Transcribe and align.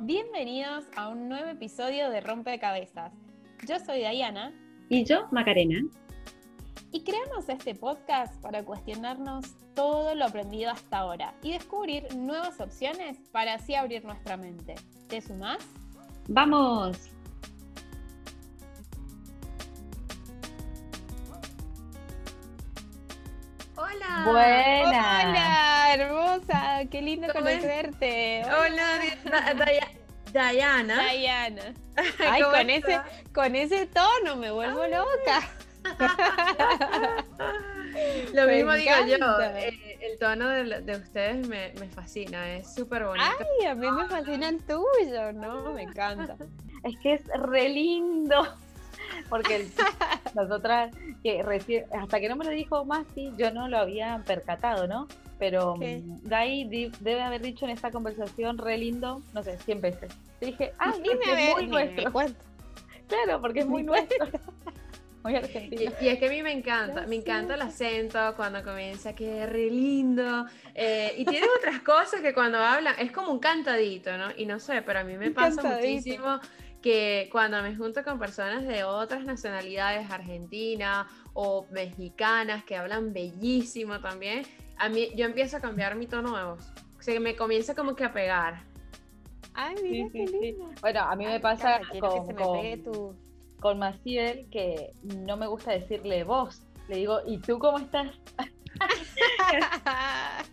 Bienvenidos 0.00 0.84
a 0.94 1.08
un 1.08 1.28
nuevo 1.28 1.50
episodio 1.50 2.08
de 2.08 2.20
Rompecabezas. 2.20 3.12
Yo 3.66 3.80
soy 3.80 3.98
Diana. 3.98 4.52
Y 4.88 5.04
yo, 5.04 5.26
Macarena. 5.32 5.80
Y 6.92 7.02
creamos 7.02 7.48
este 7.48 7.74
podcast 7.74 8.40
para 8.40 8.64
cuestionarnos 8.64 9.56
todo 9.74 10.14
lo 10.14 10.26
aprendido 10.26 10.70
hasta 10.70 10.98
ahora 10.98 11.34
y 11.42 11.50
descubrir 11.50 12.14
nuevas 12.14 12.60
opciones 12.60 13.18
para 13.32 13.54
así 13.54 13.74
abrir 13.74 14.04
nuestra 14.04 14.36
mente. 14.36 14.76
¿Te 15.08 15.20
sumás? 15.20 15.58
¡Vamos! 16.28 17.10
Hola. 23.74 24.24
Buena. 24.26 25.24
Hola, 25.24 25.94
hermosa. 25.94 26.57
Qué 26.90 27.02
lindo 27.02 27.28
conocerte. 27.32 28.42
Hola, 28.44 29.00
Diana. 30.32 31.12
Diana. 31.12 31.74
Ay, 32.18 32.42
con 32.42 32.70
ese, 32.70 33.00
con 33.32 33.56
ese 33.56 33.86
tono 33.86 34.36
me 34.36 34.50
vuelvo 34.50 34.86
loca. 34.86 35.48
Lo 38.34 38.46
mismo 38.46 38.72
digo 38.74 38.92
yo. 39.06 39.40
Eh, 39.40 39.98
el 40.00 40.18
tono 40.18 40.48
de, 40.48 40.80
de 40.82 40.96
ustedes 40.96 41.46
me, 41.48 41.72
me, 41.80 41.88
fascina, 41.88 42.54
es 42.56 42.74
súper 42.74 43.04
bonito. 43.04 43.26
Ay, 43.60 43.66
a 43.66 43.74
mí 43.74 43.90
me 43.90 44.06
fascina 44.06 44.48
el 44.48 44.62
tuyo, 44.62 45.32
¿no? 45.32 45.72
Me 45.72 45.82
encanta. 45.82 46.36
Es 46.84 46.98
que 47.00 47.14
es 47.14 47.26
re 47.28 47.68
lindo 47.68 48.46
porque 49.28 49.68
nosotras, 50.34 50.94
que 51.22 51.42
recién, 51.42 51.84
hasta 51.92 52.20
que 52.20 52.28
no 52.28 52.36
me 52.36 52.44
lo 52.44 52.50
dijo 52.50 52.84
Masi, 52.84 53.32
yo 53.36 53.50
no 53.50 53.68
lo 53.68 53.78
había 53.78 54.22
percatado, 54.26 54.86
¿no? 54.86 55.08
Pero 55.38 55.76
Dai 56.22 56.64
mm, 56.64 56.92
debe 57.00 57.22
haber 57.22 57.40
dicho 57.42 57.64
en 57.64 57.70
esta 57.70 57.90
conversación 57.90 58.58
re 58.58 58.78
lindo, 58.78 59.22
no 59.32 59.42
sé, 59.42 59.58
100 59.58 59.80
veces. 59.80 60.12
Dije, 60.40 60.72
ah, 60.78 60.92
es 61.04 61.54
muy 61.54 61.66
nuestro. 61.66 62.12
Claro, 63.08 63.40
porque 63.40 63.60
es 63.60 63.66
muy 63.66 63.82
nuestro. 63.82 64.26
Muy 65.24 65.34
argentino. 65.34 65.90
Y, 66.00 66.08
es 66.08 66.18
que 66.18 66.26
a 66.26 66.30
mí 66.30 66.42
me 66.42 66.52
encanta, 66.52 67.04
me 67.06 67.16
encanta 67.16 67.56
el 67.56 67.62
acento 67.62 68.18
cuando 68.36 68.62
comienza, 68.62 69.16
que 69.16 69.42
es 69.42 69.50
re 69.50 69.68
lindo. 69.68 70.46
Eh, 70.74 71.12
y 71.18 71.24
tiene 71.24 71.46
otras 71.58 71.80
cosas 71.80 72.20
que 72.20 72.32
cuando 72.32 72.58
hablan, 72.58 72.94
es 73.00 73.10
como 73.10 73.32
un 73.32 73.40
cantadito, 73.40 74.16
¿no? 74.16 74.28
Y 74.36 74.46
no 74.46 74.60
sé, 74.60 74.80
pero 74.82 75.00
a 75.00 75.04
mí 75.04 75.16
me 75.16 75.32
pasa 75.32 75.60
muchísimo 75.60 76.38
que 76.80 77.28
cuando 77.32 77.60
me 77.62 77.74
junto 77.74 78.04
con 78.04 78.18
personas 78.18 78.66
de 78.66 78.84
otras 78.84 79.24
nacionalidades, 79.24 80.08
argentinas 80.10 81.06
o 81.34 81.66
mexicanas, 81.72 82.62
que 82.64 82.76
hablan 82.76 83.12
bellísimo 83.12 84.00
también, 84.00 84.44
a 84.78 84.88
mí 84.88 85.10
yo 85.14 85.26
empiezo 85.26 85.56
a 85.56 85.60
cambiar 85.60 85.96
mi 85.96 86.06
tono 86.06 86.36
de 86.36 86.44
voz. 86.44 86.72
O 86.98 87.02
sea, 87.02 87.14
que 87.14 87.20
me 87.20 87.36
comienza 87.36 87.74
como 87.74 87.94
que 87.94 88.04
a 88.04 88.12
pegar. 88.12 88.62
Ay, 89.54 89.76
mira 89.82 90.08
qué 90.12 90.56
Bueno, 90.80 91.00
a 91.00 91.16
mí 91.16 91.26
me 91.26 91.40
pasa 91.40 91.80
con, 92.00 92.26
que 92.26 92.34
con, 92.34 92.82
tu... 92.82 93.14
con 93.60 93.78
Maciel 93.78 94.48
que 94.50 94.92
no 95.02 95.36
me 95.36 95.46
gusta 95.46 95.72
decirle 95.72 96.24
vos. 96.24 96.62
Le 96.88 96.96
digo, 96.96 97.20
¿y 97.26 97.38
tú 97.38 97.58
cómo 97.58 97.78
estás? 97.78 98.14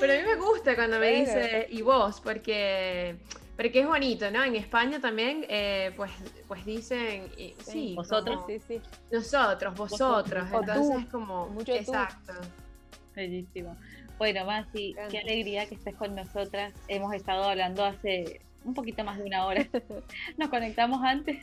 Pero 0.00 0.12
a 0.12 0.16
mí 0.16 0.22
me 0.22 0.36
gusta 0.36 0.74
cuando 0.74 0.98
me 0.98 1.10
dice 1.10 1.66
y 1.70 1.82
vos, 1.82 2.20
porque 2.20 3.18
porque 3.56 3.80
es 3.80 3.86
bonito, 3.86 4.30
¿no? 4.30 4.42
En 4.42 4.56
España 4.56 5.00
también, 5.00 5.46
eh, 5.48 5.92
pues, 5.96 6.10
pues 6.48 6.64
dicen, 6.64 7.30
sí, 7.58 7.94
vosotros, 7.94 8.42
sí, 8.48 8.58
sí. 8.58 8.80
Nosotros, 9.12 9.74
vosotros, 9.76 10.48
entonces 10.52 11.04
es 11.04 11.06
como, 11.06 11.48
mucho 11.50 11.72
exacto. 11.72 12.32
Bellísimo. 13.14 13.76
Bueno, 14.18 14.44
Masi, 14.44 14.94
qué 15.10 15.18
alegría 15.18 15.66
que 15.66 15.74
estés 15.74 15.94
con 15.94 16.14
nosotras. 16.14 16.72
Hemos 16.88 17.14
estado 17.14 17.44
hablando 17.44 17.84
hace 17.84 18.40
un 18.64 18.74
poquito 18.74 19.04
más 19.04 19.18
de 19.18 19.24
una 19.24 19.46
hora. 19.46 19.66
Nos 20.36 20.48
conectamos 20.48 21.02
antes, 21.02 21.38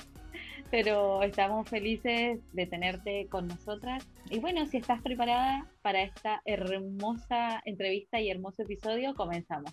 pero 0.70 1.22
estamos 1.24 1.70
felices 1.70 2.40
de 2.54 2.66
tenerte 2.66 3.28
con 3.30 3.48
nosotras. 3.48 4.08
Y 4.30 4.40
bueno, 4.40 4.66
si 4.66 4.78
estás 4.78 5.02
preparada 5.02 5.70
para 5.82 6.02
esta 6.02 6.42
hermosa 6.46 7.62
entrevista 7.66 8.20
y 8.20 8.30
hermoso 8.30 8.64
episodio, 8.64 9.14
comenzamos. 9.16 9.72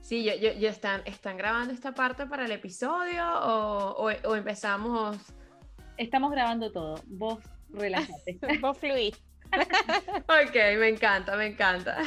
Sí, 0.00 0.22
yo, 0.22 0.34
yo, 0.34 0.68
están, 0.68 1.00
¿están 1.06 1.38
grabando 1.38 1.72
esta 1.72 1.94
parte 1.94 2.26
para 2.26 2.44
el 2.44 2.52
episodio 2.52 3.24
o, 3.40 4.10
o, 4.24 4.36
empezamos? 4.36 5.16
Estamos 5.96 6.30
grabando 6.30 6.70
todo. 6.70 7.00
Vos 7.06 7.38
relájate. 7.70 8.38
Vos 8.60 8.76
fluí. 8.76 9.14
Ok, 9.52 10.54
me 10.78 10.88
encanta, 10.88 11.36
me 11.36 11.46
encanta. 11.46 11.98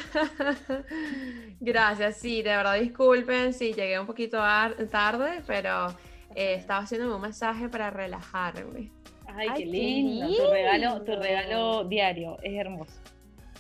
Gracias, 1.60 2.18
sí, 2.18 2.42
de 2.42 2.56
verdad 2.56 2.80
disculpen 2.80 3.54
si 3.54 3.74
llegué 3.74 4.00
un 4.00 4.06
poquito 4.06 4.40
tarde, 4.92 5.42
pero 5.46 5.88
eh, 6.36 6.56
estaba 6.56 6.82
haciéndome 6.82 7.16
un 7.16 7.22
mensaje 7.22 7.70
para 7.70 7.90
relajarme. 7.90 8.92
Ay, 9.28 9.50
qué 9.56 9.66
lindo. 9.66 10.28
Tu 10.28 10.52
regalo, 10.52 11.02
tu 11.04 11.16
regalo 11.16 11.84
diario, 11.86 12.38
es 12.42 12.54
hermoso. 12.54 12.94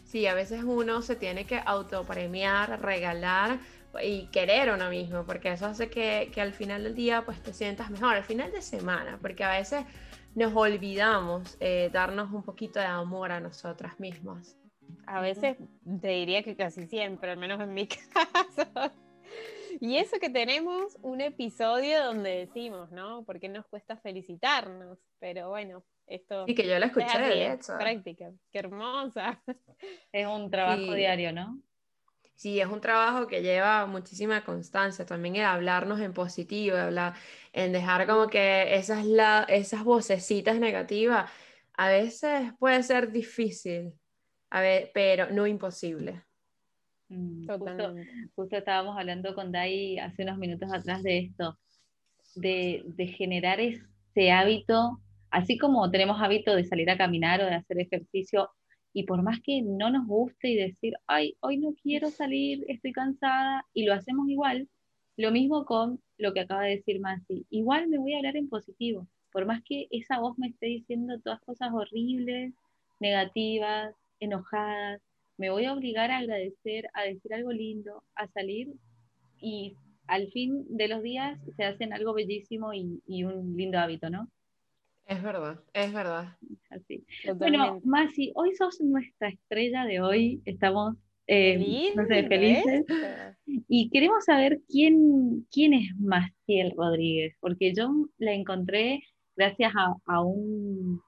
Sí, 0.05 0.25
a 0.25 0.33
veces 0.33 0.63
uno 0.63 1.01
se 1.01 1.15
tiene 1.15 1.45
que 1.45 1.61
autopremiar, 1.63 2.81
regalar 2.81 3.59
y 4.01 4.27
querer 4.27 4.71
uno 4.71 4.89
mismo, 4.89 5.25
porque 5.25 5.51
eso 5.51 5.65
hace 5.65 5.89
que, 5.89 6.31
que, 6.33 6.39
al 6.39 6.53
final 6.53 6.83
del 6.83 6.95
día 6.95 7.23
pues 7.25 7.41
te 7.41 7.53
sientas 7.53 7.89
mejor, 7.89 8.15
al 8.15 8.23
final 8.23 8.51
de 8.51 8.61
semana, 8.61 9.17
porque 9.21 9.43
a 9.43 9.51
veces 9.51 9.83
nos 10.37 10.55
olvidamos 10.55 11.57
eh, 11.59 11.89
darnos 11.91 12.31
un 12.31 12.43
poquito 12.43 12.79
de 12.79 12.85
amor 12.85 13.31
a 13.31 13.39
nosotras 13.39 13.99
mismas. 13.99 14.55
A 15.07 15.19
veces 15.19 15.57
te 15.99 16.09
diría 16.09 16.43
que 16.43 16.55
casi 16.55 16.85
siempre, 16.85 17.31
al 17.31 17.37
menos 17.37 17.59
en 17.59 17.73
mi 17.73 17.87
caso. 18.13 18.93
Y 19.81 19.97
eso 19.97 20.19
que 20.19 20.29
tenemos 20.29 20.95
un 21.01 21.21
episodio 21.21 22.03
donde 22.03 22.45
decimos, 22.45 22.91
¿no? 22.91 23.23
Porque 23.25 23.49
nos 23.49 23.65
cuesta 23.65 23.97
felicitarnos, 23.97 24.99
pero 25.17 25.49
bueno, 25.49 25.83
esto... 26.05 26.45
Y 26.45 26.53
que 26.53 26.67
yo 26.67 26.77
la 26.77 26.85
escuché, 26.85 27.17
de 27.17 27.53
hecho. 27.53 27.73
Práctica, 27.79 28.31
qué 28.51 28.59
hermosa. 28.59 29.41
Es 30.11 30.27
un 30.27 30.51
trabajo 30.51 30.93
diario, 30.93 31.33
¿no? 31.33 31.59
Sí, 32.37 32.61
es 32.61 32.67
un 32.67 32.81
trabajo 32.81 33.25
que 33.25 33.41
lleva 33.41 33.87
muchísima 33.87 34.45
constancia, 34.45 35.07
también 35.07 35.35
el 35.37 35.45
hablarnos 35.45 35.99
en 35.99 36.13
positivo, 36.13 36.77
hablar, 36.77 37.15
en 37.57 37.71
dejar 37.71 38.05
como 38.05 38.27
que 38.27 38.75
esas, 38.75 39.03
la, 39.03 39.43
esas 39.49 39.83
vocecitas 39.83 40.59
negativas, 40.59 41.29
a 41.73 41.89
veces 41.89 42.53
puede 42.59 42.83
ser 42.83 43.11
difícil, 43.11 43.93
a 44.51 44.61
ver, 44.61 44.91
pero 44.93 45.31
no 45.31 45.47
imposible. 45.47 46.21
Mm, 47.09 47.47
justo, 48.35 48.57
estábamos 48.57 48.95
hablando 48.95 49.33
con 49.33 49.51
Dai 49.51 49.97
hace 49.97 50.21
unos 50.21 50.37
minutos 50.37 50.71
atrás 50.71 51.01
de 51.01 51.17
esto, 51.17 51.57
de, 52.35 52.83
de 52.85 53.07
generar 53.07 53.59
ese 53.59 54.31
hábito, 54.31 55.01
así 55.31 55.57
como 55.57 55.89
tenemos 55.89 56.21
hábito 56.21 56.55
de 56.55 56.63
salir 56.63 56.91
a 56.91 56.97
caminar 56.97 57.41
o 57.41 57.45
de 57.45 57.55
hacer 57.55 57.79
ejercicio 57.79 58.51
y 58.93 59.03
por 59.03 59.23
más 59.23 59.39
que 59.41 59.63
no 59.63 59.89
nos 59.89 60.05
guste 60.05 60.49
y 60.49 60.55
decir, 60.57 60.93
ay, 61.07 61.35
hoy 61.39 61.57
no 61.57 61.73
quiero 61.81 62.11
salir, 62.11 62.65
estoy 62.67 62.91
cansada, 62.91 63.65
y 63.73 63.85
lo 63.85 63.95
hacemos 63.95 64.29
igual, 64.29 64.69
lo 65.17 65.31
mismo 65.31 65.65
con 65.65 65.99
lo 66.17 66.33
que 66.33 66.41
acaba 66.41 66.63
de 66.63 66.77
decir 66.77 66.99
Masi, 66.99 67.45
igual 67.49 67.87
me 67.87 67.97
voy 67.97 68.13
a 68.13 68.17
hablar 68.17 68.37
en 68.37 68.49
positivo, 68.49 69.07
por 69.31 69.45
más 69.45 69.61
que 69.63 69.87
esa 69.91 70.19
voz 70.19 70.37
me 70.37 70.47
esté 70.47 70.67
diciendo 70.67 71.19
todas 71.19 71.41
cosas 71.41 71.71
horribles, 71.73 72.53
negativas, 72.99 73.93
enojadas, 74.19 75.01
me 75.37 75.49
voy 75.49 75.65
a 75.65 75.73
obligar 75.73 76.11
a 76.11 76.19
agradecer, 76.19 76.89
a 76.93 77.03
decir 77.03 77.33
algo 77.33 77.51
lindo, 77.51 78.03
a 78.15 78.27
salir 78.27 78.73
y 79.39 79.75
al 80.07 80.31
fin 80.31 80.65
de 80.69 80.87
los 80.87 81.03
días 81.03 81.39
se 81.55 81.63
hacen 81.63 81.93
algo 81.93 82.13
bellísimo 82.13 82.73
y, 82.73 83.01
y 83.05 83.23
un 83.23 83.55
lindo 83.57 83.77
hábito, 83.77 84.09
¿no? 84.09 84.29
Es 85.05 85.23
verdad, 85.23 85.59
es 85.73 85.93
verdad. 85.93 86.37
Así. 86.69 87.05
Bueno, 87.35 87.79
Masi, 87.85 88.31
hoy 88.35 88.53
sos 88.55 88.81
nuestra 88.81 89.29
estrella 89.29 89.85
de 89.85 90.01
hoy. 90.01 90.41
Estamos 90.43 90.97
eh, 91.27 91.93
felices. 92.27 92.85
Y 93.45 93.89
queremos 93.89 94.25
saber 94.25 94.61
quién, 94.67 95.45
quién 95.51 95.73
es 95.73 95.95
Maciel 95.97 96.73
Rodríguez, 96.75 97.35
porque 97.39 97.73
yo 97.73 97.89
la 98.17 98.33
encontré 98.33 99.01
gracias 99.35 99.71
a, 100.05 100.21
un, 100.21 101.01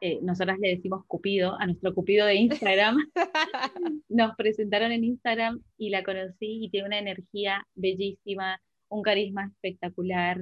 eh, 0.00 0.18
nosotras 0.22 0.58
le 0.58 0.76
decimos 0.76 1.04
Cupido, 1.06 1.60
a 1.60 1.66
nuestro 1.66 1.94
Cupido 1.94 2.26
de 2.26 2.36
Instagram. 2.36 2.96
Nos 4.08 4.34
presentaron 4.36 4.92
en 4.92 5.04
Instagram 5.04 5.62
y 5.76 5.90
la 5.90 6.02
conocí 6.02 6.64
y 6.64 6.70
tiene 6.70 6.86
una 6.86 6.98
energía 6.98 7.66
bellísima, 7.74 8.60
un 8.88 9.02
carisma 9.02 9.46
espectacular. 9.46 10.40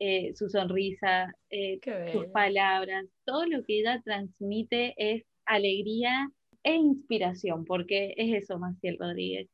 Eh, 0.00 0.34
su 0.34 0.48
sonrisa, 0.48 1.32
eh, 1.50 1.78
sus 2.12 2.26
palabras, 2.26 3.06
todo 3.24 3.46
lo 3.46 3.62
que 3.62 3.78
ella 3.78 4.02
transmite 4.04 4.92
es 4.98 5.22
alegría 5.46 6.28
e 6.64 6.74
inspiración, 6.74 7.64
porque 7.64 8.14
es 8.16 8.42
eso, 8.42 8.58
Maciel 8.58 8.98
Rodríguez. 8.98 9.48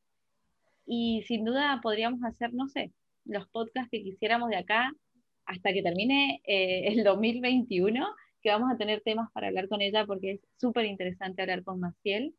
Y 0.85 1.23
sin 1.27 1.45
duda 1.45 1.79
podríamos 1.83 2.23
hacer, 2.23 2.53
no 2.53 2.67
sé, 2.67 2.91
los 3.25 3.47
podcasts 3.49 3.91
que 3.91 4.03
quisiéramos 4.03 4.49
de 4.49 4.57
acá 4.57 4.91
hasta 5.45 5.73
que 5.73 5.83
termine 5.83 6.41
eh, 6.45 6.87
el 6.87 7.03
2021, 7.03 8.07
que 8.41 8.49
vamos 8.49 8.71
a 8.71 8.77
tener 8.77 9.01
temas 9.01 9.29
para 9.31 9.47
hablar 9.47 9.67
con 9.67 9.81
ella 9.81 10.05
porque 10.05 10.31
es 10.31 10.41
súper 10.57 10.85
interesante 10.85 11.41
hablar 11.41 11.63
con 11.63 11.79
Maciel, 11.79 12.33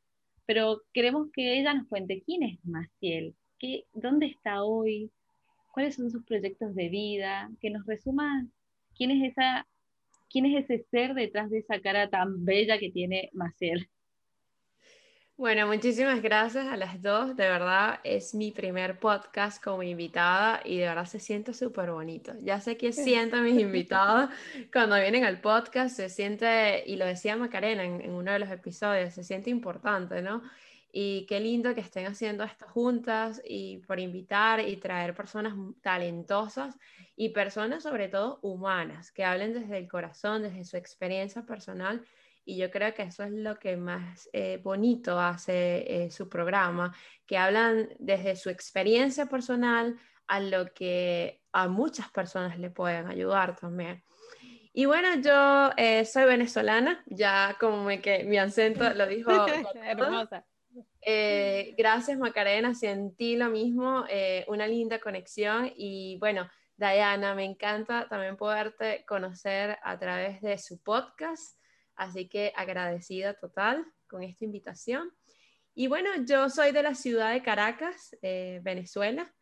pero 0.46 0.82
queremos 0.92 1.28
que 1.32 1.58
ella 1.58 1.74
nos 1.74 1.86
cuente 1.88 2.22
quién 2.24 2.42
es 2.42 2.64
Maciel, 2.64 3.34
qué, 3.58 3.84
dónde 3.92 4.26
está 4.26 4.64
hoy, 4.64 5.10
cuáles 5.72 5.94
son 5.96 6.10
sus 6.10 6.24
proyectos 6.24 6.74
de 6.74 6.88
vida, 6.88 7.50
que 7.60 7.70
nos 7.70 7.86
resuma 7.86 8.46
quién 8.96 9.10
es 9.10 9.32
esa, 9.32 9.66
quién 10.30 10.46
es 10.46 10.64
ese 10.64 10.84
ser 10.90 11.14
detrás 11.14 11.50
de 11.50 11.58
esa 11.58 11.80
cara 11.80 12.08
tan 12.10 12.44
bella 12.44 12.78
que 12.78 12.90
tiene 12.90 13.30
Maciel. 13.32 13.88
Bueno, 15.42 15.66
muchísimas 15.66 16.22
gracias 16.22 16.68
a 16.68 16.76
las 16.76 17.02
dos. 17.02 17.34
De 17.34 17.48
verdad, 17.48 17.98
es 18.04 18.32
mi 18.32 18.52
primer 18.52 19.00
podcast 19.00 19.60
como 19.60 19.82
invitada 19.82 20.60
y 20.64 20.78
de 20.78 20.86
verdad 20.86 21.04
se 21.04 21.18
siente 21.18 21.52
súper 21.52 21.90
bonito. 21.90 22.32
Ya 22.42 22.60
sé 22.60 22.76
que 22.76 22.92
sienten 22.92 23.42
mis 23.42 23.60
invitados 23.60 24.30
cuando 24.72 24.94
vienen 24.94 25.24
al 25.24 25.40
podcast, 25.40 25.96
se 25.96 26.10
siente, 26.10 26.84
y 26.86 26.94
lo 26.94 27.06
decía 27.06 27.36
Macarena 27.36 27.82
en, 27.82 28.02
en, 28.02 28.12
uno 28.12 28.30
de 28.30 28.38
los 28.38 28.52
episodios, 28.52 29.14
se 29.14 29.24
siente 29.24 29.50
importante, 29.50 30.22
¿no? 30.22 30.44
Y 30.92 31.26
qué 31.26 31.40
lindo 31.40 31.74
que 31.74 31.80
estén 31.80 32.06
haciendo 32.06 32.44
estas 32.44 32.70
juntas 32.70 33.42
y 33.44 33.78
por 33.78 33.98
invitar 33.98 34.60
y 34.60 34.76
traer 34.76 35.12
personas 35.12 35.54
talentosas 35.80 36.78
y 37.16 37.30
personas 37.30 37.82
sobre 37.82 38.06
todo 38.06 38.38
humanas, 38.42 39.10
que 39.10 39.24
hablen 39.24 39.54
desde 39.54 39.78
el 39.78 39.88
corazón, 39.88 40.42
desde 40.42 40.64
su 40.64 40.76
experiencia 40.76 41.42
personal 41.42 42.06
y 42.44 42.56
yo 42.56 42.70
creo 42.70 42.92
que 42.94 43.02
eso 43.02 43.22
es 43.22 43.32
lo 43.32 43.58
que 43.58 43.76
más 43.76 44.28
eh, 44.32 44.60
bonito 44.62 45.18
hace 45.18 46.04
eh, 46.04 46.10
su 46.10 46.28
programa, 46.28 46.94
que 47.26 47.38
hablan 47.38 47.88
desde 47.98 48.36
su 48.36 48.50
experiencia 48.50 49.26
personal 49.26 49.98
a 50.26 50.40
lo 50.40 50.72
que 50.72 51.42
a 51.52 51.68
muchas 51.68 52.10
personas 52.10 52.58
le 52.58 52.70
pueden 52.70 53.06
ayudar 53.06 53.56
también. 53.56 54.02
Y 54.72 54.86
bueno, 54.86 55.08
yo 55.20 55.70
eh, 55.76 56.04
soy 56.04 56.24
venezolana, 56.24 57.02
ya 57.06 57.56
como 57.60 57.88
que 58.00 58.24
mi 58.24 58.38
acento 58.38 58.92
lo 58.94 59.06
dijo. 59.06 59.30
Hermosa. 59.84 60.44
gracias 61.76 62.18
Macarena, 62.18 62.74
sentí 62.74 63.36
lo 63.36 63.50
mismo, 63.50 64.06
una 64.48 64.66
linda 64.66 64.98
conexión 64.98 65.70
y 65.76 66.16
bueno, 66.18 66.48
Diana, 66.76 67.34
me 67.34 67.44
encanta 67.44 68.08
también 68.08 68.36
poderte 68.36 69.04
conocer 69.06 69.78
a 69.82 69.98
través 69.98 70.40
de 70.40 70.58
su 70.58 70.82
podcast. 70.82 71.61
Así 71.94 72.28
que 72.28 72.52
agradecida 72.56 73.34
total 73.34 73.86
con 74.06 74.22
esta 74.22 74.44
invitación. 74.44 75.12
Y 75.74 75.86
bueno, 75.86 76.10
yo 76.26 76.50
soy 76.50 76.72
de 76.72 76.82
la 76.82 76.94
ciudad 76.94 77.32
de 77.32 77.42
Caracas, 77.42 78.16
eh, 78.22 78.60
Venezuela. 78.62 79.34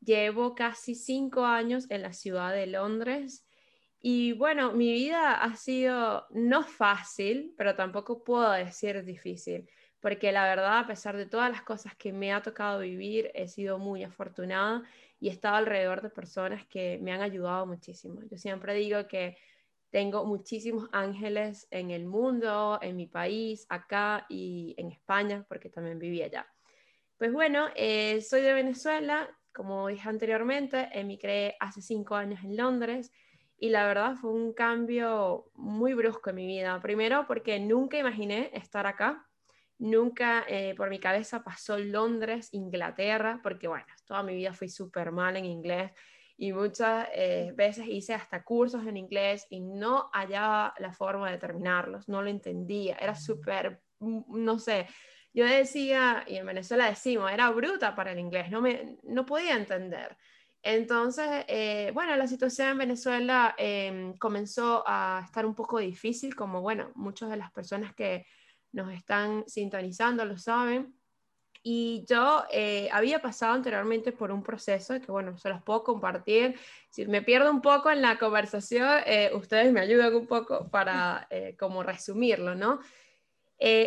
Llevo 0.00 0.54
casi 0.54 0.94
cinco 0.94 1.44
años 1.44 1.90
en 1.90 2.02
la 2.02 2.12
ciudad 2.12 2.52
de 2.52 2.66
Londres. 2.66 3.46
Y 4.00 4.32
bueno, 4.32 4.72
mi 4.72 4.92
vida 4.92 5.34
ha 5.34 5.54
sido 5.56 6.26
no 6.30 6.64
fácil, 6.64 7.54
pero 7.56 7.76
tampoco 7.76 8.24
puedo 8.24 8.50
decir 8.50 9.04
difícil, 9.04 9.68
porque 10.00 10.32
la 10.32 10.44
verdad, 10.44 10.78
a 10.78 10.86
pesar 10.86 11.18
de 11.18 11.26
todas 11.26 11.50
las 11.50 11.62
cosas 11.62 11.94
que 11.96 12.10
me 12.10 12.32
ha 12.32 12.42
tocado 12.42 12.80
vivir, 12.80 13.30
he 13.34 13.46
sido 13.46 13.78
muy 13.78 14.02
afortunada 14.02 14.82
y 15.20 15.28
he 15.28 15.32
estado 15.32 15.56
alrededor 15.56 16.00
de 16.00 16.08
personas 16.08 16.66
que 16.66 16.98
me 17.02 17.12
han 17.12 17.20
ayudado 17.20 17.66
muchísimo. 17.66 18.22
Yo 18.30 18.38
siempre 18.38 18.72
digo 18.74 19.06
que 19.06 19.36
tengo 19.90 20.24
muchísimos 20.24 20.88
ángeles 20.92 21.66
en 21.70 21.90
el 21.90 22.06
mundo, 22.06 22.78
en 22.80 22.96
mi 22.96 23.06
país, 23.06 23.66
acá 23.68 24.24
y 24.28 24.74
en 24.78 24.90
España, 24.92 25.44
porque 25.48 25.68
también 25.68 25.98
viví 25.98 26.22
allá. 26.22 26.46
Pues 27.18 27.32
bueno, 27.32 27.68
eh, 27.74 28.22
soy 28.22 28.40
de 28.40 28.54
Venezuela, 28.54 29.28
como 29.52 29.88
dije 29.88 30.08
anteriormente, 30.08 30.88
emigré 30.92 31.56
hace 31.60 31.82
cinco 31.82 32.14
años 32.14 32.42
en 32.44 32.56
Londres 32.56 33.12
y 33.58 33.68
la 33.68 33.84
verdad 33.86 34.14
fue 34.14 34.30
un 34.32 34.54
cambio 34.54 35.50
muy 35.54 35.92
brusco 35.92 36.30
en 36.30 36.36
mi 36.36 36.46
vida. 36.46 36.80
Primero 36.80 37.26
porque 37.26 37.58
nunca 37.60 37.98
imaginé 37.98 38.50
estar 38.54 38.86
acá, 38.86 39.26
nunca 39.76 40.44
eh, 40.48 40.74
por 40.76 40.88
mi 40.88 40.98
cabeza 40.98 41.42
pasó 41.42 41.76
Londres, 41.78 42.48
Inglaterra, 42.52 43.40
porque 43.42 43.68
bueno, 43.68 43.86
toda 44.06 44.22
mi 44.22 44.34
vida 44.34 44.54
fui 44.54 44.68
súper 44.68 45.10
mal 45.10 45.36
en 45.36 45.44
inglés 45.44 45.92
y 46.40 46.54
muchas 46.54 47.06
eh, 47.12 47.52
veces 47.54 47.86
hice 47.86 48.14
hasta 48.14 48.42
cursos 48.42 48.86
en 48.86 48.96
inglés 48.96 49.46
y 49.50 49.60
no 49.60 50.08
hallaba 50.14 50.72
la 50.78 50.90
forma 50.90 51.30
de 51.30 51.36
terminarlos, 51.36 52.08
no 52.08 52.22
lo 52.22 52.30
entendía, 52.30 52.96
era 52.96 53.14
súper, 53.14 53.82
mm, 53.98 54.22
no 54.42 54.58
sé, 54.58 54.86
yo 55.34 55.44
decía, 55.44 56.24
y 56.26 56.36
en 56.36 56.46
Venezuela 56.46 56.88
decimos, 56.88 57.30
era 57.30 57.50
bruta 57.50 57.94
para 57.94 58.12
el 58.12 58.18
inglés, 58.18 58.50
no, 58.50 58.62
me, 58.62 58.96
no 59.02 59.26
podía 59.26 59.54
entender. 59.54 60.16
Entonces, 60.62 61.44
eh, 61.46 61.90
bueno, 61.92 62.16
la 62.16 62.26
situación 62.26 62.68
en 62.68 62.78
Venezuela 62.78 63.54
em, 63.58 64.16
comenzó 64.16 64.82
a 64.86 65.20
estar 65.22 65.44
un 65.44 65.54
poco 65.54 65.78
difícil, 65.78 66.34
como, 66.34 66.62
bueno, 66.62 66.90
muchas 66.94 67.28
de 67.28 67.36
las 67.36 67.52
personas 67.52 67.94
que 67.94 68.24
nos 68.72 68.90
están 68.94 69.44
sintonizando 69.46 70.24
lo 70.24 70.38
saben. 70.38 70.94
Y 71.62 72.06
yo 72.08 72.44
eh, 72.50 72.88
había 72.90 73.20
pasado 73.20 73.52
anteriormente 73.52 74.12
por 74.12 74.32
un 74.32 74.42
proceso 74.42 74.98
que, 74.98 75.12
bueno, 75.12 75.36
se 75.36 75.50
los 75.50 75.62
puedo 75.62 75.84
compartir. 75.84 76.58
Si 76.88 77.06
me 77.06 77.20
pierdo 77.20 77.50
un 77.50 77.60
poco 77.60 77.90
en 77.90 78.00
la 78.00 78.18
conversación, 78.18 78.88
eh, 79.04 79.30
ustedes 79.34 79.70
me 79.70 79.80
ayudan 79.80 80.14
un 80.14 80.26
poco 80.26 80.68
para 80.70 81.26
eh, 81.28 81.56
como 81.58 81.82
resumirlo, 81.82 82.54
¿no? 82.54 82.80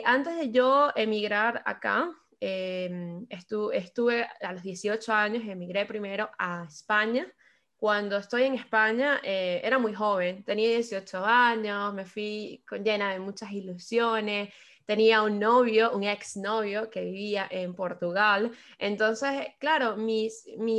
antes 0.05 0.37
de 0.37 0.51
yo 0.51 0.91
emigrar 0.95 1.63
acá, 1.65 2.07
em, 2.39 3.25
estuve 3.27 4.29
a 4.41 4.53
los 4.53 4.61
18 4.61 5.11
años, 5.11 5.43
emigré 5.47 5.87
primero 5.87 6.29
a 6.37 6.65
España. 6.67 7.25
Cuando 7.75 8.17
estoy 8.17 8.43
en 8.43 8.53
España, 8.53 9.19
era 9.23 9.79
muy 9.79 9.95
joven, 9.95 10.43
tenía 10.43 10.69
18 10.69 11.25
años, 11.25 11.91
me 11.95 12.05
fui 12.05 12.63
con, 12.69 12.83
llena 12.83 13.13
de 13.13 13.19
muchas 13.19 13.51
ilusiones 13.51 14.53
tenía 14.85 15.21
un 15.23 15.39
novio, 15.39 15.91
un 15.95 16.03
exnovio 16.03 16.89
que 16.89 17.03
vivía 17.03 17.47
en 17.49 17.73
Portugal. 17.73 18.51
Entonces, 18.77 19.47
claro, 19.59 19.95
mi 19.95 20.29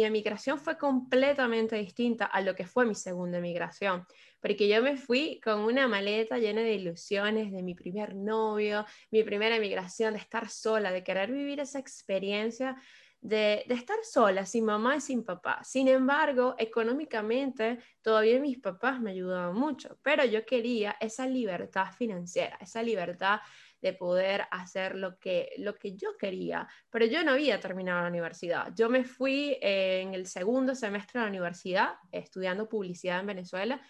emigración 0.05 0.59
fue 0.59 0.77
completamente 0.77 1.77
distinta 1.77 2.27
a 2.27 2.41
lo 2.41 2.55
que 2.55 2.67
fue 2.67 2.85
mi 2.85 2.95
segunda 2.95 3.39
emigración, 3.39 4.07
porque 4.41 4.69
yo 4.69 4.83
me 4.83 4.99
fui 4.99 5.41
con 5.43 5.61
una 5.61 5.89
maleta 5.89 6.39
llena 6.39 6.61
de 6.61 6.75
ilusiones 6.75 7.51
de 7.51 7.63
mi 7.63 7.75
primer 7.75 8.15
novio, 8.15 8.85
mi 9.11 9.23
primera 9.23 9.57
emigración, 9.57 10.13
de 10.13 10.21
estar 10.21 10.51
sola, 10.51 10.93
de 10.93 11.03
querer 11.03 11.33
vivir 11.33 11.61
esa 11.61 11.79
experiencia. 11.79 12.77
De, 13.23 13.65
de, 13.67 13.75
estar 13.75 13.97
sola, 14.03 14.45
sin 14.45 14.67
mamá 14.67 14.97
y 14.97 15.01
sin 15.01 15.25
papá. 15.25 15.65
Sin 15.65 15.89
embargo, 15.89 16.57
económicamente 16.59 17.79
todavía 18.03 18.39
mis 18.39 18.59
papás 18.59 19.01
me 19.01 19.13
ayudaban 19.13 19.55
mucho, 19.55 19.99
pero 20.03 20.27
yo 20.27 20.45
quería 20.45 20.95
esa 21.01 21.27
libertad 21.27 21.87
financiera, 21.97 22.59
esa 22.61 22.83
libertad 22.83 23.41
de 23.85 23.93
poder 23.93 24.47
hacer 24.51 24.95
lo 24.95 25.19
que, 25.19 25.51
lo 25.59 25.75
que 25.75 25.95
yo 25.95 26.17
quería, 26.19 26.67
pero 26.89 27.05
yo 27.05 27.23
no 27.23 27.33
había 27.33 27.61
terminado 27.61 28.01
la 28.01 28.09
universidad. 28.09 28.73
Yo 28.75 28.89
me 28.89 29.05
fui 29.05 29.59
eh, 29.61 30.01
en 30.01 30.15
el 30.15 30.27
segundo 30.27 30.75
semestre 30.75 31.21
de 31.21 31.27
la 31.27 31.31
universidad 31.31 31.97
estudiando 32.11 32.67
publicidad 32.67 33.21
en 33.21 33.27
Venezuela 33.27 33.83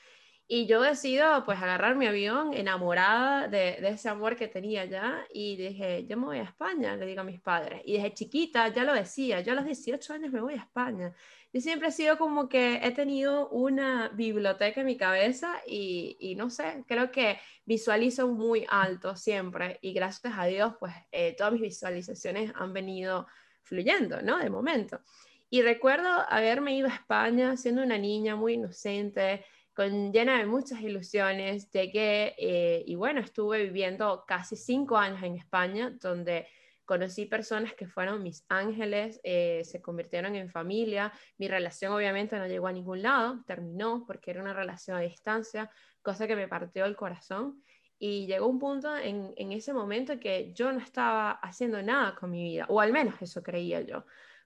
y 0.48 0.66
yo 0.66 0.82
decido 0.82 1.44
pues 1.44 1.62
agarrar 1.62 1.94
mi 1.94 2.06
avión 2.08 2.54
enamorada 2.54 3.46
de, 3.46 3.78
de, 3.80 3.90
ese 3.90 4.08
amor 4.08 4.34
que 4.34 4.48
tenía 4.48 4.84
ya 4.84 5.24
y 5.32 5.54
dije, 5.56 6.04
yo 6.08 6.16
me 6.16 6.26
voy 6.26 6.38
a 6.38 6.42
España, 6.42 6.96
le 6.96 7.06
digo 7.06 7.20
a 7.20 7.24
mis 7.24 7.40
padres. 7.40 7.80
Y 7.84 7.92
desde 7.92 8.14
chiquita 8.14 8.66
ya 8.68 8.82
lo 8.82 8.94
decía, 8.94 9.42
yo 9.42 9.52
a 9.52 9.54
los 9.54 9.64
18 9.64 10.12
años 10.12 10.32
me 10.32 10.40
voy 10.40 10.54
a 10.54 10.56
España. 10.58 11.14
Yo 11.54 11.60
siempre 11.60 11.86
he 11.86 11.92
sido 11.92 12.18
como 12.18 12.48
que 12.48 12.80
he 12.82 12.90
tenido 12.90 13.48
una 13.50 14.08
biblioteca 14.08 14.80
en 14.80 14.86
mi 14.86 14.96
cabeza 14.96 15.54
y, 15.64 16.16
y 16.18 16.34
no 16.34 16.50
sé, 16.50 16.82
creo 16.88 17.12
que 17.12 17.38
visualizo 17.64 18.26
muy 18.26 18.66
alto 18.68 19.14
siempre 19.14 19.78
y 19.80 19.92
gracias 19.92 20.34
a 20.36 20.46
Dios 20.46 20.74
pues 20.80 20.92
eh, 21.12 21.32
todas 21.38 21.52
mis 21.52 21.62
visualizaciones 21.62 22.50
han 22.56 22.72
venido 22.72 23.28
fluyendo, 23.62 24.20
¿no? 24.20 24.38
De 24.38 24.50
momento. 24.50 25.00
Y 25.48 25.62
recuerdo 25.62 26.08
haberme 26.28 26.76
ido 26.76 26.88
a 26.88 26.94
España 26.94 27.56
siendo 27.56 27.84
una 27.84 27.98
niña 27.98 28.34
muy 28.34 28.54
inocente, 28.54 29.44
con, 29.74 30.12
llena 30.12 30.38
de 30.38 30.46
muchas 30.46 30.80
ilusiones. 30.80 31.70
Llegué 31.70 32.34
eh, 32.36 32.82
y 32.84 32.96
bueno, 32.96 33.20
estuve 33.20 33.62
viviendo 33.62 34.24
casi 34.26 34.56
cinco 34.56 34.96
años 34.96 35.22
en 35.22 35.36
España, 35.36 35.96
donde 36.00 36.48
conocí 36.84 37.26
personas 37.26 37.74
que 37.74 37.86
fueron 37.86 38.22
mis 38.22 38.44
ángeles, 38.48 39.20
eh, 39.24 39.62
se 39.64 39.80
convirtieron 39.80 40.34
en 40.36 40.48
familia. 40.50 41.12
Mi 41.38 41.48
relación 41.48 41.92
obviamente 41.92 42.38
no 42.38 42.46
llegó 42.46 42.66
a 42.66 42.72
ningún 42.72 43.02
lado, 43.02 43.42
terminó 43.46 44.04
porque 44.06 44.30
era 44.30 44.42
una 44.42 44.54
relación 44.54 44.96
a 44.96 45.00
distancia, 45.00 45.70
cosa 46.02 46.26
que 46.26 46.36
me 46.36 46.48
partió 46.48 46.84
el 46.84 46.96
corazón. 46.96 47.62
Y 47.98 48.26
llegó 48.26 48.48
un 48.48 48.58
punto 48.58 48.96
en, 48.96 49.32
en 49.36 49.52
ese 49.52 49.72
momento 49.72 50.18
que 50.18 50.52
yo 50.52 50.72
no 50.72 50.80
estaba 50.80 51.32
haciendo 51.32 51.82
nada 51.82 52.14
con 52.14 52.30
mi 52.30 52.42
vida, 52.42 52.66
o 52.68 52.80
al 52.80 52.92
menos 52.92 53.14
eso 53.20 53.42
creía 53.42 53.80
yo 53.80 54.04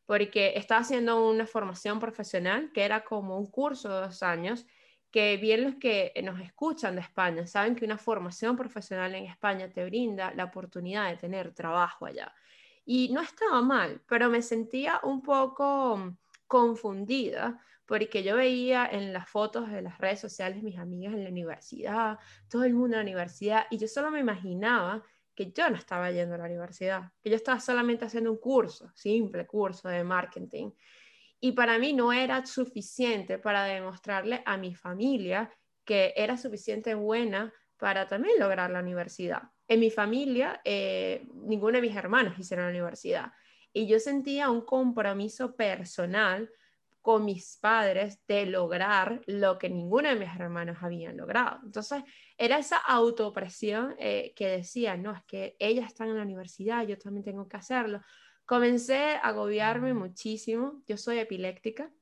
porque 0.08 0.54
estaba 0.56 0.80
haciendo 0.80 1.28
una 1.28 1.46
formación 1.46 2.00
profesional 2.00 2.70
que 2.72 2.82
era 2.82 3.04
como 3.04 3.36
un 3.36 3.44
curso 3.50 3.90
de 3.90 4.06
dos 4.06 4.22
años 4.22 4.64
que 5.10 5.36
bien 5.38 5.64
los 5.64 5.74
que 5.76 6.12
nos 6.22 6.40
escuchan 6.40 6.94
de 6.94 7.00
España 7.00 7.46
saben 7.46 7.74
que 7.74 7.84
una 7.84 7.98
formación 7.98 8.56
profesional 8.56 9.14
en 9.14 9.24
España 9.24 9.70
te 9.70 9.84
brinda 9.84 10.32
la 10.34 10.44
oportunidad 10.44 11.08
de 11.08 11.16
tener 11.16 11.54
trabajo 11.54 12.06
allá. 12.06 12.32
Y 12.84 13.10
no 13.12 13.20
estaba 13.20 13.60
mal, 13.62 14.02
pero 14.06 14.28
me 14.30 14.42
sentía 14.42 15.00
un 15.02 15.22
poco 15.22 15.96
mm, 15.96 16.16
confundida 16.46 17.60
porque 17.86 18.22
yo 18.22 18.36
veía 18.36 18.86
en 18.86 19.14
las 19.14 19.30
fotos 19.30 19.70
de 19.70 19.80
las 19.80 19.96
redes 19.96 20.20
sociales 20.20 20.62
mis 20.62 20.78
amigas 20.78 21.14
en 21.14 21.24
la 21.24 21.30
universidad, 21.30 22.18
todo 22.48 22.64
el 22.64 22.74
mundo 22.74 22.96
en 22.96 23.04
la 23.04 23.10
universidad, 23.10 23.66
y 23.70 23.78
yo 23.78 23.88
solo 23.88 24.10
me 24.10 24.20
imaginaba 24.20 25.02
que 25.34 25.52
yo 25.52 25.70
no 25.70 25.76
estaba 25.76 26.10
yendo 26.10 26.34
a 26.34 26.38
la 26.38 26.44
universidad, 26.44 27.12
que 27.22 27.30
yo 27.30 27.36
estaba 27.36 27.60
solamente 27.60 28.04
haciendo 28.04 28.30
un 28.30 28.38
curso, 28.38 28.90
simple 28.94 29.46
curso 29.46 29.88
de 29.88 30.04
marketing. 30.04 30.70
Y 31.40 31.52
para 31.52 31.78
mí 31.78 31.92
no 31.92 32.12
era 32.12 32.44
suficiente 32.46 33.38
para 33.38 33.64
demostrarle 33.64 34.42
a 34.44 34.56
mi 34.56 34.74
familia 34.74 35.50
que 35.84 36.12
era 36.16 36.36
suficiente 36.36 36.94
buena 36.94 37.52
para 37.76 38.06
también 38.08 38.38
lograr 38.38 38.70
la 38.70 38.80
universidad. 38.80 39.42
En 39.68 39.80
mi 39.80 39.90
familia, 39.90 40.60
eh, 40.64 41.26
ninguno 41.34 41.76
de 41.76 41.82
mis 41.82 41.96
hermanos 41.96 42.38
hicieron 42.38 42.66
la 42.66 42.70
universidad. 42.70 43.32
Y 43.72 43.86
yo 43.86 44.00
sentía 44.00 44.50
un 44.50 44.62
compromiso 44.62 45.54
personal 45.54 46.50
con 47.00 47.24
mis 47.24 47.56
padres 47.56 48.20
de 48.26 48.44
lograr 48.44 49.22
lo 49.26 49.56
que 49.56 49.70
ninguno 49.70 50.08
de 50.08 50.16
mis 50.16 50.28
hermanos 50.28 50.78
habían 50.82 51.16
logrado. 51.16 51.60
Entonces, 51.64 52.02
era 52.36 52.58
esa 52.58 52.76
autopresión 52.76 53.94
eh, 53.98 54.34
que 54.36 54.48
decía, 54.48 54.96
no, 54.96 55.12
es 55.12 55.22
que 55.24 55.56
ellas 55.58 55.86
están 55.86 56.08
en 56.08 56.16
la 56.16 56.22
universidad, 56.22 56.86
yo 56.86 56.98
también 56.98 57.24
tengo 57.24 57.48
que 57.48 57.56
hacerlo. 57.56 58.02
Comencé 58.48 59.16
a 59.16 59.28
agobiarme 59.28 59.92
muchísimo, 59.92 60.80
yo 60.86 60.96
soy 60.96 61.18
epiléptica, 61.18 61.92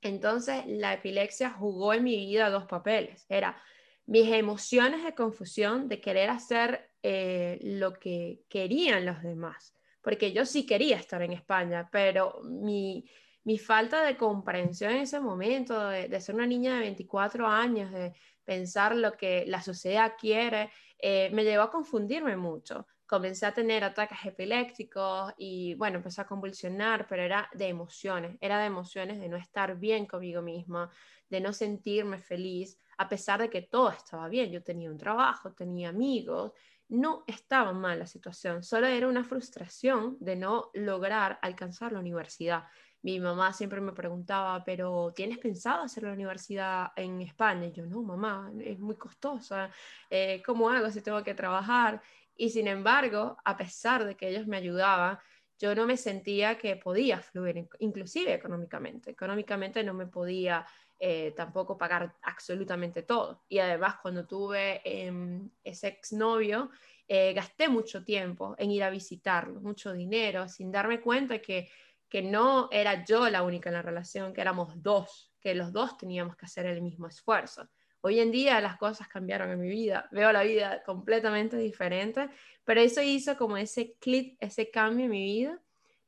entonces 0.00 0.62
la 0.68 0.94
epilepsia 0.94 1.50
jugó 1.50 1.92
en 1.92 2.04
mi 2.04 2.16
vida 2.18 2.50
dos 2.50 2.66
papeles. 2.66 3.26
Era 3.28 3.60
mis 4.06 4.32
emociones 4.32 5.02
de 5.02 5.16
confusión, 5.16 5.88
de 5.88 6.00
querer 6.00 6.30
hacer 6.30 6.88
eh, 7.02 7.58
lo 7.62 7.94
que 7.94 8.44
querían 8.48 9.04
los 9.04 9.24
demás, 9.24 9.74
porque 10.02 10.32
yo 10.32 10.46
sí 10.46 10.66
quería 10.66 10.98
estar 10.98 11.20
en 11.20 11.32
España, 11.32 11.88
pero 11.90 12.40
mi, 12.44 13.04
mi 13.42 13.58
falta 13.58 14.04
de 14.04 14.16
comprensión 14.16 14.92
en 14.92 14.98
ese 14.98 15.18
momento, 15.18 15.88
de, 15.88 16.20
ser 16.20 16.36
una 16.36 16.46
niña 16.46 16.74
de 16.74 16.78
24 16.78 17.44
años, 17.48 17.90
de 17.90 18.12
pensar 18.44 18.94
lo 18.94 19.16
que 19.16 19.46
la 19.48 19.60
sociedad 19.60 20.12
quiere, 20.16 20.70
eh, 20.96 21.28
me 21.32 21.42
llevó 21.42 21.64
a 21.64 21.70
confundirme 21.72 22.36
mucho. 22.36 22.86
Comencé 23.12 23.44
a 23.44 23.52
tener 23.52 23.84
ataques 23.84 24.24
epilépticos 24.24 25.34
y 25.36 25.74
bueno, 25.74 25.98
empecé 25.98 26.22
a 26.22 26.26
convulsionar, 26.26 27.06
pero 27.06 27.22
era 27.22 27.46
de 27.52 27.68
emociones, 27.68 28.38
era 28.40 28.58
de 28.58 28.64
emociones 28.64 29.20
de 29.20 29.28
no 29.28 29.36
estar 29.36 29.78
bien 29.78 30.06
conmigo 30.06 30.40
misma, 30.40 30.90
de 31.28 31.42
no 31.42 31.52
sentirme 31.52 32.16
feliz, 32.16 32.80
a 32.96 33.10
pesar 33.10 33.42
de 33.42 33.50
que 33.50 33.60
todo 33.60 33.90
estaba 33.90 34.30
bien. 34.30 34.50
Yo 34.50 34.62
tenía 34.62 34.90
un 34.90 34.96
trabajo, 34.96 35.52
tenía 35.52 35.90
amigos, 35.90 36.52
no 36.88 37.24
estaba 37.26 37.74
mal 37.74 37.98
la 37.98 38.06
situación, 38.06 38.62
solo 38.62 38.86
era 38.86 39.06
una 39.06 39.24
frustración 39.24 40.16
de 40.18 40.36
no 40.36 40.70
lograr 40.72 41.38
alcanzar 41.42 41.92
la 41.92 42.00
universidad 42.00 42.64
mi 43.02 43.18
mamá 43.18 43.52
siempre 43.52 43.80
me 43.80 43.92
preguntaba, 43.92 44.62
pero 44.64 45.12
¿tienes 45.14 45.38
pensado 45.38 45.82
hacer 45.82 46.04
la 46.04 46.12
universidad 46.12 46.92
en 46.94 47.20
España? 47.20 47.66
Y 47.66 47.72
yo, 47.72 47.84
no, 47.84 48.02
mamá, 48.02 48.52
es 48.60 48.78
muy 48.78 48.96
costosa, 48.96 49.70
eh, 50.08 50.40
¿cómo 50.46 50.70
hago 50.70 50.88
si 50.90 51.00
tengo 51.02 51.22
que 51.24 51.34
trabajar? 51.34 52.00
Y 52.36 52.50
sin 52.50 52.66
embargo, 52.68 53.36
a 53.44 53.56
pesar 53.56 54.04
de 54.04 54.16
que 54.16 54.28
ellos 54.28 54.46
me 54.46 54.56
ayudaban, 54.56 55.18
yo 55.58 55.74
no 55.74 55.86
me 55.86 55.96
sentía 55.96 56.58
que 56.58 56.76
podía 56.76 57.20
fluir, 57.20 57.68
inclusive 57.78 58.34
económicamente. 58.34 59.10
Económicamente 59.10 59.84
no 59.84 59.94
me 59.94 60.06
podía 60.06 60.66
eh, 60.98 61.32
tampoco 61.36 61.78
pagar 61.78 62.16
absolutamente 62.22 63.02
todo. 63.02 63.44
Y 63.48 63.58
además, 63.58 63.96
cuando 64.02 64.26
tuve 64.26 64.80
em, 64.84 65.50
ese 65.62 65.88
exnovio, 65.88 66.70
eh, 67.06 67.32
gasté 67.32 67.68
mucho 67.68 68.04
tiempo 68.04 68.54
en 68.58 68.70
ir 68.70 68.82
a 68.82 68.90
visitarlo, 68.90 69.60
mucho 69.60 69.92
dinero, 69.92 70.48
sin 70.48 70.72
darme 70.72 71.00
cuenta 71.00 71.38
que 71.40 71.68
que 72.12 72.20
no 72.20 72.68
era 72.70 73.06
yo 73.06 73.30
la 73.30 73.42
única 73.42 73.70
en 73.70 73.74
la 73.76 73.80
relación, 73.80 74.34
que 74.34 74.42
éramos 74.42 74.82
dos, 74.82 75.32
que 75.40 75.54
los 75.54 75.72
dos 75.72 75.96
teníamos 75.96 76.36
que 76.36 76.44
hacer 76.44 76.66
el 76.66 76.82
mismo 76.82 77.06
esfuerzo. 77.06 77.70
Hoy 78.04 78.18
en 78.18 78.32
día 78.32 78.60
las 78.60 78.76
cosas 78.78 79.06
cambiaron 79.06 79.50
en 79.50 79.60
mi 79.60 79.68
vida, 79.68 80.08
veo 80.10 80.32
la 80.32 80.42
vida 80.42 80.82
completamente 80.82 81.56
diferente, 81.56 82.28
pero 82.64 82.80
eso 82.80 83.00
hizo 83.00 83.36
como 83.36 83.56
ese 83.56 83.94
clic, 84.00 84.36
ese 84.40 84.70
cambio 84.70 85.04
en 85.04 85.10
mi 85.12 85.22
vida. 85.22 85.60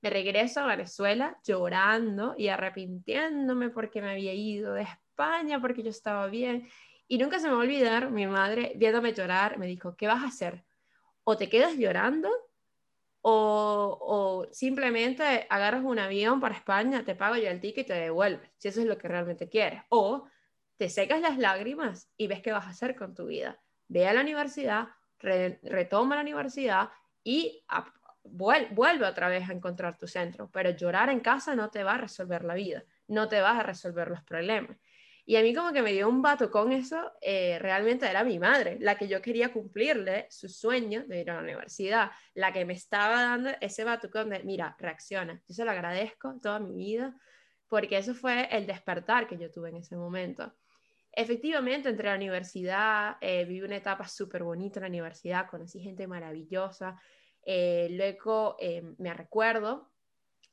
Me 0.02 0.10
regreso 0.10 0.60
a 0.60 0.66
Venezuela 0.66 1.38
llorando 1.44 2.34
y 2.36 2.48
arrepintiéndome 2.48 3.70
porque 3.70 4.02
me 4.02 4.10
había 4.10 4.34
ido 4.34 4.74
de 4.74 4.82
España, 4.82 5.60
porque 5.60 5.84
yo 5.84 5.90
estaba 5.90 6.26
bien. 6.26 6.68
Y 7.06 7.18
nunca 7.18 7.38
se 7.38 7.46
me 7.46 7.54
va 7.54 7.60
a 7.60 7.62
olvidar, 7.62 8.10
mi 8.10 8.26
madre 8.26 8.72
viéndome 8.76 9.14
llorar, 9.14 9.56
me 9.56 9.66
dijo, 9.66 9.96
¿qué 9.96 10.08
vas 10.08 10.22
a 10.22 10.26
hacer? 10.26 10.64
O 11.22 11.36
te 11.36 11.48
quedas 11.48 11.76
llorando 11.76 12.28
o, 13.26 14.46
simplemente 14.50 15.46
agarras 15.48 15.82
un 15.82 15.98
avión 15.98 16.40
para 16.40 16.56
España, 16.56 17.04
te 17.04 17.14
pago 17.14 17.36
yo 17.36 17.48
el 17.48 17.60
ticket 17.60 17.86
y 17.86 17.88
te 17.88 17.94
devuelves, 17.94 18.50
si 18.58 18.68
eso 18.68 18.80
es 18.80 18.86
lo 18.86 18.98
que 18.98 19.08
realmente 19.08 19.48
quieres. 19.48 19.82
O 19.88 20.26
te 20.76 20.88
secas 20.88 21.20
las 21.20 21.38
lágrimas 21.38 22.10
y 22.16 22.26
ves 22.26 22.42
qué 22.42 22.52
vas 22.52 22.66
a 22.66 22.70
hacer 22.70 22.96
con 22.96 23.14
tu 23.14 23.26
vida. 23.26 23.60
Ve 23.88 24.06
a 24.08 24.12
la 24.12 24.22
universidad, 24.22 24.88
retoma 25.18 26.16
la 26.16 26.22
universidad 26.22 26.90
y 27.22 27.64
vuelve 28.22 29.06
otra 29.06 29.28
vez 29.28 29.48
a 29.48 29.52
encontrar 29.52 29.98
tu 29.98 30.06
centro. 30.06 30.50
Pero 30.50 30.70
llorar 30.70 31.10
en 31.10 31.20
casa 31.20 31.54
no 31.54 31.70
te 31.70 31.84
va 31.84 31.94
a 31.94 31.98
resolver 31.98 32.44
la 32.44 32.54
vida, 32.54 32.84
no 33.08 33.28
te 33.28 33.40
va 33.40 33.58
a 33.58 33.62
resolver 33.62 34.08
los 34.08 34.22
problemas. 34.22 34.76
Y 35.26 35.36
a 35.36 35.42
mí 35.42 35.54
como 35.54 35.72
que 35.72 35.80
me 35.80 35.92
dio 35.92 36.06
un 36.06 36.20
vato 36.20 36.50
con 36.50 36.70
eso, 36.72 37.12
eh, 37.22 37.58
realmente 37.58 38.06
era 38.06 38.24
mi 38.24 38.38
madre, 38.38 38.76
la 38.80 38.96
que 38.96 39.08
yo 39.08 39.22
quería 39.22 39.52
cumplirle 39.54 40.26
su 40.28 40.50
sueño 40.50 41.04
de 41.06 41.20
ir 41.20 41.30
a 41.30 41.36
la 41.36 41.40
universidad, 41.42 42.10
la 42.34 42.52
que 42.52 42.66
me 42.66 42.74
estaba 42.74 43.22
dando 43.22 43.50
ese 43.62 43.84
batucón 43.84 44.28
de, 44.28 44.40
mira, 44.40 44.76
reacciona. 44.78 45.42
Yo 45.48 45.54
se 45.54 45.64
lo 45.64 45.70
agradezco 45.70 46.38
toda 46.42 46.60
mi 46.60 46.74
vida, 46.74 47.18
porque 47.68 47.96
eso 47.96 48.14
fue 48.14 48.48
el 48.54 48.66
despertar 48.66 49.26
que 49.26 49.38
yo 49.38 49.50
tuve 49.50 49.70
en 49.70 49.76
ese 49.76 49.96
momento. 49.96 50.52
Efectivamente, 51.16 51.88
entré 51.88 52.08
a 52.08 52.12
la 52.12 52.16
universidad, 52.16 53.16
eh, 53.20 53.44
viví 53.44 53.62
una 53.62 53.76
etapa 53.76 54.08
súper 54.08 54.42
bonita 54.42 54.80
en 54.80 54.82
la 54.82 54.88
universidad, 54.88 55.48
conocí 55.48 55.80
gente 55.80 56.06
maravillosa. 56.06 57.00
Eh, 57.44 57.88
luego 57.92 58.56
me 58.98 59.14
recuerdo 59.14 59.90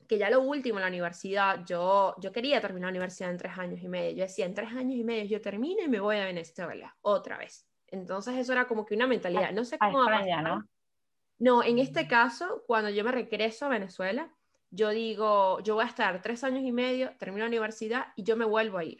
que 0.07 0.17
ya 0.17 0.29
lo 0.29 0.41
último 0.41 0.77
en 0.77 0.81
la 0.81 0.89
universidad, 0.89 1.63
yo, 1.65 2.15
yo 2.19 2.33
quería 2.33 2.59
terminar 2.59 2.87
la 2.87 2.97
universidad 2.97 3.31
en 3.31 3.37
tres 3.37 3.57
años 3.57 3.81
y 3.81 3.87
medio. 3.87 4.17
Yo 4.17 4.23
decía, 4.23 4.45
en 4.45 4.53
tres 4.53 4.69
años 4.73 4.97
y 4.97 5.05
medio 5.05 5.23
yo 5.23 5.39
termino 5.41 5.83
y 5.83 5.87
me 5.87 6.01
voy 6.01 6.17
a 6.17 6.25
Venezuela 6.25 6.95
otra 7.01 7.37
vez. 7.37 7.65
Entonces 7.87 8.35
eso 8.35 8.51
era 8.51 8.67
como 8.67 8.85
que 8.85 8.93
una 8.93 9.07
mentalidad. 9.07 9.51
No 9.53 9.63
sé 9.63 9.77
cómo 9.77 10.03
¿no? 10.41 10.67
No, 11.39 11.63
en 11.63 11.79
este 11.79 12.07
caso, 12.07 12.63
cuando 12.67 12.89
yo 12.89 13.03
me 13.03 13.11
regreso 13.11 13.65
a 13.65 13.69
Venezuela, 13.69 14.29
yo 14.69 14.89
digo, 14.89 15.59
yo 15.61 15.75
voy 15.75 15.85
a 15.85 15.87
estar 15.87 16.21
tres 16.21 16.43
años 16.43 16.63
y 16.63 16.71
medio, 16.71 17.11
termino 17.17 17.45
la 17.45 17.49
universidad 17.49 18.07
y 18.15 18.23
yo 18.23 18.37
me 18.37 18.45
vuelvo 18.45 18.77
a 18.77 18.83
ir. 18.83 18.99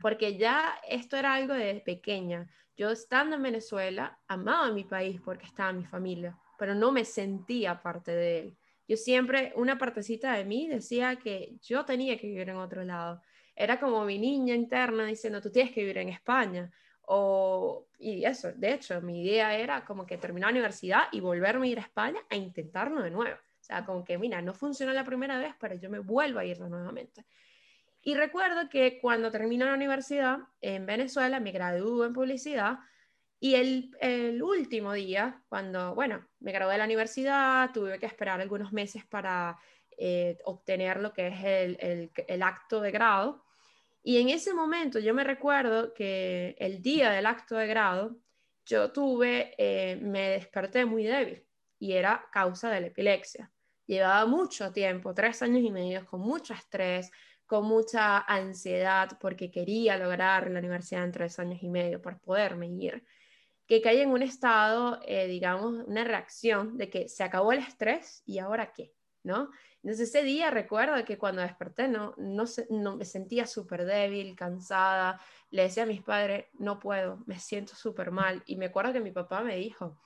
Porque 0.00 0.36
ya 0.36 0.78
esto 0.88 1.16
era 1.16 1.34
algo 1.34 1.54
de 1.54 1.82
pequeña. 1.84 2.48
Yo 2.76 2.90
estando 2.90 3.36
en 3.36 3.42
Venezuela, 3.42 4.18
amaba 4.28 4.70
mi 4.72 4.84
país 4.84 5.20
porque 5.24 5.46
estaba 5.46 5.72
mi 5.72 5.84
familia, 5.84 6.38
pero 6.58 6.74
no 6.74 6.92
me 6.92 7.04
sentía 7.04 7.80
parte 7.82 8.12
de 8.12 8.38
él 8.38 8.58
yo 8.88 8.96
siempre, 8.96 9.52
una 9.54 9.76
partecita 9.76 10.32
de 10.32 10.44
mí 10.46 10.66
decía 10.66 11.16
que 11.16 11.58
yo 11.62 11.84
tenía 11.84 12.16
que 12.16 12.26
vivir 12.26 12.48
en 12.48 12.56
otro 12.56 12.82
lado. 12.84 13.20
Era 13.54 13.78
como 13.78 14.02
mi 14.04 14.18
niña 14.18 14.54
interna 14.54 15.04
diciendo, 15.04 15.42
tú 15.42 15.52
tienes 15.52 15.72
que 15.74 15.82
vivir 15.82 15.98
en 15.98 16.08
España. 16.08 16.72
O, 17.02 17.86
y 17.98 18.24
eso, 18.24 18.50
de 18.52 18.72
hecho, 18.72 19.00
mi 19.02 19.22
idea 19.22 19.54
era 19.56 19.84
como 19.84 20.06
que 20.06 20.16
terminar 20.16 20.48
la 20.48 20.58
universidad 20.58 21.02
y 21.12 21.20
volverme 21.20 21.66
a 21.68 21.70
ir 21.70 21.78
a 21.78 21.82
España 21.82 22.20
a 22.30 22.36
intentarlo 22.36 23.02
de 23.02 23.10
nuevo. 23.10 23.36
O 23.36 23.64
sea, 23.68 23.84
como 23.84 24.04
que, 24.04 24.16
mira, 24.16 24.40
no 24.40 24.54
funcionó 24.54 24.92
la 24.94 25.04
primera 25.04 25.38
vez, 25.38 25.54
pero 25.60 25.74
yo 25.74 25.90
me 25.90 25.98
vuelvo 25.98 26.38
a 26.38 26.44
ir 26.46 26.58
nuevamente. 26.60 27.26
Y 28.02 28.14
recuerdo 28.14 28.68
que 28.68 28.98
cuando 29.00 29.30
termino 29.30 29.66
la 29.66 29.74
universidad 29.74 30.38
en 30.60 30.86
Venezuela, 30.86 31.40
me 31.40 31.52
gradué 31.52 32.06
en 32.06 32.12
publicidad, 32.12 32.78
y 33.40 33.54
el, 33.54 33.96
el, 34.00 34.42
último 34.42 34.92
día, 34.92 35.42
cuando, 35.48 35.94
bueno, 35.94 36.26
me 36.40 36.50
gradué 36.50 36.72
de 36.72 36.78
la 36.78 36.84
universidad, 36.84 37.70
tuve 37.72 37.98
que 37.98 38.06
esperar 38.06 38.40
algunos 38.40 38.72
meses 38.72 39.04
para 39.06 39.56
eh, 39.96 40.38
obtener 40.44 40.98
lo 40.98 41.12
que 41.12 41.28
es 41.28 41.44
el, 41.44 41.76
el, 41.80 42.10
el, 42.26 42.42
acto 42.42 42.80
de 42.80 42.90
grado. 42.90 43.44
Y 44.02 44.20
en 44.20 44.28
ese 44.30 44.54
momento 44.54 44.98
yo 44.98 45.14
me 45.14 45.22
recuerdo 45.22 45.94
que 45.94 46.56
el 46.58 46.82
día 46.82 47.10
del 47.10 47.26
acto 47.26 47.56
de 47.56 47.68
grado, 47.68 48.16
yo 48.66 48.92
tuve, 48.92 49.54
eh, 49.56 49.96
me 49.96 50.30
desperté 50.30 50.84
muy 50.84 51.04
débil 51.04 51.46
y 51.78 51.92
era 51.92 52.26
causa 52.32 52.70
de 52.70 52.80
la 52.80 52.86
epilepsia. 52.88 53.50
Llevaba 53.86 54.26
mucho 54.26 54.72
tiempo, 54.72 55.14
tres 55.14 55.42
años 55.42 55.62
y 55.62 55.70
medio, 55.70 56.04
con 56.06 56.20
mucho 56.20 56.54
estrés, 56.54 57.10
con 57.48 57.64
mucha 57.64 58.18
ansiedad 58.18 59.18
porque 59.20 59.50
quería 59.50 59.96
lograr 59.96 60.48
la 60.50 60.60
universidad 60.60 61.02
en 61.02 61.12
tres 61.12 61.38
años 61.40 61.60
y 61.62 61.68
medio 61.68 62.00
para 62.00 62.18
poderme 62.18 62.68
ir 62.68 63.02
que 63.68 63.82
cae 63.82 64.02
en 64.02 64.10
un 64.10 64.22
estado, 64.22 64.98
eh, 65.06 65.26
digamos, 65.26 65.86
una 65.86 66.02
reacción 66.02 66.78
de 66.78 66.88
que 66.88 67.08
se 67.08 67.22
acabó 67.22 67.52
el 67.52 67.58
estrés 67.58 68.22
y 68.24 68.38
ahora 68.38 68.72
qué, 68.72 68.94
¿no? 69.22 69.50
Entonces 69.82 70.08
ese 70.08 70.22
día 70.22 70.50
recuerdo 70.50 71.04
que 71.04 71.18
cuando 71.18 71.42
desperté 71.42 71.86
no, 71.86 72.14
no, 72.16 72.44
no 72.70 72.96
me 72.96 73.04
sentía 73.04 73.46
súper 73.46 73.84
débil, 73.84 74.34
cansada, 74.34 75.20
le 75.50 75.62
decía 75.64 75.82
a 75.82 75.86
mis 75.86 76.02
padres, 76.02 76.46
no 76.58 76.78
puedo, 76.78 77.22
me 77.26 77.38
siento 77.38 77.74
súper 77.74 78.10
mal. 78.10 78.42
Y 78.46 78.56
me 78.56 78.66
acuerdo 78.66 78.94
que 78.94 79.00
mi 79.00 79.12
papá 79.12 79.42
me 79.42 79.56
dijo, 79.56 79.98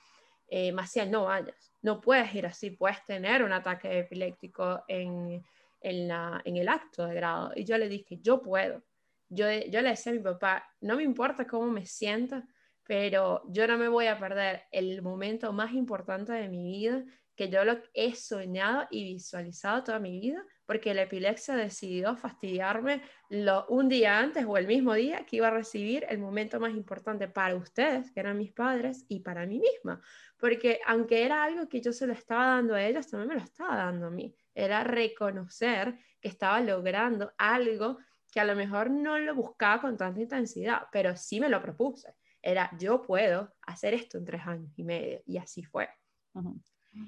eh, 0.49 0.73
Maciel, 0.73 1.09
no 1.09 1.23
vayas, 1.23 1.73
no 1.81 2.01
puedes 2.01 2.35
ir 2.35 2.45
así, 2.45 2.69
puedes 2.69 3.03
tener 3.05 3.43
un 3.43 3.53
ataque 3.53 3.99
epiléptico 3.99 4.83
en, 4.89 5.41
en, 5.83 6.07
la, 6.07 6.41
en 6.45 6.57
el 6.57 6.69
acto 6.69 7.05
de 7.05 7.15
grado. 7.15 7.51
Y 7.55 7.65
yo 7.65 7.77
le 7.77 7.89
dije, 7.89 8.19
yo 8.21 8.41
puedo. 8.41 8.83
Yo, 9.29 9.45
yo 9.69 9.81
le 9.81 9.89
decía 9.89 10.11
a 10.11 10.15
mi 10.15 10.21
papá, 10.21 10.67
no 10.81 10.95
me 10.95 11.03
importa 11.03 11.45
cómo 11.45 11.67
me 11.67 11.85
sienta, 11.85 12.47
pero 12.83 13.43
yo 13.49 13.67
no 13.67 13.77
me 13.77 13.87
voy 13.87 14.07
a 14.07 14.19
perder 14.19 14.63
el 14.71 15.01
momento 15.01 15.53
más 15.53 15.73
importante 15.73 16.33
de 16.33 16.49
mi 16.49 16.63
vida, 16.63 17.03
que 17.35 17.49
yo 17.49 17.65
lo 17.65 17.77
he 17.93 18.13
soñado 18.13 18.87
y 18.91 19.03
visualizado 19.03 19.83
toda 19.83 19.99
mi 19.99 20.19
vida, 20.19 20.45
porque 20.65 20.93
la 20.93 21.03
epilepsia 21.03 21.55
decidió 21.55 22.15
fastidiarme 22.15 23.01
lo, 23.29 23.65
un 23.67 23.89
día 23.89 24.19
antes 24.19 24.45
o 24.47 24.55
el 24.57 24.67
mismo 24.67 24.93
día 24.93 25.25
que 25.25 25.37
iba 25.37 25.47
a 25.47 25.51
recibir 25.51 26.05
el 26.09 26.19
momento 26.19 26.59
más 26.59 26.73
importante 26.73 27.27
para 27.27 27.55
ustedes, 27.55 28.11
que 28.11 28.19
eran 28.19 28.37
mis 28.37 28.53
padres, 28.53 29.05
y 29.07 29.21
para 29.21 29.45
mí 29.47 29.59
misma. 29.59 30.01
Porque 30.37 30.79
aunque 30.85 31.25
era 31.25 31.43
algo 31.43 31.67
que 31.67 31.81
yo 31.81 31.91
se 31.91 32.05
lo 32.05 32.13
estaba 32.13 32.47
dando 32.55 32.75
a 32.75 32.83
ellos, 32.83 33.07
también 33.07 33.29
me 33.29 33.35
lo 33.35 33.41
estaba 33.41 33.77
dando 33.77 34.07
a 34.07 34.11
mí. 34.11 34.35
Era 34.53 34.83
reconocer 34.83 35.97
que 36.19 36.29
estaba 36.29 36.61
logrando 36.61 37.33
algo 37.37 37.97
que 38.31 38.39
a 38.39 38.45
lo 38.45 38.55
mejor 38.55 38.89
no 38.89 39.19
lo 39.19 39.35
buscaba 39.35 39.81
con 39.81 39.95
tanta 39.95 40.19
intensidad, 40.19 40.87
pero 40.91 41.15
sí 41.15 41.39
me 41.39 41.49
lo 41.49 41.61
propuse. 41.61 42.15
Era, 42.41 42.69
yo 42.79 43.01
puedo 43.01 43.53
hacer 43.61 43.93
esto 43.93 44.17
en 44.17 44.25
tres 44.25 44.41
años 44.45 44.71
y 44.75 44.83
medio, 44.83 45.21
y 45.25 45.37
así 45.37 45.63
fue. 45.63 45.87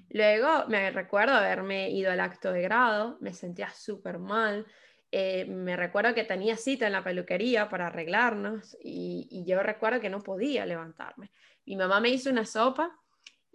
Luego 0.09 0.67
me 0.67 0.91
recuerdo 0.91 1.33
haberme 1.33 1.89
ido 1.89 2.11
al 2.11 2.19
acto 2.19 2.51
de 2.51 2.61
grado, 2.61 3.17
me 3.21 3.33
sentía 3.33 3.69
súper 3.69 4.19
mal. 4.19 4.65
Eh, 5.11 5.45
me 5.45 5.75
recuerdo 5.75 6.13
que 6.13 6.23
tenía 6.23 6.57
cita 6.57 6.87
en 6.87 6.93
la 6.93 7.03
peluquería 7.03 7.69
para 7.69 7.87
arreglarnos 7.87 8.75
y, 8.81 9.43
yo 9.45 9.61
recuerdo 9.61 9.99
que 9.99 10.09
no 10.09 10.21
podía 10.21 10.65
levantarme. 10.65 11.31
Mi 11.65 11.75
mamá 11.75 11.99
me 11.99 12.09
hizo 12.09 12.29
una 12.29 12.45
sopa, 12.45 12.97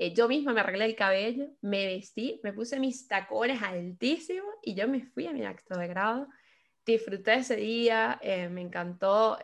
eh, 0.02 0.14
yo 0.14 0.28
misma 0.28 0.52
me 0.52 0.60
arreglé 0.60 0.84
el 0.86 0.96
cabello, 0.96 1.48
me 1.60 1.86
vestí, 1.86 2.40
me 2.42 2.52
puse 2.52 2.80
mis 2.80 3.06
tacones 3.06 3.62
altísimos 3.62 4.54
y 4.62 4.74
yo 4.74 4.88
me 4.88 5.02
fui 5.02 5.26
a 5.26 5.32
mi 5.32 5.44
acto 5.44 5.78
de 5.78 5.88
grado. 5.88 6.28
Disfruté 6.86 7.34
ese 7.34 7.56
día, 7.56 8.18
eh, 8.22 8.48
me 8.48 8.62
encantó, 8.62 9.38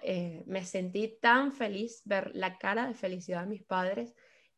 me 0.46 0.64
sentí 0.64 1.18
tan 1.20 1.52
feliz 1.52 2.02
ver 2.04 2.30
la 2.34 2.58
cara 2.58 2.88
de 2.88 2.94
felicidad 2.94 3.42
de 3.42 3.48
mis 3.48 3.62
padres 3.62 4.14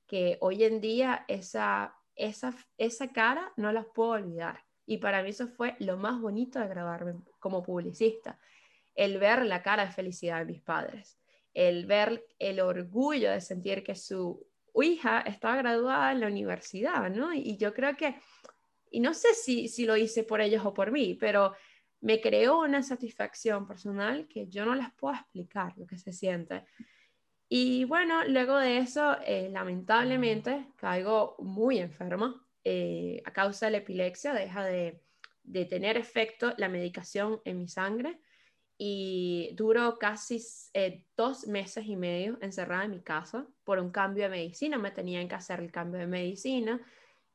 que 0.07 0.39
hoy 0.41 0.65
en 0.65 0.81
día 0.81 1.25
esa 1.29 1.99
esa, 2.19 2.55
esa 2.77 3.13
cara 3.13 3.53
no 3.57 3.73
las 3.73 3.87
puedo 3.87 4.11
olvidar. 4.11 4.65
Y 4.85 4.99
para 4.99 5.23
mí 5.23 5.31
eso 5.31 5.49
fue 5.49 5.77
lo 5.79 5.97
más 5.97 6.21
bonito 6.21 6.59
de 6.59 6.69
grabarme 6.69 7.15
como 7.39 7.63
publicista, 7.63 8.39
el 8.95 9.19
ver 9.19 9.47
la 9.47 9.63
cara 9.63 9.87
de 9.87 9.93
felicidad 9.93 10.41
de 10.41 10.53
mis 10.53 10.61
padres, 10.61 11.19
el 11.55 11.87
ver 11.87 12.25
el 12.39 12.61
orgullo 12.61 13.31
de 13.31 13.41
sentir 13.41 13.85
que 13.85 13.95
su 13.95 14.47
hija 14.83 15.21
estaba 15.21 15.57
graduada 15.57 16.13
en 16.13 16.21
la 16.21 16.27
universidad, 16.27 17.11
¿no? 17.11 17.33
Y 17.33 17.57
yo 17.57 17.75
creo 17.75 17.97
que, 17.97 18.17
y 18.91 19.01
no 19.01 19.15
sé 19.15 19.35
si, 19.35 19.69
si 19.69 19.87
lo 19.87 19.97
hice 19.97 20.25
por 20.25 20.41
ellos 20.41 20.65
o 20.65 20.75
por 20.75 20.91
mí, 20.91 21.15
pero 21.15 21.55
me 22.01 22.21
creó 22.21 22.61
una 22.61 22.83
satisfacción 22.83 23.67
personal 23.67 24.29
que 24.29 24.47
yo 24.49 24.65
no 24.65 24.75
les 24.75 24.93
puedo 24.95 25.15
explicar 25.15 25.77
lo 25.77 25.87
que 25.87 25.99
se 25.99 26.13
siente. 26.13 26.65
Y 27.49 27.85
bueno, 27.85 28.25
luego 28.25 28.57
de 28.59 28.79
eso, 28.79 29.17
eh, 29.25 29.49
lamentablemente, 29.51 30.67
caigo 30.77 31.37
muy 31.39 31.79
enferma. 31.79 32.45
Eh, 32.63 33.23
a 33.25 33.33
causa 33.33 33.67
de 33.67 33.73
la 33.73 33.79
epilepsia, 33.79 34.35
deja 34.35 34.65
de, 34.65 35.03
de, 35.43 35.65
tener 35.65 35.97
efecto 35.97 36.53
la 36.59 36.69
medicación 36.69 37.41
en 37.45 37.59
mi 37.59 37.69
sangre 37.69 38.21
y 38.79 39.51
duro 39.55 39.99
casi 39.99 40.41
eh, 40.73 41.05
dos 41.17 41.49
meses 41.49 41.85
y 41.87 41.97
medio 41.97 42.39
encerrada 42.41 42.85
en 42.85 42.93
mi 42.93 43.01
casa 43.01 43.45
por 43.65 43.81
un 43.81 43.91
cambio 43.91 44.25
de 44.25 44.31
medicina. 44.31 44.79
Me 44.79 44.93
tenían 44.93 45.29
que 45.29 45.35
hacer 45.35 45.59
el 45.59 45.73
cambio 45.73 45.99
de 45.99 46.07
medicina. 46.07 46.81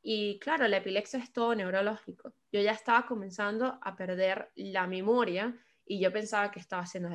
Y 0.02 0.38
claro, 0.38 0.66
la 0.68 0.78
epilepsia 0.78 1.18
es 1.18 1.32
todo 1.32 1.54
neurológico. 1.54 2.32
Yo 2.50 2.60
ya 2.60 2.72
estaba 2.72 3.06
comenzando 3.06 3.78
a 3.82 3.94
perder 3.94 4.50
la 4.54 4.86
memoria 4.86 5.54
y 5.86 6.00
yo 6.00 6.10
pensaba 6.10 6.50
que 6.50 6.60
estaba 6.60 6.82
haciendo 6.82 7.10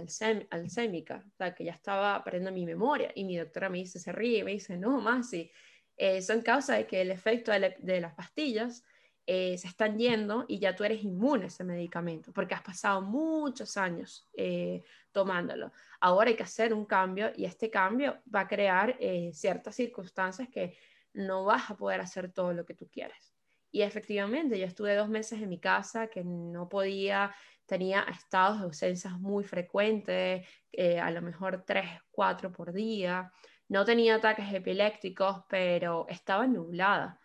alzhémica, 0.52 1.24
o 1.26 1.36
sea, 1.36 1.56
que 1.56 1.64
ya 1.64 1.72
estaba 1.72 2.24
perdiendo 2.24 2.52
mi 2.52 2.66
memoria. 2.66 3.12
Y 3.16 3.24
mi 3.24 3.36
doctora 3.36 3.68
me 3.70 3.80
dice, 3.80 4.00
se 4.00 4.12
ríe, 4.12 4.44
me 4.44 4.52
dice, 4.52 4.78
no, 4.78 5.02
más, 5.02 5.30
sí. 5.30 5.52
Eh, 5.98 6.22
son 6.22 6.42
causa 6.42 6.76
de 6.76 6.86
que 6.86 7.02
el 7.02 7.12
efecto 7.12 7.52
de, 7.52 8.02
las 8.02 8.14
pastillas 8.14 8.84
eh, 9.32 9.58
se 9.58 9.68
están 9.68 9.98
yendo 9.98 10.46
y 10.48 10.58
ya 10.60 10.76
tú 10.76 10.84
eres 10.84 11.04
inmune 11.04 11.44
a 11.44 11.48
ese 11.48 11.64
medicamento, 11.64 12.32
porque 12.34 12.56
has 12.56 12.64
pasado 12.64 13.02
muchos 13.02 13.78
años 13.78 14.28
eh, 14.34 14.84
tomándolo. 15.12 15.72
Ahora 16.00 16.30
hay 16.30 16.36
que 16.36 16.44
hacer 16.44 16.74
un 16.74 16.86
cambio 16.86 17.32
y 17.36 17.46
este 17.46 17.70
cambio 17.70 18.18
va 18.34 18.42
a 18.42 18.48
crear 18.48 18.98
ciertas 19.34 19.76
circunstancias 19.76 20.50
que 20.50 20.78
no 21.14 21.46
vas 21.46 21.70
a 21.70 21.76
poder 21.76 22.02
hacer 22.02 22.32
todo 22.32 22.54
lo 22.54 22.66
que 22.66 22.74
tú 22.74 22.88
quieres. 22.90 23.34
Y 23.72 23.84
efectivamente, 23.84 24.58
yo 24.58 24.66
estuve 24.66 24.96
dos 24.96 25.10
meses 25.10 25.42
en 25.42 25.50
mi 25.50 25.60
casa 25.60 26.08
que 26.08 26.24
no 26.24 26.68
podía 26.70 27.32
tenía 27.70 28.02
estados 28.10 28.58
de 28.58 28.66
ausencias 28.66 29.14
muy 29.20 29.44
frecuentes, 29.44 30.46
eh, 30.72 31.00
a 31.00 31.12
lo 31.12 31.22
mejor 31.22 31.64
tres, 31.66 31.86
cuatro 32.10 32.52
por 32.52 32.74
día. 32.74 33.32
No 33.68 33.86
tenía 33.86 34.16
ataques 34.16 34.52
epilépticos, 34.52 35.44
pero 35.48 36.08
estaba 36.10 36.48
nublada. 36.48 37.20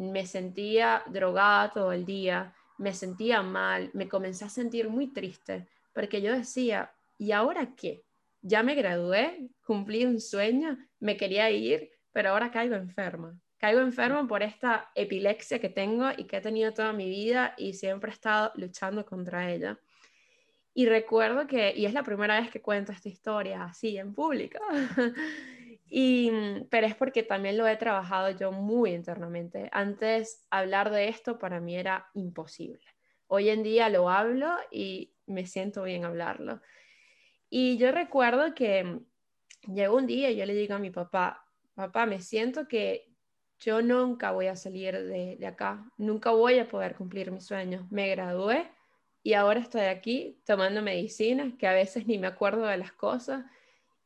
Me 0.00 0.26
sentía 0.26 1.02
drogada 1.06 1.70
todo 1.72 1.92
el 1.92 2.06
día, 2.06 2.54
me 2.78 2.94
sentía 2.94 3.42
mal, 3.42 3.90
me 3.92 4.08
comencé 4.08 4.46
a 4.46 4.48
sentir 4.48 4.88
muy 4.88 5.12
triste, 5.12 5.66
porque 5.92 6.22
yo 6.22 6.32
decía, 6.32 6.90
¿y 7.18 7.32
ahora 7.32 7.74
qué? 7.76 8.02
Ya 8.40 8.62
me 8.62 8.74
gradué, 8.74 9.50
cumplí 9.62 10.06
un 10.06 10.18
sueño, 10.18 10.78
me 10.98 11.18
quería 11.18 11.50
ir, 11.50 11.90
pero 12.12 12.30
ahora 12.30 12.50
caigo 12.50 12.76
enferma. 12.76 13.38
Caigo 13.58 13.80
enferma 13.80 14.26
por 14.26 14.42
esta 14.42 14.90
epilepsia 14.94 15.58
que 15.58 15.68
tengo 15.68 16.08
y 16.16 16.24
que 16.24 16.38
he 16.38 16.40
tenido 16.40 16.72
toda 16.72 16.94
mi 16.94 17.10
vida 17.10 17.54
y 17.58 17.74
siempre 17.74 18.10
he 18.10 18.14
estado 18.14 18.52
luchando 18.54 19.04
contra 19.04 19.52
ella. 19.52 19.78
Y 20.72 20.86
recuerdo 20.86 21.46
que, 21.46 21.74
y 21.76 21.84
es 21.84 21.92
la 21.92 22.02
primera 22.02 22.40
vez 22.40 22.50
que 22.50 22.62
cuento 22.62 22.92
esta 22.92 23.10
historia 23.10 23.64
así 23.64 23.98
en 23.98 24.14
público, 24.14 24.58
y, 25.92 26.30
pero 26.70 26.86
es 26.86 26.94
porque 26.94 27.24
también 27.24 27.58
lo 27.58 27.66
he 27.66 27.76
trabajado 27.76 28.30
yo 28.30 28.52
muy 28.52 28.92
internamente. 28.92 29.68
Antes 29.72 30.46
hablar 30.48 30.90
de 30.92 31.08
esto 31.08 31.36
para 31.36 31.60
mí 31.60 31.76
era 31.76 32.08
imposible. 32.14 32.86
Hoy 33.26 33.48
en 33.48 33.64
día 33.64 33.88
lo 33.88 34.08
hablo 34.08 34.56
y 34.70 35.12
me 35.26 35.46
siento 35.46 35.82
bien 35.82 36.04
hablarlo. 36.04 36.60
Y 37.48 37.76
yo 37.76 37.90
recuerdo 37.90 38.54
que 38.54 39.00
llegó 39.66 39.96
un 39.96 40.06
día 40.06 40.30
y 40.30 40.36
yo 40.36 40.46
le 40.46 40.54
digo 40.54 40.74
a 40.74 40.78
mi 40.78 40.90
papá, 40.90 41.44
papá, 41.74 42.06
me 42.06 42.20
siento 42.20 42.68
que 42.68 43.12
yo 43.58 43.82
nunca 43.82 44.30
voy 44.30 44.46
a 44.46 44.54
salir 44.54 44.94
de, 44.94 45.36
de 45.40 45.46
acá, 45.46 45.90
nunca 45.98 46.30
voy 46.30 46.60
a 46.60 46.68
poder 46.68 46.94
cumplir 46.94 47.32
mis 47.32 47.46
sueños. 47.46 47.90
Me 47.90 48.08
gradué 48.10 48.70
y 49.24 49.32
ahora 49.34 49.58
estoy 49.58 49.82
aquí 49.82 50.40
tomando 50.46 50.82
medicinas 50.82 51.52
que 51.58 51.66
a 51.66 51.72
veces 51.72 52.06
ni 52.06 52.16
me 52.16 52.28
acuerdo 52.28 52.64
de 52.66 52.76
las 52.76 52.92
cosas 52.92 53.44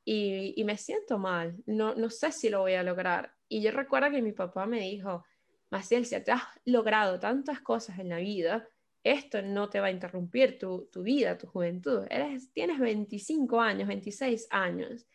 y, 0.05 0.63
me 0.65 0.77
siento 0.77 1.19
mal, 1.19 1.57
no, 1.67 1.95
no 1.95 2.11
sé 2.11 2.31
si 2.33 2.51
lo 2.51 2.61
voy 2.61 2.75
a 2.75 2.83
lograr. 2.83 3.35
Y 3.49 3.63
yo 3.63 3.71
recuerdo 3.71 4.11
que 4.11 4.23
mi 4.23 4.33
papá 4.33 4.67
me 4.67 4.81
dijo, 4.81 5.25
Maciel, 5.71 6.05
si 6.07 6.19
te 6.21 6.33
has 6.33 6.43
logrado 6.65 7.19
tantas 7.19 7.61
cosas 7.61 7.99
en 7.99 8.11
la 8.11 8.19
vida, 8.19 8.69
esto 9.03 9.43
no 9.43 9.69
te 9.69 9.81
va 9.81 9.87
a 9.87 9.91
interrumpir 9.91 10.59
tu, 10.59 10.89
tu 10.93 11.03
vida, 11.03 11.37
tu 11.39 11.47
juventud. 11.47 12.07
Eres, 12.11 12.53
tienes 12.53 12.79
25 12.79 13.61
años, 13.61 13.89
26 13.89 14.47
años. 14.51 15.07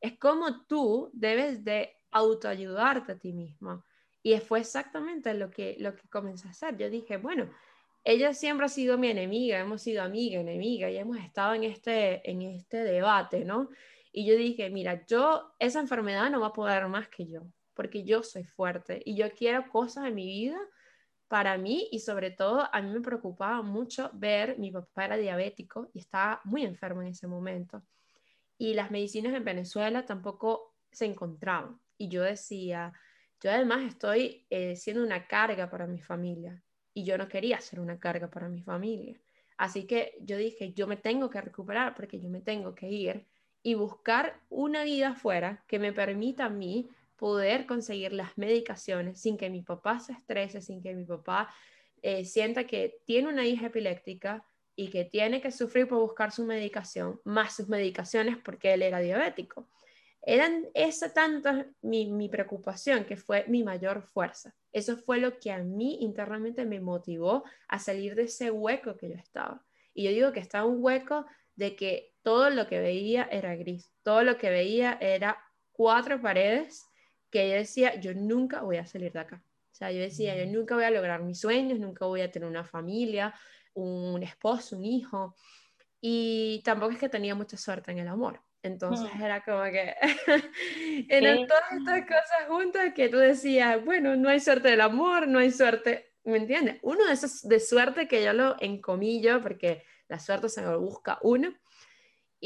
Es 0.00 0.18
como 0.18 0.64
tú 0.66 1.10
debes 1.12 1.64
de 1.64 1.96
autoayudarte 2.10 3.12
a 3.12 3.18
ti 3.18 3.32
mismo. 3.32 3.84
Y 4.22 4.36
fue 4.40 4.60
exactamente 4.60 5.34
lo 5.34 5.50
que, 5.50 5.76
lo 5.78 5.94
que 5.94 6.08
comencé 6.08 6.48
a 6.48 6.50
hacer. 6.50 6.76
Yo 6.76 6.90
dije, 6.90 7.16
bueno, 7.16 7.48
ella 8.02 8.34
siempre 8.34 8.66
ha 8.66 8.68
sido 8.68 8.98
mi 8.98 9.08
enemiga, 9.08 9.58
hemos 9.58 9.82
sido 9.82 10.02
amiga, 10.02 10.40
enemiga, 10.40 10.90
y 10.90 10.96
hemos 10.96 11.18
estado 11.18 11.54
en 11.54 11.64
este, 11.64 12.28
en 12.28 12.42
este 12.42 12.78
debate, 12.78 13.44
¿no? 13.44 13.68
Y 14.18 14.24
yo 14.24 14.34
dije, 14.34 14.70
mira, 14.70 15.04
yo, 15.04 15.54
esa 15.58 15.78
enfermedad 15.78 16.30
no 16.30 16.40
va 16.40 16.46
a 16.46 16.52
poder 16.54 16.88
más 16.88 17.06
que 17.06 17.26
yo, 17.26 17.42
porque 17.74 18.02
yo 18.02 18.22
soy 18.22 18.44
fuerte 18.44 19.02
y 19.04 19.14
yo 19.14 19.30
quiero 19.30 19.68
cosas 19.68 20.06
en 20.06 20.14
mi 20.14 20.24
vida 20.24 20.58
para 21.28 21.58
mí 21.58 21.86
y 21.92 22.00
sobre 22.00 22.30
todo 22.30 22.66
a 22.72 22.80
mí 22.80 22.90
me 22.90 23.02
preocupaba 23.02 23.60
mucho 23.60 24.10
ver, 24.14 24.58
mi 24.58 24.70
papá 24.70 25.04
era 25.04 25.16
diabético 25.18 25.90
y 25.92 25.98
estaba 25.98 26.40
muy 26.44 26.64
enfermo 26.64 27.02
en 27.02 27.08
ese 27.08 27.26
momento. 27.26 27.82
Y 28.56 28.72
las 28.72 28.90
medicinas 28.90 29.34
en 29.34 29.44
Venezuela 29.44 30.06
tampoco 30.06 30.74
se 30.90 31.04
encontraban. 31.04 31.78
Y 31.98 32.08
yo 32.08 32.22
decía, 32.22 32.94
yo 33.42 33.50
además 33.50 33.84
estoy 33.84 34.46
eh, 34.48 34.76
siendo 34.76 35.02
una 35.02 35.26
carga 35.26 35.68
para 35.68 35.86
mi 35.86 36.00
familia 36.00 36.62
y 36.94 37.04
yo 37.04 37.18
no 37.18 37.28
quería 37.28 37.60
ser 37.60 37.80
una 37.80 37.98
carga 37.98 38.30
para 38.30 38.48
mi 38.48 38.62
familia. 38.62 39.20
Así 39.58 39.86
que 39.86 40.16
yo 40.22 40.38
dije, 40.38 40.72
yo 40.72 40.86
me 40.86 40.96
tengo 40.96 41.28
que 41.28 41.42
recuperar 41.42 41.94
porque 41.94 42.18
yo 42.18 42.30
me 42.30 42.40
tengo 42.40 42.74
que 42.74 42.88
ir 42.88 43.26
y 43.66 43.74
buscar 43.74 44.38
una 44.48 44.84
vida 44.84 45.08
afuera 45.08 45.64
que 45.66 45.80
me 45.80 45.92
permita 45.92 46.44
a 46.44 46.48
mí 46.48 46.88
poder 47.16 47.66
conseguir 47.66 48.12
las 48.12 48.38
medicaciones 48.38 49.20
sin 49.20 49.36
que 49.36 49.50
mi 49.50 49.62
papá 49.62 49.98
se 49.98 50.12
estrese, 50.12 50.62
sin 50.62 50.80
que 50.80 50.94
mi 50.94 51.04
papá 51.04 51.52
eh, 52.00 52.24
sienta 52.24 52.68
que 52.68 53.00
tiene 53.06 53.28
una 53.28 53.44
hija 53.44 53.66
epiléptica 53.66 54.44
y 54.76 54.88
que 54.90 55.04
tiene 55.04 55.40
que 55.40 55.50
sufrir 55.50 55.88
por 55.88 55.98
buscar 55.98 56.30
su 56.30 56.44
medicación, 56.44 57.20
más 57.24 57.56
sus 57.56 57.68
medicaciones 57.68 58.36
porque 58.36 58.72
él 58.72 58.82
era 58.82 59.00
diabético. 59.00 59.68
Eran 60.22 60.68
esa 60.72 61.12
tanta 61.12 61.66
mi, 61.82 62.06
mi, 62.06 62.28
preocupación 62.28 63.04
que 63.04 63.16
fue 63.16 63.46
mi 63.48 63.64
mayor 63.64 64.02
fuerza. 64.02 64.54
Eso 64.72 64.96
fue 64.96 65.18
lo 65.18 65.40
que 65.40 65.50
a 65.50 65.58
mí 65.58 65.98
internamente 66.02 66.64
me 66.66 66.78
motivó 66.78 67.42
a 67.66 67.80
salir 67.80 68.14
de 68.14 68.26
ese 68.26 68.48
hueco 68.48 68.96
que 68.96 69.08
yo 69.08 69.16
estaba. 69.16 69.66
Y 69.92 70.04
yo 70.04 70.10
digo 70.10 70.30
que 70.30 70.38
estaba 70.38 70.66
un 70.66 70.84
hueco 70.84 71.26
de 71.56 71.74
que 71.74 72.15
todo 72.26 72.50
lo 72.50 72.66
que 72.66 72.80
veía 72.80 73.28
era 73.30 73.54
gris, 73.54 73.92
todo 74.02 74.24
lo 74.24 74.36
que 74.36 74.50
veía 74.50 74.98
era 75.00 75.40
cuatro 75.70 76.20
paredes 76.20 76.84
que 77.30 77.48
yo 77.48 77.54
decía, 77.54 78.00
yo 78.00 78.14
nunca 78.14 78.62
voy 78.62 78.78
a 78.78 78.84
salir 78.84 79.12
de 79.12 79.20
acá. 79.20 79.44
O 79.70 79.74
sea, 79.76 79.92
yo 79.92 80.00
decía, 80.00 80.36
yo 80.36 80.44
nunca 80.50 80.74
voy 80.74 80.82
a 80.82 80.90
lograr 80.90 81.22
mis 81.22 81.38
sueños, 81.38 81.78
nunca 81.78 82.04
voy 82.04 82.22
a 82.22 82.30
tener 82.32 82.48
una 82.48 82.64
familia, 82.64 83.32
un 83.74 84.20
esposo, 84.24 84.76
un 84.76 84.84
hijo, 84.84 85.36
y 86.00 86.62
tampoco 86.64 86.94
es 86.94 86.98
que 86.98 87.08
tenía 87.08 87.36
mucha 87.36 87.56
suerte 87.56 87.92
en 87.92 87.98
el 88.00 88.08
amor. 88.08 88.40
Entonces 88.60 89.08
mm. 89.14 89.22
era 89.22 89.44
como 89.44 89.62
que 89.62 89.94
eran 91.08 91.46
todas 91.46 91.72
estas 91.78 92.00
cosas 92.06 92.48
juntas 92.48 92.92
que 92.92 93.08
tú 93.08 93.18
decías, 93.18 93.84
bueno, 93.84 94.16
no 94.16 94.30
hay 94.30 94.40
suerte 94.40 94.70
del 94.70 94.80
amor, 94.80 95.28
no 95.28 95.38
hay 95.38 95.52
suerte, 95.52 96.16
¿me 96.24 96.38
entiendes? 96.38 96.80
Uno 96.82 97.06
de 97.06 97.12
esos 97.12 97.42
de 97.42 97.60
suerte 97.60 98.08
que 98.08 98.24
yo 98.24 98.32
lo 98.32 98.56
encomillo 98.58 99.40
porque 99.40 99.84
la 100.08 100.18
suerte 100.18 100.48
se 100.48 100.62
lo 100.62 100.80
busca 100.80 101.20
uno. 101.22 101.54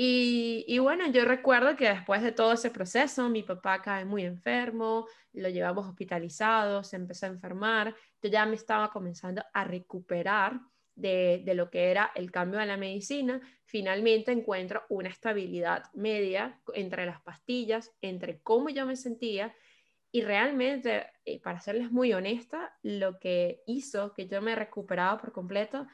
Y, 0.02 0.78
bueno, 0.78 1.08
yo 1.08 1.26
recuerdo 1.26 1.76
que 1.76 1.90
después 1.90 2.22
de 2.22 2.32
todo 2.32 2.54
ese 2.54 2.70
proceso, 2.70 3.28
mi 3.28 3.42
papá 3.42 3.82
cae 3.82 4.06
muy 4.06 4.24
enfermo, 4.24 5.06
lo 5.34 5.50
llevamos 5.50 5.86
hospitalizado, 5.86 6.82
se 6.82 6.96
empezó 6.96 7.26
a 7.26 7.28
enfermar, 7.28 7.94
yo 8.22 8.30
ya 8.30 8.46
me 8.46 8.54
estaba 8.56 8.90
comenzando 8.90 9.42
a 9.52 9.62
recuperar 9.64 10.58
de, 10.94 11.42
de, 11.44 11.54
lo 11.54 11.68
que 11.68 11.90
era 11.90 12.12
el 12.14 12.30
cambio 12.30 12.58
de 12.60 12.64
la 12.64 12.78
medicina, 12.78 13.42
finalmente 13.66 14.32
encuentro 14.32 14.84
una 14.88 15.10
estabilidad 15.10 15.92
media 15.92 16.58
entre 16.72 17.04
las 17.04 17.20
pastillas, 17.20 17.92
entre 18.00 18.38
cómo 18.40 18.70
yo 18.70 18.86
me 18.86 18.96
sentía. 18.96 19.54
Y 20.10 20.22
realmente, 20.22 21.08
eh, 21.26 21.42
para 21.42 21.60
serles 21.60 21.92
muy 21.92 22.14
honesta, 22.14 22.74
lo 22.82 23.18
que 23.18 23.62
hizo 23.66 24.14
que 24.14 24.26
yo 24.26 24.40
me 24.40 24.54
recuperaba 24.56 25.20
por 25.20 25.32
completo 25.32 25.86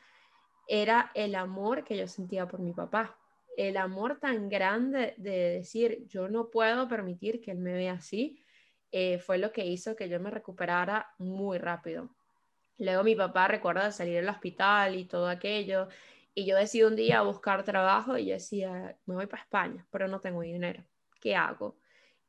era 0.68 1.10
el 1.14 1.34
amor 1.34 1.82
que 1.82 1.96
yo 1.96 2.06
sentía 2.06 2.46
por 2.46 2.60
mi 2.60 2.72
papá. 2.72 3.18
El 3.56 3.76
amor 3.78 4.20
tan 4.20 4.48
grande 4.48 5.14
de 5.16 5.50
decir, 5.58 6.04
yo 6.06 6.28
no 6.28 6.50
puedo 6.50 6.86
permitir 6.88 7.40
que 7.40 7.50
él 7.52 7.58
me 7.58 7.72
vea 7.72 7.94
así, 7.94 8.38
eh, 8.92 9.18
fue 9.18 9.38
lo 9.38 9.50
que 9.50 9.64
hizo 9.64 9.96
que 9.96 10.08
yo 10.08 10.20
me 10.20 10.30
recuperara 10.30 11.14
muy 11.18 11.58
rápido. 11.58 12.10
Luego 12.78 13.02
mi 13.02 13.16
papá 13.16 13.48
recuerda 13.48 13.90
salir 13.90 14.16
del 14.16 14.28
hospital 14.28 14.94
y 14.94 15.06
todo 15.06 15.28
aquello, 15.28 15.88
y 16.34 16.44
yo 16.44 16.56
decido 16.56 16.88
un 16.88 16.96
día 16.96 17.22
buscar 17.22 17.64
trabajo 17.64 18.18
y 18.18 18.26
yo 18.26 18.34
decía, 18.34 18.96
me 19.06 19.14
voy 19.14 19.26
para 19.26 19.42
España, 19.42 19.86
pero 19.90 20.06
no 20.06 20.20
tengo 20.20 20.42
dinero. 20.42 20.84
¿Qué 21.18 21.34
hago? 21.34 21.78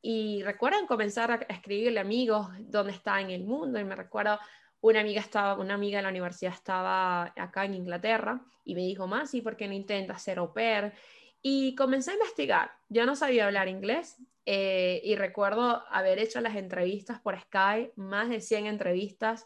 Y 0.02 0.42
recuerdan 0.44 0.88
comenzar 0.88 1.32
a 1.32 1.36
escribirle 1.50 2.00
amigos 2.00 2.48
dónde 2.60 2.94
está 2.94 3.20
en 3.20 3.32
el 3.32 3.44
mundo, 3.44 3.80
y 3.80 3.84
me 3.84 3.96
recuerdo 3.96 4.40
una 4.80 5.02
amiga 5.02 5.20
estaba, 5.20 5.60
una 5.60 5.74
amiga 5.74 5.98
de 5.98 6.04
la 6.04 6.10
universidad 6.10 6.54
estaba 6.54 7.34
acá 7.36 7.66
en 7.66 7.74
Inglaterra 7.74 8.42
y 8.64 8.76
me 8.76 8.82
dijo, 8.82 9.08
más, 9.08 9.34
¿y 9.34 9.42
por 9.42 9.58
qué 9.58 9.68
no 9.68 9.74
intentas 9.74 10.22
ser 10.22 10.38
au 10.38 10.54
pair? 10.54 10.94
Y 11.42 11.76
comencé 11.76 12.12
a 12.12 12.16
investigar. 12.16 12.72
Yo 12.90 13.06
no 13.06 13.16
sabía 13.16 13.46
hablar 13.46 13.68
inglés 13.68 14.18
eh, 14.46 15.02
y 15.04 15.16
recuerdo 15.16 15.84
haber 15.90 16.20
hecho 16.20 16.42
las 16.42 16.56
entrevistas 16.56 17.20
por 17.20 17.40
Skype, 17.40 17.94
más 17.96 18.30
de 18.30 18.42
100 18.42 18.66
entrevistas 18.66 19.46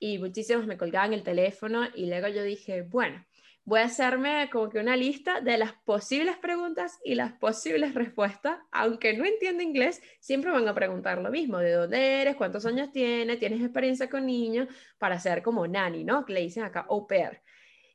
y 0.00 0.18
muchísimos 0.18 0.66
me 0.66 0.78
colgaban 0.78 1.12
el 1.12 1.22
teléfono 1.22 1.86
y 1.94 2.06
luego 2.06 2.26
yo 2.28 2.42
dije, 2.42 2.82
bueno, 2.82 3.24
voy 3.64 3.80
a 3.80 3.84
hacerme 3.84 4.48
como 4.50 4.70
que 4.70 4.78
una 4.78 4.96
lista 4.96 5.40
de 5.42 5.58
las 5.58 5.74
posibles 5.84 6.38
preguntas 6.38 6.98
y 7.04 7.14
las 7.14 7.34
posibles 7.34 7.94
respuestas, 7.94 8.58
aunque 8.72 9.12
no 9.16 9.24
entienda 9.26 9.62
inglés, 9.62 10.02
siempre 10.18 10.50
van 10.50 10.66
a 10.66 10.74
preguntar 10.74 11.18
lo 11.18 11.30
mismo, 11.30 11.58
de 11.58 11.72
dónde 11.72 12.22
eres, 12.22 12.34
cuántos 12.36 12.64
años 12.66 12.90
tienes, 12.90 13.38
tienes 13.38 13.60
experiencia 13.60 14.08
con 14.08 14.26
niños, 14.26 14.68
para 14.98 15.20
ser 15.20 15.42
como 15.42 15.66
nani, 15.68 16.02
¿no? 16.02 16.24
Que 16.24 16.32
le 16.32 16.40
dicen 16.40 16.64
acá 16.64 16.86
au 16.88 17.06
pair. 17.06 17.42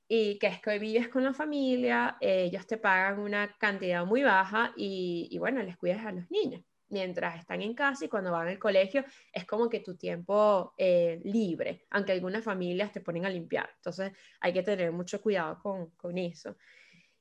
Y 0.08 0.38
que 0.38 0.48
es 0.48 0.62
que 0.62 0.78
vives 0.78 1.10
con 1.10 1.24
la 1.24 1.34
familia, 1.34 2.18
ellos 2.22 2.68
te 2.68 2.78
pagan 2.78 3.20
una 3.20 3.56
cantidad 3.58 4.06
muy 4.06 4.24
baja 4.24 4.72
y, 4.76 5.28
y 5.32 5.38
bueno, 5.40 5.64
les 5.64 5.78
cuidas 5.78 6.06
a 6.06 6.12
los 6.12 6.30
niños 6.30 6.62
mientras 6.90 7.40
están 7.40 7.62
en 7.62 7.74
casa 7.74 8.06
y 8.06 8.10
cuando 8.10 8.32
van 8.32 8.48
al 8.48 8.60
colegio 8.60 9.04
es 9.32 9.46
como 9.46 9.70
que 9.70 9.80
tu 9.80 9.96
tiempo 9.98 10.74
eh, 10.78 11.20
libre, 11.24 11.86
aunque 11.90 12.12
algunas 12.12 12.44
familias 12.44 12.92
te 12.92 13.02
ponen 13.02 13.26
a 13.26 13.30
limpiar. 13.30 13.70
Entonces 13.76 14.12
hay 14.40 14.54
que 14.54 14.64
tener 14.64 14.92
mucho 14.92 15.22
cuidado 15.22 15.60
con, 15.60 15.90
con 15.92 16.18
eso. 16.18 16.56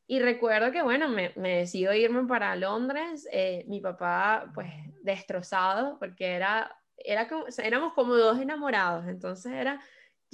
Y 0.07 0.21
recuerdo 0.21 0.71
que, 0.71 0.83
bueno, 0.83 1.09
me, 1.09 1.33
me 1.37 1.59
decido 1.59 1.95
irme 1.95 2.27
para 2.27 2.55
Londres, 2.57 3.27
eh, 3.33 3.65
mi 3.67 3.81
papá 3.81 4.51
pues 4.55 4.71
destrozado, 5.03 5.99
porque 5.99 6.35
era, 6.35 6.77
era 6.99 7.27
como, 7.27 7.47
éramos 7.57 7.95
como 7.95 8.15
dos 8.15 8.39
enamorados, 8.39 9.07
entonces 9.09 9.53
era, 9.53 9.81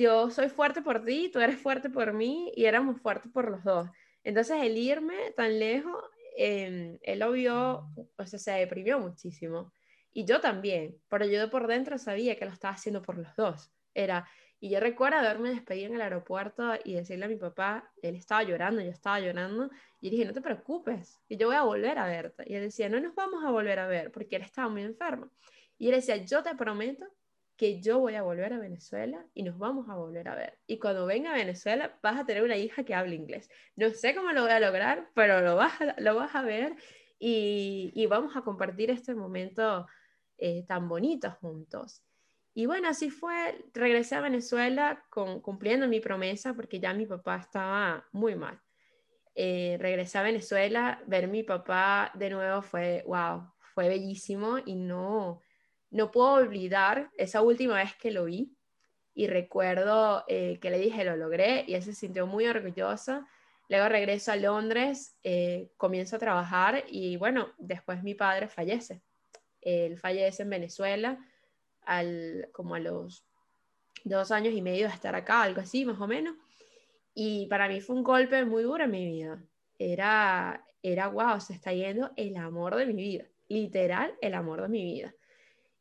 yo 0.01 0.31
soy 0.31 0.49
fuerte 0.49 0.83
por 0.83 1.05
ti, 1.05 1.31
tú 1.33 1.39
eres 1.41 1.61
fuerte 1.61 1.91
por 1.91 2.13
mí, 2.13 2.53
y 2.57 2.65
éramos 2.65 3.01
fuertes 3.01 3.31
por 3.33 3.51
los 3.51 3.63
dos. 3.63 3.89
Entonces 4.25 4.59
el 4.63 4.77
irme 4.77 5.33
tan 5.37 5.59
lejos 5.59 6.03
Em, 6.43 6.99
él 7.03 7.19
lo 7.19 7.33
vio, 7.33 7.87
o 8.17 8.27
sea, 8.27 8.39
se 8.39 8.53
deprimió 8.53 8.99
muchísimo. 8.99 9.73
Y 10.11 10.25
yo 10.25 10.41
también, 10.41 10.97
pero 11.09 11.27
yo 11.27 11.51
por 11.51 11.67
dentro 11.67 11.99
sabía 11.99 12.37
que 12.37 12.47
lo 12.47 12.51
estaba 12.51 12.75
haciendo 12.75 13.03
por 13.03 13.19
los 13.19 13.37
dos. 13.37 13.71
Era, 13.93 14.27
y 14.59 14.71
yo 14.71 14.81
recuerdo 14.81 15.19
haberme 15.19 15.51
despedido 15.51 15.89
en 15.89 15.97
el 15.97 16.01
aeropuerto 16.01 16.73
y 16.83 16.95
decirle 16.95 17.27
a 17.27 17.29
mi 17.29 17.37
papá, 17.37 17.93
él 18.03 18.17
estaba 18.17 18.43
llorando, 18.43 18.81
yo 18.81 18.91
estaba 18.91 19.21
llorando, 19.21 19.71
y 20.01 20.09
dije, 20.09 20.25
no 20.25 20.33
te 20.33 20.41
preocupes, 20.41 21.21
que 21.29 21.37
yo 21.37 21.49
voy 21.49 21.57
a 21.57 21.63
volver 21.63 21.99
a 21.99 22.07
verte. 22.07 22.45
Y 22.47 22.55
él 22.55 22.63
decía, 22.63 22.89
no 22.89 23.01
nos 23.01 23.15
vamos 23.15 23.45
a 23.45 23.51
volver 23.51 23.79
a 23.79 23.87
ver, 23.87 24.11
porque 24.11 24.37
él 24.37 24.43
estaba 24.43 24.71
muy 24.71 24.83
enfermo. 24.83 25.31
Y 25.77 25.89
él 25.89 25.97
decía, 25.97 26.17
yo 26.17 26.43
te 26.43 26.55
prometo 26.55 27.07
que 27.61 27.79
yo 27.83 27.99
voy 27.99 28.15
a 28.15 28.23
volver 28.23 28.55
a 28.55 28.59
Venezuela 28.59 29.23
y 29.35 29.43
nos 29.43 29.59
vamos 29.59 29.87
a 29.91 29.95
volver 29.95 30.29
a 30.29 30.35
ver. 30.35 30.59
Y 30.67 30.79
cuando 30.79 31.05
venga 31.05 31.33
a 31.33 31.35
Venezuela 31.35 31.99
vas 32.03 32.19
a 32.19 32.25
tener 32.25 32.43
una 32.43 32.57
hija 32.57 32.85
que 32.85 32.95
hable 32.95 33.15
inglés. 33.15 33.51
No 33.77 33.91
sé 33.91 34.15
cómo 34.15 34.33
lo 34.33 34.45
voy 34.45 34.53
a 34.53 34.61
lograr, 34.61 35.11
pero 35.15 35.43
lo 35.43 35.57
vas 35.57 35.79
a, 35.79 35.95
lo 36.01 36.15
vas 36.15 36.35
a 36.35 36.41
ver 36.41 36.75
y, 37.19 37.93
y 37.95 38.07
vamos 38.07 38.35
a 38.35 38.41
compartir 38.41 38.91
este 38.91 39.15
momento 39.15 39.87
eh, 40.39 40.65
tan 40.67 40.89
bonito 40.89 41.33
juntos. 41.33 42.03
Y 42.55 42.65
bueno, 42.65 42.89
así 42.89 43.11
fue. 43.11 43.63
Regresé 43.75 44.15
a 44.15 44.23
Venezuela 44.23 45.05
con, 45.11 45.43
cumpliendo 45.43 45.87
mi 45.87 46.01
promesa 46.01 46.55
porque 46.55 46.81
ya 46.81 46.95
mi 46.95 47.05
papá 47.05 47.37
estaba 47.37 48.09
muy 48.11 48.37
mal. 48.37 48.59
Eh, 49.35 49.77
regresé 49.79 50.17
a 50.17 50.23
Venezuela, 50.23 51.03
ver 51.07 51.29
mi 51.29 51.43
papá 51.43 52.11
de 52.15 52.31
nuevo 52.31 52.63
fue, 52.63 53.05
wow, 53.07 53.53
fue 53.75 53.91
bellísimo 53.91 54.57
y 54.65 54.77
no, 54.77 55.43
no 55.91 56.11
puedo 56.11 56.33
olvidar 56.35 57.11
esa 57.17 57.43
última 57.43 57.77
vez 57.77 57.95
que 57.97 58.11
lo 58.11 58.25
vi 58.25 58.53
y 59.15 59.27
recuerdo 59.27 60.25
eh, 60.29 60.59
que 60.61 60.71
le 60.71 60.79
dije 60.79 61.05
lo 61.05 61.17
logré 61.17 61.65
y 61.67 61.75
él 61.75 61.83
se 61.83 61.95
sintió 61.95 62.27
muy 62.27 62.47
orgulloso. 62.47 63.25
Luego 63.69 63.89
regreso 63.89 64.33
a 64.33 64.37
Londres, 64.37 65.17
eh, 65.23 65.71
comienzo 65.77 66.17
a 66.17 66.21
trabajar 66.21 66.85
y 66.89 67.17
bueno, 67.17 67.53
después 67.59 68.03
mi 68.03 68.15
padre 68.15 68.49
fallece. 68.49 69.03
Él 69.61 69.99
fallece 69.99 70.43
en 70.43 70.51
Venezuela 70.51 71.19
al, 71.83 72.49
como 72.53 72.75
a 72.75 72.81
los 72.81 73.25
dos 74.05 74.31
años 74.31 74.55
y 74.55 74.63
medio 74.63 74.89
de 74.89 74.95
estar 74.95 75.15
acá, 75.15 75.43
algo 75.43 75.61
así 75.61 75.85
más 75.85 76.01
o 76.01 76.07
menos. 76.07 76.37
Y 77.15 77.47
para 77.47 77.69
mí 77.69 77.81
fue 77.81 77.97
un 77.97 78.03
golpe 78.03 78.45
muy 78.45 78.63
duro 78.63 78.85
en 78.85 78.91
mi 78.91 79.07
vida. 79.07 79.43
Era, 79.79 80.65
era 80.83 81.09
wow, 81.09 81.41
se 81.41 81.53
está 81.53 81.73
yendo 81.73 82.11
el 82.17 82.37
amor 82.37 82.77
de 82.77 82.87
mi 82.87 82.95
vida, 82.95 83.25
literal 83.49 84.15
el 84.21 84.35
amor 84.35 84.63
de 84.63 84.69
mi 84.69 84.83
vida. 84.83 85.15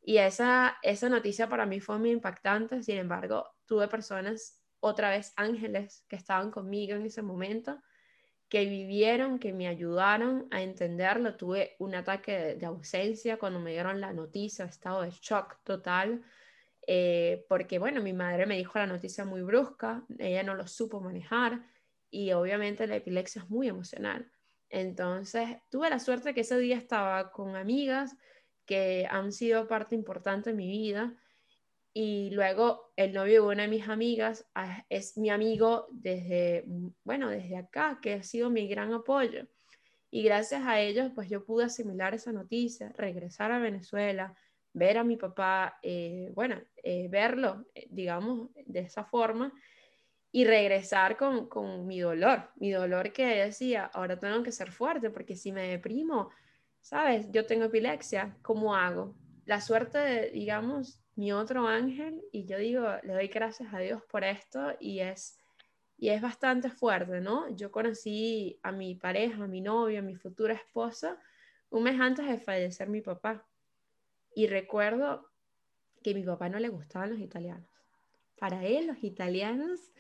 Y 0.02 0.18
esa, 0.18 0.78
esa 0.82 1.10
noticia 1.10 1.50
para 1.50 1.66
mí 1.66 1.80
fue 1.80 2.00
muy 2.00 2.12
impactante, 2.12 2.82
sin 2.84 2.98
embargo, 2.98 3.46
tuve 3.66 3.88
personas, 3.88 4.62
otra 4.80 5.10
vez 5.10 5.34
ángeles, 5.36 6.06
que 6.08 6.16
estaban 6.16 6.52
conmigo 6.52 6.96
en 6.96 7.06
ese 7.06 7.22
momento, 7.22 7.82
que 8.50 8.66
vivieron, 8.66 9.38
que 9.38 9.54
me 9.54 9.68
ayudaron 9.68 10.48
a 10.52 10.64
entenderlo. 10.64 11.36
Tuve 11.36 11.76
un 11.80 11.94
ataque 11.96 12.56
de, 12.56 12.66
ausencia 12.66 13.38
cuando 13.38 13.60
me 13.60 13.72
dieron 13.72 14.02
la 14.02 14.12
noticia, 14.12 14.66
estado 14.66 15.04
de 15.04 15.12
shock 15.12 15.58
total, 15.64 16.24
eh, 16.88 17.46
porque 17.48 17.78
bueno, 17.78 18.02
mi 18.02 18.14
madre 18.14 18.48
me 18.48 18.58
dijo 18.58 18.80
la 18.80 18.88
noticia 18.88 19.24
muy 19.24 19.44
brusca, 19.44 20.04
ella 20.18 20.42
no 20.42 20.56
lo 20.56 20.66
supo 20.66 21.00
manejar 21.00 21.62
y 22.10 22.32
obviamente 22.32 22.88
la 22.88 22.96
epilepsia 22.96 23.44
es 23.44 23.50
muy 23.50 23.68
emocional. 23.68 24.32
Entonces, 24.70 25.58
tuve 25.70 25.90
la 25.90 26.00
suerte 26.00 26.34
que 26.34 26.42
ese 26.42 26.58
día 26.58 26.78
estaba 26.78 27.32
con 27.32 27.56
amigas, 27.56 28.16
que 28.70 29.08
han 29.10 29.32
sido 29.32 29.68
parte 29.68 29.96
importante 29.96 30.52
de 30.52 30.56
mi 30.56 30.68
vida. 30.68 31.18
Y 31.92 32.30
luego 32.30 32.94
el 32.96 33.14
novio 33.14 33.42
de 33.42 33.48
una 33.48 33.64
de 33.64 33.68
mis 33.68 33.90
amigas 33.90 34.48
ah, 34.54 34.86
es 34.90 35.18
mi 35.18 35.32
amigo 35.32 35.88
desde, 35.90 36.66
bueno, 37.04 37.30
desde 37.30 37.58
acá, 37.58 37.98
que 38.00 38.14
ha 38.14 38.22
sido 38.22 38.52
mi 38.52 38.68
gran 38.68 38.94
apoyo. 38.94 39.48
Y 40.12 40.22
gracias 40.22 40.62
a 40.68 40.80
ellos, 40.80 41.12
pues 41.16 41.30
yo 41.30 41.44
pude 41.44 41.66
asimilar 41.66 42.14
esa 42.14 42.32
noticia, 42.32 42.94
regresar 42.96 43.52
a 43.52 43.58
Venezuela, 43.58 44.36
ver 44.72 45.00
a 45.00 45.04
mi 45.04 45.18
papá, 45.18 45.80
eh, 45.82 46.32
bueno, 46.36 46.62
eh, 46.84 47.08
verlo, 47.10 47.66
eh, 47.74 47.88
digamos, 47.90 48.50
de 48.68 48.82
esa 48.82 49.04
forma, 49.04 49.52
y 50.32 50.46
regresar 50.46 51.18
con, 51.18 51.50
con 51.50 51.88
mi 51.88 52.02
dolor, 52.02 52.52
mi 52.58 52.70
dolor 52.70 53.12
que 53.12 53.26
decía, 53.26 53.86
ahora 53.86 54.20
tengo 54.20 54.44
que 54.44 54.52
ser 54.52 54.72
fuerte, 54.72 55.10
porque 55.10 55.36
si 55.36 55.52
me 55.52 55.70
deprimo, 55.70 56.30
¿sabes? 56.82 57.32
Yo 57.32 57.46
tengo 57.46 57.66
epilepsia, 57.66 58.38
¿cómo 58.42 58.76
hago? 58.76 59.16
La 59.46 59.62
suerte 59.62 59.98
de, 59.98 60.32
digamos, 60.32 61.00
mi 61.16 61.32
otro 61.32 61.68
ángel, 61.68 62.24
y 62.32 62.46
yo 62.46 62.58
digo, 62.58 62.88
le 63.04 63.14
doy 63.14 63.28
gracias 63.28 63.74
a 63.74 63.80
Dios 63.80 64.04
por 64.04 64.24
esto, 64.24 64.74
y 64.80 65.00
es, 65.00 65.38
y 65.98 66.10
es 66.10 66.22
bastante 66.22 66.70
fuerte, 66.70 67.20
¿no? 67.20 67.50
Yo 67.56 67.72
conocí 67.72 68.60
a 68.64 68.72
mi 68.72 68.96
pareja, 68.96 69.44
a 69.44 69.48
mi 69.48 69.62
novio, 69.62 70.00
a 70.00 70.04
mi 70.04 70.16
futura 70.16 70.54
esposa, 70.54 71.20
un 71.70 71.84
mes 71.84 72.00
antes 72.00 72.28
de 72.28 72.40
fallecer 72.40 72.90
mi 72.90 73.02
papá. 73.02 73.46
Y 74.34 74.48
recuerdo 74.48 75.30
que 76.04 76.12
a 76.12 76.14
mi 76.14 76.24
papá 76.24 76.50
no 76.50 76.60
le 76.60 76.70
gustaban 76.70 77.10
los 77.12 77.20
italianos. 77.20 77.70
Para 78.38 78.64
él, 78.66 78.88
los 78.88 79.04
italianos 79.04 79.92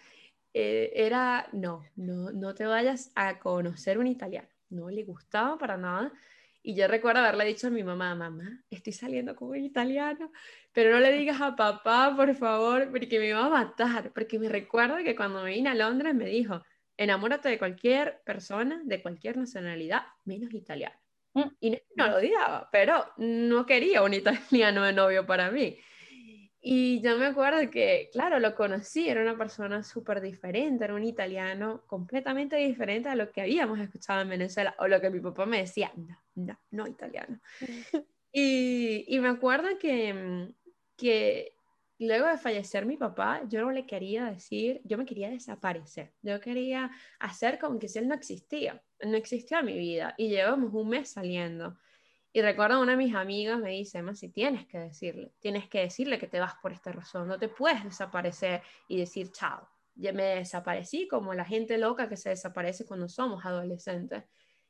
eh, 0.53 0.91
era, 0.95 1.49
no, 1.51 1.83
no, 1.95 2.31
no 2.31 2.55
te 2.55 2.65
vayas 2.65 3.11
a 3.15 3.39
conocer 3.39 3.97
un 3.97 4.07
italiano. 4.07 4.47
No 4.69 4.89
le 4.89 5.03
gustaba 5.03 5.57
para 5.57 5.77
nada. 5.77 6.13
Y 6.61 6.75
yo 6.75 6.87
recuerdo 6.87 7.21
haberle 7.21 7.45
dicho 7.45 7.67
a 7.67 7.69
mi 7.69 7.83
mamá, 7.83 8.15
mamá, 8.15 8.63
estoy 8.69 8.93
saliendo 8.93 9.35
con 9.35 9.49
un 9.49 9.63
italiano, 9.63 10.31
pero 10.73 10.91
no 10.91 10.99
le 10.99 11.11
digas 11.13 11.39
a 11.41 11.55
papá, 11.55 12.13
por 12.15 12.35
favor, 12.35 12.89
porque 12.91 13.19
me 13.19 13.33
va 13.33 13.45
a 13.45 13.49
matar. 13.49 14.11
Porque 14.13 14.37
me 14.39 14.49
recuerdo 14.49 14.97
que 14.97 15.15
cuando 15.15 15.43
me 15.43 15.51
vine 15.51 15.69
a 15.69 15.75
Londres 15.75 16.13
me 16.13 16.25
dijo, 16.25 16.61
enamórate 16.97 17.49
de 17.49 17.57
cualquier 17.57 18.21
persona, 18.25 18.81
de 18.83 19.01
cualquier 19.01 19.37
nacionalidad, 19.37 20.03
menos 20.25 20.53
italiano. 20.53 20.99
Mm. 21.33 21.43
Y 21.61 21.81
no, 21.95 22.07
lo 22.07 22.17
odiaba, 22.17 22.69
pero 22.71 23.05
no 23.17 23.65
quería 23.65 24.03
un 24.03 24.13
italiano 24.13 24.83
de 24.83 24.93
novio 24.93 25.25
para 25.25 25.51
mí. 25.51 25.77
Y 26.61 27.01
yo 27.01 27.17
me 27.17 27.27
acuerdo 27.27 27.69
que, 27.71 28.09
claro, 28.11 28.39
lo 28.39 28.53
conocí, 28.53 29.07
era 29.07 29.21
una 29.21 29.37
persona 29.37 29.81
súper 29.81 30.19
diferente, 30.19 30.83
era 30.83 30.93
un 30.93 31.05
italiano 31.05 31.83
completamente 31.87 32.57
diferente 32.57 33.07
a 33.07 33.15
lo 33.15 33.31
que 33.31 33.41
habíamos 33.41 33.79
escuchado 33.79 34.21
en 34.21 34.29
Venezuela, 34.29 34.75
o 34.79 34.87
lo 34.87 34.99
que 34.99 35.09
mi 35.09 35.21
papá 35.21 35.45
me 35.45 35.59
decía, 35.59 35.91
no, 35.95 36.17
no, 36.35 36.59
no 36.71 36.87
italiano. 36.87 37.39
y, 38.33 39.05
y 39.07 39.19
me 39.19 39.29
acuerdo 39.29 39.77
que, 39.79 40.53
que 40.97 41.53
luego 41.97 42.27
de 42.27 42.37
fallecer 42.37 42.85
mi 42.85 42.97
papá, 42.97 43.41
yo 43.47 43.61
no 43.61 43.71
le 43.71 43.85
quería 43.85 44.25
decir, 44.25 44.81
yo 44.83 44.97
me 44.97 45.05
quería 45.05 45.29
desaparecer, 45.29 46.13
yo 46.21 46.41
quería 46.41 46.91
hacer 47.19 47.57
como 47.59 47.79
que 47.79 47.87
si 47.87 47.99
él 47.99 48.07
no 48.09 48.15
existía, 48.15 48.83
no 49.01 49.15
existía 49.15 49.59
en 49.59 49.65
mi 49.65 49.77
vida, 49.77 50.13
y 50.17 50.27
llevamos 50.27 50.73
un 50.73 50.89
mes 50.89 51.09
saliendo. 51.09 51.77
Y 52.31 52.41
recuerdo 52.41 52.79
una 52.79 52.91
de 52.91 52.97
mis 52.97 53.15
amigas 53.15 53.59
me 53.59 53.71
dice, 53.71 54.03
si 54.13 54.29
tienes 54.29 54.67
que 54.67 54.77
decirle, 54.77 55.31
tienes 55.39 55.67
que 55.67 55.79
decirle 55.79 56.19
que 56.19 56.27
te 56.27 56.39
vas 56.39 56.53
por 56.61 56.71
esta 56.71 56.91
razón, 56.91 57.27
no 57.27 57.39
te 57.39 57.47
puedes 57.47 57.83
desaparecer 57.83 58.61
y 58.87 58.99
decir 58.99 59.31
chao. 59.31 59.67
Ya 59.95 60.13
me 60.13 60.23
desaparecí 60.23 61.07
como 61.07 61.33
la 61.33 61.43
gente 61.43 61.77
loca 61.77 62.07
que 62.07 62.17
se 62.17 62.29
desaparece 62.29 62.85
cuando 62.85 63.09
somos 63.09 63.43
adolescentes. 63.45 64.23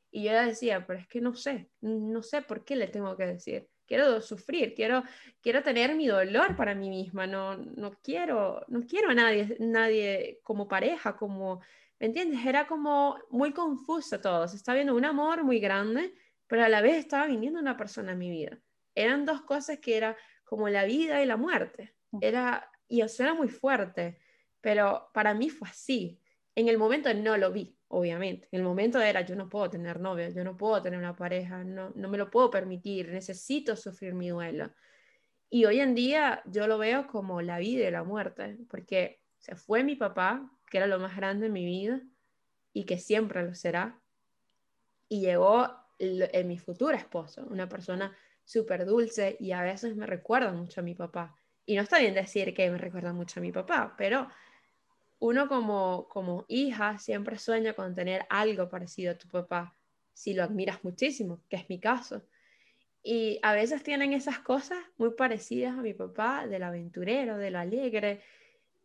Y 0.09 0.23
yo 0.23 0.33
decía, 0.33 0.87
pero 0.87 0.99
es 0.99 1.07
que 1.07 1.21
no 1.21 1.35
sé, 1.35 1.69
no 1.81 2.23
sé 2.23 2.41
por 2.41 2.63
qué 2.63 2.75
le 2.75 2.87
tengo 2.87 3.15
que 3.15 3.25
decir. 3.25 3.67
Quiero 3.85 4.21
sufrir, 4.21 4.73
quiero, 4.73 5.03
quiero 5.41 5.61
tener 5.61 5.95
mi 5.95 6.07
dolor 6.07 6.55
para 6.55 6.73
mí 6.73 6.89
misma, 6.89 7.27
no, 7.27 7.57
no, 7.57 7.91
quiero, 8.01 8.63
no 8.69 8.81
quiero 8.87 9.09
a 9.09 9.13
nadie, 9.13 9.57
nadie 9.59 10.39
como 10.43 10.67
pareja, 10.67 11.17
como, 11.17 11.61
¿me 11.99 12.07
entiendes? 12.07 12.45
Era 12.45 12.67
como 12.67 13.17
muy 13.29 13.51
confuso 13.51 14.19
todo, 14.21 14.47
se 14.47 14.55
está 14.55 14.73
viendo 14.73 14.95
un 14.95 15.05
amor 15.05 15.43
muy 15.43 15.59
grande 15.59 16.13
pero 16.49 16.63
a 16.63 16.69
la 16.69 16.81
vez 16.81 16.97
estaba 16.97 17.27
viniendo 17.27 17.59
una 17.59 17.77
persona 17.77 18.13
en 18.13 18.17
mi 18.17 18.31
vida. 18.31 18.57
Eran 18.95 19.23
dos 19.23 19.41
cosas 19.41 19.77
que 19.77 19.95
era 19.95 20.17
como 20.43 20.67
la 20.67 20.83
vida 20.83 21.21
y 21.21 21.27
la 21.27 21.37
muerte. 21.37 21.93
Era, 22.19 22.71
y 22.87 23.01
eso 23.01 23.21
era 23.21 23.35
muy 23.35 23.49
fuerte, 23.49 24.19
pero 24.59 25.11
para 25.13 25.35
mí 25.35 25.51
fue 25.51 25.69
así. 25.69 26.19
En 26.55 26.67
el 26.67 26.79
momento 26.79 27.13
no 27.13 27.37
lo 27.37 27.51
vi, 27.51 27.77
obviamente. 27.87 28.47
En 28.51 28.61
el 28.61 28.65
momento 28.65 28.99
era, 28.99 29.21
yo 29.21 29.35
no 29.35 29.47
puedo 29.47 29.69
tener 29.69 29.99
novia, 29.99 30.29
yo 30.29 30.43
no 30.43 30.57
puedo 30.57 30.81
tener 30.81 30.97
una 30.97 31.15
pareja, 31.15 31.63
no, 31.63 31.91
no 31.95 32.09
me 32.09 32.17
lo 32.17 32.31
puedo 32.31 32.49
permitir, 32.49 33.09
necesito 33.09 33.75
sufrir 33.75 34.15
mi 34.15 34.29
duelo. 34.29 34.71
Y 35.51 35.65
hoy 35.65 35.79
en 35.79 35.93
día 35.93 36.41
yo 36.45 36.65
lo 36.65 36.79
veo 36.79 37.05
como 37.05 37.43
la 37.43 37.59
vida 37.59 37.87
y 37.87 37.91
la 37.91 38.03
muerte, 38.03 38.57
porque 38.71 39.21
se 39.37 39.55
fue 39.55 39.83
mi 39.83 39.95
papá, 39.95 40.51
que 40.67 40.77
era 40.77 40.87
lo 40.87 40.97
más 40.97 41.15
grande 41.15 41.45
en 41.45 41.53
mi 41.53 41.65
vida 41.65 42.01
y 42.73 42.85
que 42.85 42.97
siempre 42.97 43.43
lo 43.43 43.53
será, 43.53 44.01
y 45.07 45.21
llegó 45.21 45.88
en 45.99 46.47
mi 46.47 46.57
futuro 46.57 46.95
esposo, 46.95 47.45
una 47.49 47.67
persona 47.67 48.15
súper 48.43 48.85
dulce 48.85 49.37
y 49.39 49.51
a 49.51 49.61
veces 49.61 49.95
me 49.95 50.07
recuerda 50.07 50.51
mucho 50.51 50.81
a 50.81 50.83
mi 50.83 50.95
papá. 50.95 51.35
Y 51.65 51.75
no 51.75 51.83
está 51.83 51.99
bien 51.99 52.15
decir 52.15 52.53
que 52.53 52.71
me 52.71 52.77
recuerda 52.79 53.13
mucho 53.13 53.39
a 53.39 53.43
mi 53.43 53.51
papá, 53.51 53.93
pero 53.97 54.27
uno 55.19 55.47
como, 55.47 56.07
como 56.09 56.45
hija 56.47 56.97
siempre 56.97 57.37
sueña 57.37 57.73
con 57.73 57.93
tener 57.93 58.25
algo 58.29 58.69
parecido 58.69 59.11
a 59.11 59.17
tu 59.17 59.27
papá, 59.27 59.75
si 60.13 60.33
lo 60.33 60.43
admiras 60.43 60.83
muchísimo, 60.83 61.41
que 61.49 61.57
es 61.57 61.69
mi 61.69 61.79
caso. 61.79 62.23
Y 63.03 63.39
a 63.43 63.53
veces 63.53 63.83
tienen 63.83 64.13
esas 64.13 64.39
cosas 64.39 64.79
muy 64.97 65.11
parecidas 65.11 65.77
a 65.77 65.81
mi 65.81 65.93
papá, 65.93 66.47
del 66.47 66.63
aventurero, 66.63 67.37
del 67.37 67.55
alegre, 67.55 68.21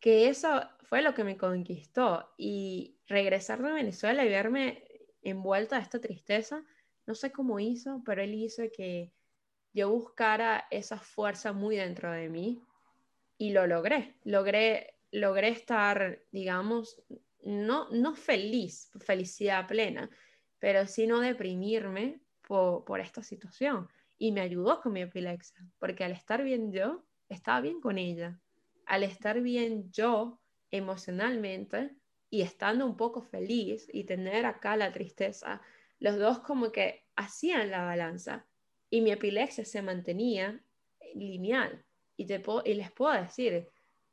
que 0.00 0.29
eso 0.29 0.68
fue 0.83 1.03
lo 1.03 1.14
que 1.14 1.24
me 1.24 1.37
conquistó. 1.37 2.35
Y 2.37 2.96
regresar 3.09 3.62
de 3.62 3.72
Venezuela 3.72 4.24
y 4.24 4.29
verme 4.29 4.85
envuelta 5.22 5.77
a 5.77 5.81
esta 5.81 6.00
tristeza 6.00 6.62
no 7.07 7.14
sé 7.14 7.33
cómo 7.33 7.61
hizo, 7.61 8.03
pero 8.05 8.23
él 8.23 8.35
hizo 8.35 8.62
que 8.75 9.12
yo 9.73 9.90
buscara 9.90 10.67
esa 10.71 10.99
fuerza 10.99 11.53
muy 11.53 11.77
dentro 11.77 12.12
de 12.12 12.29
mí 12.29 12.62
y 13.38 13.51
lo 13.51 13.67
logré. 13.67 14.14
Logré, 14.25 14.95
logré 15.11 15.49
estar, 15.49 16.21
digamos, 16.33 17.03
no, 17.43 17.90
no 17.90 18.14
feliz, 18.14 18.90
felicidad 19.01 19.67
plena, 19.67 20.09
pero 20.59 20.87
sí 20.87 21.07
no 21.07 21.21
deprimirme 21.21 22.21
por, 22.47 22.85
por 22.85 23.01
esta 23.01 23.23
situación. 23.23 23.88
Y 24.17 24.33
me 24.33 24.40
ayudó 24.40 24.81
con 24.81 24.93
mi 24.93 25.03
epilepsia, 25.03 25.67
porque 25.79 26.05
al 26.05 26.12
estar 26.12 26.43
bien 26.45 26.73
yo, 26.73 27.05
estaba 27.29 27.61
bien 27.61 27.81
con 27.81 27.99
ella. 27.99 28.40
Al 28.87 29.03
estar 29.03 29.40
bien 29.40 29.90
yo 29.90 30.40
emocionalmente 30.71 31.90
y 32.31 32.43
estando 32.43 32.87
un 32.87 32.97
poco 32.97 33.23
feliz 33.23 33.88
y 33.93 34.05
tener 34.05 34.47
acá 34.47 34.77
la 34.77 34.93
tristeza, 34.93 35.61
los 35.98 36.18
dos 36.18 36.40
como 36.40 36.72
que 36.72 37.07
hacían 37.16 37.70
la 37.70 37.85
balanza 37.85 38.46
y 38.90 39.00
mi 39.00 39.12
epilepsia 39.12 39.64
se 39.64 39.83
mantenía 39.83 40.62
lineal. 41.14 41.85
Y, 42.16 42.26
te 42.26 42.42
y 42.64 42.74
les 42.74 42.92
puedo 42.92 43.12
decir, 43.12 43.68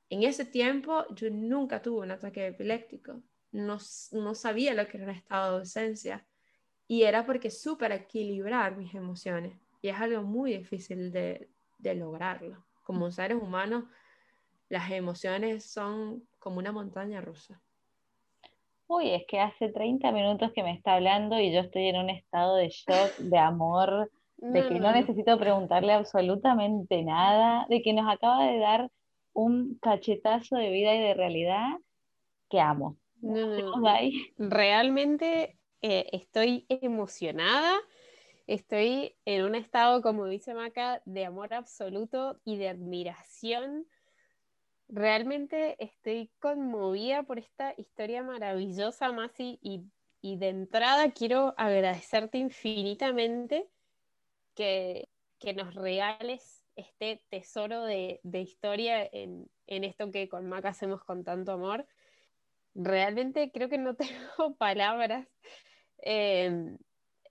en 0.10 0.24
ese 0.24 0.46
tiempo 0.46 1.06
yo 1.14 1.30
nunca 1.30 1.82
tuve 1.82 2.02
un 2.02 2.12
ataque 2.12 2.48
epiléptico, 2.48 3.22
no, 3.52 3.78
no 4.12 4.36
sabía 4.36 4.74
lo 4.74 4.88
que 4.88 4.98
era 4.98 5.06
un 5.06 5.16
estado 5.16 5.54
de 5.54 5.60
ausencia 5.60 6.26
y 6.88 7.04
era 7.04 7.26
porque 7.26 7.52
supe 7.52 7.94
equilibrar 7.94 8.76
mis 8.76 8.96
emociones 8.96 9.58
y 9.82 9.90
es 9.90 9.96
algo 9.98 10.24
muy 10.24 10.58
difícil 10.58 11.12
de, 11.12 11.50
de 11.78 11.96
lograrlo. 11.96 12.66
Como 12.84 13.12
seres 13.12 13.38
humanos, 13.42 13.86
las 14.70 14.90
emociones 14.92 15.66
son 15.66 16.28
como 16.40 16.58
una 16.58 16.72
montaña 16.72 17.22
rusa 17.22 17.62
uy, 18.92 19.14
es 19.14 19.24
que 19.26 19.40
hace 19.40 19.70
30 19.70 20.12
minutos 20.12 20.52
que 20.54 20.64
me 20.64 20.74
está 20.74 20.96
hablando 20.96 21.40
y 21.40 21.54
yo 21.54 21.62
estoy 21.62 21.88
en 21.88 21.96
un 21.96 22.10
estado 22.10 22.56
de 22.56 22.70
shock, 22.70 23.18
de 23.20 23.38
amor, 23.38 24.12
de 24.38 24.68
que 24.68 24.80
no, 24.80 24.92
necesito 24.92 25.38
preguntarle 25.38 25.94
absolutamente 25.94 27.04
nada, 27.04 27.66
de 27.70 27.82
que 27.82 27.94
nos 27.94 28.12
acaba 28.12 28.44
de 28.48 28.58
dar 28.58 28.92
un 29.34 29.78
cachetazo 29.82 30.58
de 30.58 30.72
vida 30.72 30.96
y 30.96 31.00
de 31.00 31.14
realidad 31.14 31.70
que 32.50 32.60
amo. 32.60 32.98
Realmente 34.38 35.58
eh, 35.82 36.08
estoy 36.12 36.66
emocionada, 36.68 37.76
estoy 38.48 39.16
en 39.26 39.46
un 39.46 39.56
estado, 39.56 40.02
como 40.02 40.26
dice 40.26 40.54
Maca, 40.54 41.02
de 41.06 41.26
amor 41.26 41.54
absoluto 41.54 42.42
y 42.44 42.58
de 42.58 42.70
admiración 42.70 43.86
realmente 44.92 45.78
estoy 45.84 46.30
conmovida 46.40 47.24
por 47.24 47.40
esta 47.40 47.74
historia 47.78 48.24
maravillosa, 48.24 49.12
Masi, 49.12 49.58
y, 49.62 49.88
de 50.22 50.50
entrada 50.50 51.12
quiero 51.12 51.56
agradecerte 51.58 52.38
infinitamente 52.38 53.68
que, 54.54 55.08
nos 55.56 55.74
regales 55.74 56.64
este 56.76 57.24
tesoro 57.30 57.84
de, 57.86 58.20
historia 58.34 59.04
en, 59.12 59.50
esto 59.66 60.12
que 60.12 60.30
con 60.30 60.48
Maca 60.48 60.70
hacemos 60.70 61.04
con 61.04 61.24
tanto 61.24 61.54
amor. 61.54 61.88
Realmente 62.76 63.52
creo 63.52 63.70
que 63.70 63.80
no 63.80 63.96
tengo 63.96 64.56
palabras. 64.58 65.28
Em, 66.00 66.78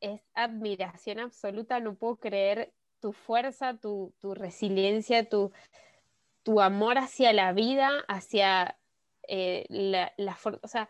es 0.01 0.23
admiración 0.35 1.21
absoluta, 1.21 1.79
no 1.79 1.95
puedo 1.95 2.17
creer 2.17 2.73
tu 3.01 3.13
fuerza, 3.13 3.77
tu 3.77 4.13
resiliencia, 4.23 5.29
tu, 5.29 5.53
tu 6.43 6.61
amor 6.61 6.99
hacia 6.99 7.33
la 7.33 7.53
vida, 7.53 8.05
hacia 8.09 8.79
eh, 9.29 9.67
la, 9.69 10.13
la 10.17 10.37
o 10.63 10.69
sea, 10.69 10.89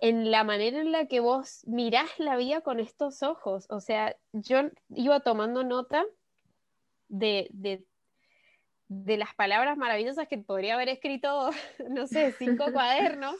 en 0.00 0.30
la 0.30 0.44
manera 0.44 0.80
en 0.80 0.92
la 0.92 1.06
que 1.06 1.20
vos 1.20 1.62
mirás 1.66 2.10
la 2.18 2.36
vida 2.36 2.60
con 2.60 2.80
estos 2.80 3.22
ojos. 3.22 3.66
O 3.70 3.80
sea, 3.80 4.16
yo 4.32 4.62
iba 4.90 5.20
tomando 5.20 5.64
nota 5.64 6.04
de, 7.08 7.48
de, 7.52 7.84
de 8.88 9.16
las 9.16 9.34
palabras 9.34 9.78
maravillosas 9.78 10.28
que 10.28 10.38
podría 10.38 10.74
haber 10.74 10.88
escrito, 10.88 11.50
no 11.88 12.06
sé, 12.06 12.32
cinco 12.32 12.66
cuadernos, 12.72 13.36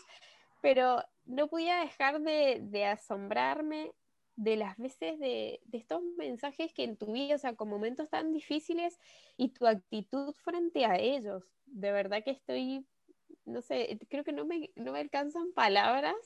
pero 0.63 1.03
no 1.27 1.49
podía 1.49 1.77
dejar 1.81 2.21
de, 2.21 2.61
de 2.63 2.87
asombrarme 2.87 3.93
de 4.37 4.57
las 4.57 4.77
veces 4.77 5.19
de, 5.19 5.61
estos 5.73 6.03
mensajes 6.17 6.73
que 6.73 6.85
en 6.85 6.97
tu 6.97 7.13
vida, 7.13 7.37
o 7.37 7.39
sea, 7.39 7.55
con 7.55 7.69
momentos 7.69 8.09
tan 8.09 8.33
difíciles 8.33 8.99
y 9.37 9.51
tu 9.51 9.67
actitud 9.67 10.35
frente 10.35 10.85
a 10.85 10.97
ellos. 10.99 11.45
De 11.67 11.93
verdad 11.93 12.25
que 12.25 12.33
estoy, 12.33 12.87
no 13.45 13.63
sé, 13.63 13.99
creo 14.09 14.25
que 14.25 14.33
no 14.33 14.45
me, 14.45 14.71
no 14.77 14.93
me 14.93 15.01
alcanzan 15.01 15.53
palabras 15.53 16.17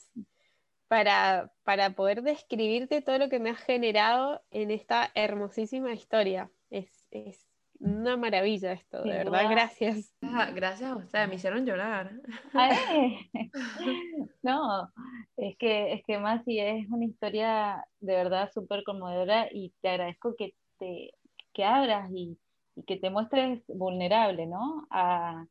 para, 0.88 1.52
para 1.64 1.90
poder 1.90 2.22
describirte 2.22 3.02
todo 3.02 3.18
lo 3.18 3.28
que 3.28 3.40
me 3.40 3.50
has 3.50 3.60
generado 3.60 4.42
en 4.50 4.70
esta 4.70 5.10
hermosísima 5.14 5.92
historia. 5.92 6.50
Es, 6.70 7.06
es 7.10 7.47
una 7.80 8.16
maravilla 8.16 8.72
esto, 8.72 9.02
de 9.02 9.10
verdad, 9.10 9.48
gracias. 9.50 10.12
Gracias 10.20 10.90
a 10.90 10.96
ustedes, 10.96 11.28
me 11.28 11.36
hicieron 11.36 11.64
llorar. 11.64 12.12
no, 14.42 14.88
es 15.36 15.56
que, 15.58 15.92
es 15.92 16.02
que 16.04 16.18
Masi 16.18 16.58
es 16.58 16.88
una 16.90 17.04
historia 17.04 17.86
de 18.00 18.14
verdad 18.14 18.50
súper 18.52 18.82
conmovedora 18.84 19.48
y 19.52 19.72
te 19.80 19.90
agradezco 19.90 20.34
que 20.36 20.54
te 20.78 21.12
que 21.52 21.64
abras 21.64 22.08
y, 22.12 22.38
que 22.86 22.96
te 22.96 23.10
muestres 23.10 23.64
vulnerable, 23.66 24.46
¿no? 24.46 24.86
A, 24.90 25.44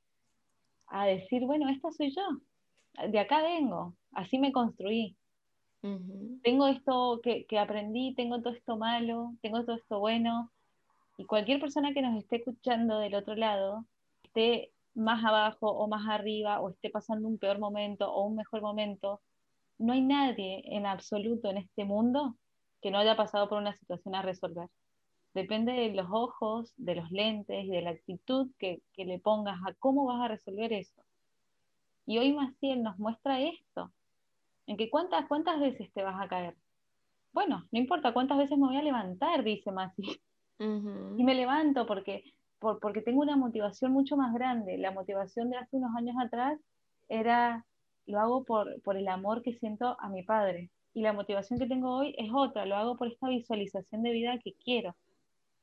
decir, 1.06 1.46
bueno, 1.46 1.70
esta 1.70 1.92
soy 1.92 2.16
yo, 2.16 3.08
de 3.10 3.20
acá 3.20 3.42
vengo, 3.42 3.94
así 4.13 4.40
me 4.40 4.54
construí. 4.54 5.18
Tengo 6.44 6.68
esto 6.68 7.20
que, 7.22 7.46
que 7.46 7.60
aprendí, 7.60 8.13
tengo 8.16 8.42
todo 8.42 8.54
esto 8.54 8.78
malo, 8.78 9.34
tengo 9.42 9.63
todo 9.66 9.76
esto 9.76 10.00
bueno, 10.00 10.50
y 11.17 11.25
cualquier 11.25 11.60
persona 11.60 11.93
que 11.93 12.01
nos 12.01 12.15
esté 12.15 12.38
escuchando 12.38 12.99
del 12.99 13.15
otro 13.15 13.36
lado, 13.36 13.86
esté 14.23 14.71
más 14.93 15.23
abajo 15.25 15.69
o 15.69 15.88
más 15.88 16.08
arriba, 16.08 16.62
o 16.62 16.69
esté 16.69 16.89
pasando 16.89 17.27
un 17.27 17.39
peor 17.39 17.60
momento 17.60 18.12
o 18.12 18.25
un 18.25 18.36
mejor 18.36 18.62
momento, 18.62 19.21
no 19.80 19.93
hay 19.93 20.01
nadie 20.01 20.63
en 20.65 20.86
absoluto 20.86 21.49
en 21.49 21.58
este 21.58 21.86
mundo 21.86 22.36
que 22.82 22.91
no 22.91 22.99
haya 22.99 23.15
pasado 23.15 23.49
por 23.49 23.58
una 23.58 23.75
situación 23.75 24.15
a 24.15 24.21
resolver. 24.21 24.69
Depende 25.34 25.71
de 25.73 25.93
los 25.93 26.08
ojos, 26.12 26.73
de 26.77 26.95
los 26.95 27.12
lentes 27.12 27.65
y 27.65 27.69
de 27.69 27.82
la 27.82 27.91
actitud 27.91 28.49
que, 28.58 28.82
que 28.93 29.06
le 29.06 29.19
pongas 29.19 29.60
a 29.67 29.73
cómo 29.73 30.06
vas 30.06 30.21
a 30.21 30.27
resolver 30.30 30.73
eso. 30.73 31.03
Y 32.06 32.17
hoy 32.19 32.34
Maciel 32.34 32.82
nos 32.84 32.97
muestra 32.97 33.41
esto, 33.41 33.91
en 34.65 34.77
que 34.77 34.89
cuántas, 34.89 35.27
cuántas 35.27 35.60
veces 35.60 35.91
te 35.93 36.03
vas 36.03 36.19
a 36.19 36.27
caer. 36.27 36.56
Bueno, 37.34 37.67
no 37.71 37.80
importa 37.80 38.13
cuántas 38.13 38.38
veces 38.38 38.58
me 38.58 38.67
voy 38.67 38.77
a 38.77 38.84
levantar, 38.84 39.43
dice 39.43 39.71
Maciel. 39.71 40.19
Y 40.60 41.24
me 41.24 41.36
levanto 41.36 41.86
porque, 41.86 42.24
porque 42.60 43.02
tengo 43.02 43.22
una 43.22 43.36
motivación 43.38 43.91
mucho 43.91 44.17
más 44.17 44.34
grande. 44.34 44.78
La 44.78 44.91
motivación 44.91 45.50
de 45.50 45.58
hace 45.58 45.78
unos 45.78 45.96
años 45.96 46.15
atrás 46.20 46.60
era, 47.10 47.65
lo 48.06 48.20
hago 48.20 48.43
por, 48.43 48.82
por 48.82 48.98
el 48.98 49.08
amor 49.08 49.41
que 49.41 49.54
siento 49.54 49.98
a 50.00 50.10
mi 50.10 50.24
padre. 50.24 50.72
Y 50.93 51.02
la 51.02 51.13
motivación 51.13 51.60
que 51.60 51.67
tengo 51.67 51.96
hoy 51.96 52.15
es 52.17 52.30
otra, 52.34 52.65
lo 52.65 52.76
hago 52.76 52.98
por 52.98 53.08
esta 53.08 53.28
visualización 53.30 54.02
de 54.02 54.12
vida 54.12 54.39
que 54.43 54.56
quiero. 54.56 54.96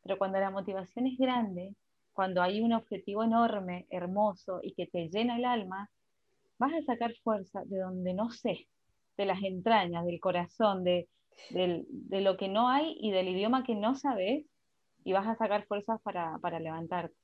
Pero 0.02 0.16
cuando 0.18 0.38
la 0.38 0.50
motivación 0.50 1.06
es 1.06 1.18
grande, 1.18 1.74
cuando 2.12 2.40
hay 2.42 2.60
un 2.60 2.72
objetivo 2.72 3.24
enorme, 3.24 3.86
hermoso 3.90 4.60
y 4.62 4.74
que 4.74 4.86
te 4.86 5.08
llena 5.08 5.36
el 5.36 5.44
alma, 5.44 5.90
vas 6.58 6.72
a 6.72 6.82
sacar 6.82 7.14
fuerza 7.24 7.64
de 7.64 7.78
donde 7.78 8.14
no 8.14 8.30
sé, 8.30 8.68
de 9.16 9.26
las 9.26 9.42
entrañas, 9.42 10.04
del 10.06 10.20
corazón, 10.20 10.84
de, 10.84 11.08
de 11.50 12.20
lo 12.20 12.36
que 12.36 12.48
no 12.48 12.68
hay 12.68 12.96
y 13.00 13.10
del 13.10 13.28
idioma 13.28 13.64
que 13.64 13.74
no 13.74 13.96
sabes, 13.96 14.46
y 15.04 15.12
vas 15.12 15.26
a 15.26 15.36
sacar 15.36 15.66
fuerzas 15.66 16.00
para, 16.02 16.38
para 16.38 16.58
levantarte. 16.58 17.14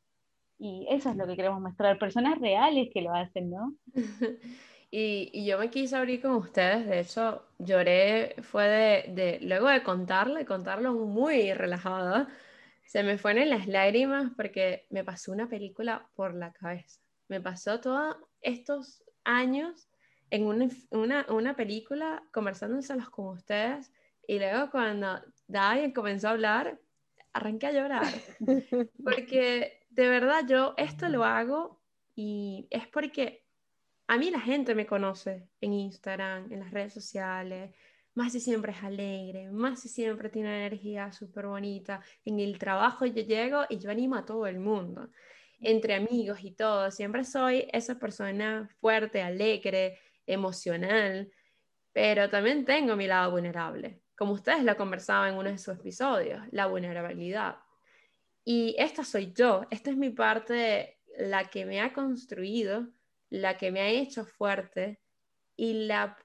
Y 0.58 0.86
eso 0.90 1.10
es 1.10 1.16
lo 1.16 1.26
que 1.26 1.36
queremos 1.36 1.60
mostrar, 1.60 1.98
personas 1.98 2.38
reales 2.38 2.90
que 2.92 3.00
lo 3.00 3.14
hacen, 3.14 3.50
¿no? 3.50 3.74
y, 4.90 5.30
y, 5.32 5.46
yo 5.46 5.58
me 5.58 5.70
quise 5.70 5.96
abrir 5.96 6.20
con 6.20 6.32
ustedes, 6.32 6.86
de 6.86 7.00
hecho 7.00 7.46
lloré, 7.58 8.36
fue 8.42 8.64
de, 8.64 9.14
de 9.14 9.40
luego 9.40 9.68
de 9.68 9.82
contarlo, 9.82 10.38
y 10.38 10.44
contarlo 10.44 10.92
muy 10.92 11.54
relajada, 11.54 12.28
se 12.84 13.02
me 13.02 13.16
fueron 13.16 13.48
las 13.48 13.68
lágrimas 13.68 14.32
porque 14.36 14.86
me 14.90 15.04
pasó 15.04 15.32
una 15.32 15.48
película 15.48 16.08
por 16.14 16.34
la 16.34 16.52
cabeza. 16.52 17.00
Me 17.28 17.40
pasó 17.40 17.80
todos 17.80 18.16
estos 18.42 19.04
años 19.24 19.88
en 20.30 20.44
una, 20.44 20.68
una, 20.90 21.24
una 21.28 21.54
película 21.54 22.22
conversándoselos 22.32 23.08
con 23.10 23.28
ustedes 23.28 23.92
y 24.26 24.38
luego 24.38 24.70
cuando 24.70 25.20
David 25.46 25.94
comenzó 25.94 26.28
a 26.28 26.32
hablar, 26.32 26.80
arranqué 27.32 27.66
a 27.66 27.72
llorar. 27.72 28.06
Porque 29.04 29.80
de 29.90 30.08
verdad 30.08 30.44
yo 30.48 30.74
esto 30.76 31.08
lo 31.08 31.24
hago 31.24 31.80
y 32.14 32.66
es 32.70 32.86
porque 32.88 33.44
a 34.06 34.18
mí 34.18 34.30
la 34.30 34.40
gente 34.40 34.74
me 34.74 34.86
conoce 34.86 35.48
en 35.60 35.72
Instagram, 35.72 36.52
en 36.52 36.60
las 36.60 36.70
redes 36.70 36.92
sociales. 36.92 37.74
Más 38.14 38.32
si 38.32 38.40
siempre 38.40 38.72
es 38.72 38.82
alegre, 38.82 39.50
más 39.50 39.80
si 39.80 39.88
siempre 39.88 40.28
tiene 40.28 40.48
una 40.48 40.66
energía 40.66 41.12
súper 41.12 41.46
bonita. 41.46 42.02
En 42.24 42.40
el 42.40 42.58
trabajo 42.58 43.06
yo 43.06 43.22
llego 43.22 43.62
y 43.68 43.78
yo 43.78 43.90
animo 43.90 44.16
a 44.16 44.24
todo 44.24 44.46
el 44.46 44.58
mundo, 44.58 45.10
entre 45.60 45.94
amigos 45.94 46.40
y 46.42 46.50
todo. 46.50 46.90
Siempre 46.90 47.24
soy 47.24 47.68
esa 47.72 47.98
persona 47.98 48.68
fuerte, 48.80 49.22
alegre, 49.22 49.98
emocional, 50.26 51.30
pero 51.92 52.28
también 52.28 52.64
tengo 52.64 52.96
mi 52.96 53.06
lado 53.06 53.30
vulnerable 53.30 54.02
como 54.20 54.34
ustedes 54.34 54.64
lo 54.64 54.76
conversaban 54.76 55.32
en 55.32 55.38
uno 55.38 55.48
de 55.48 55.56
sus 55.56 55.78
episodios, 55.78 56.42
la 56.50 56.66
vulnerabilidad. 56.66 57.56
Y 58.44 58.76
esta 58.78 59.02
soy 59.02 59.32
yo, 59.32 59.62
esta 59.70 59.88
es 59.88 59.96
mi 59.96 60.10
parte, 60.10 61.00
la 61.16 61.44
que 61.46 61.64
me 61.64 61.80
ha 61.80 61.94
construido, 61.94 62.86
la 63.30 63.56
que 63.56 63.72
me 63.72 63.80
ha 63.80 63.88
hecho 63.88 64.26
fuerte 64.26 65.00
y 65.56 65.86
la 65.86 66.18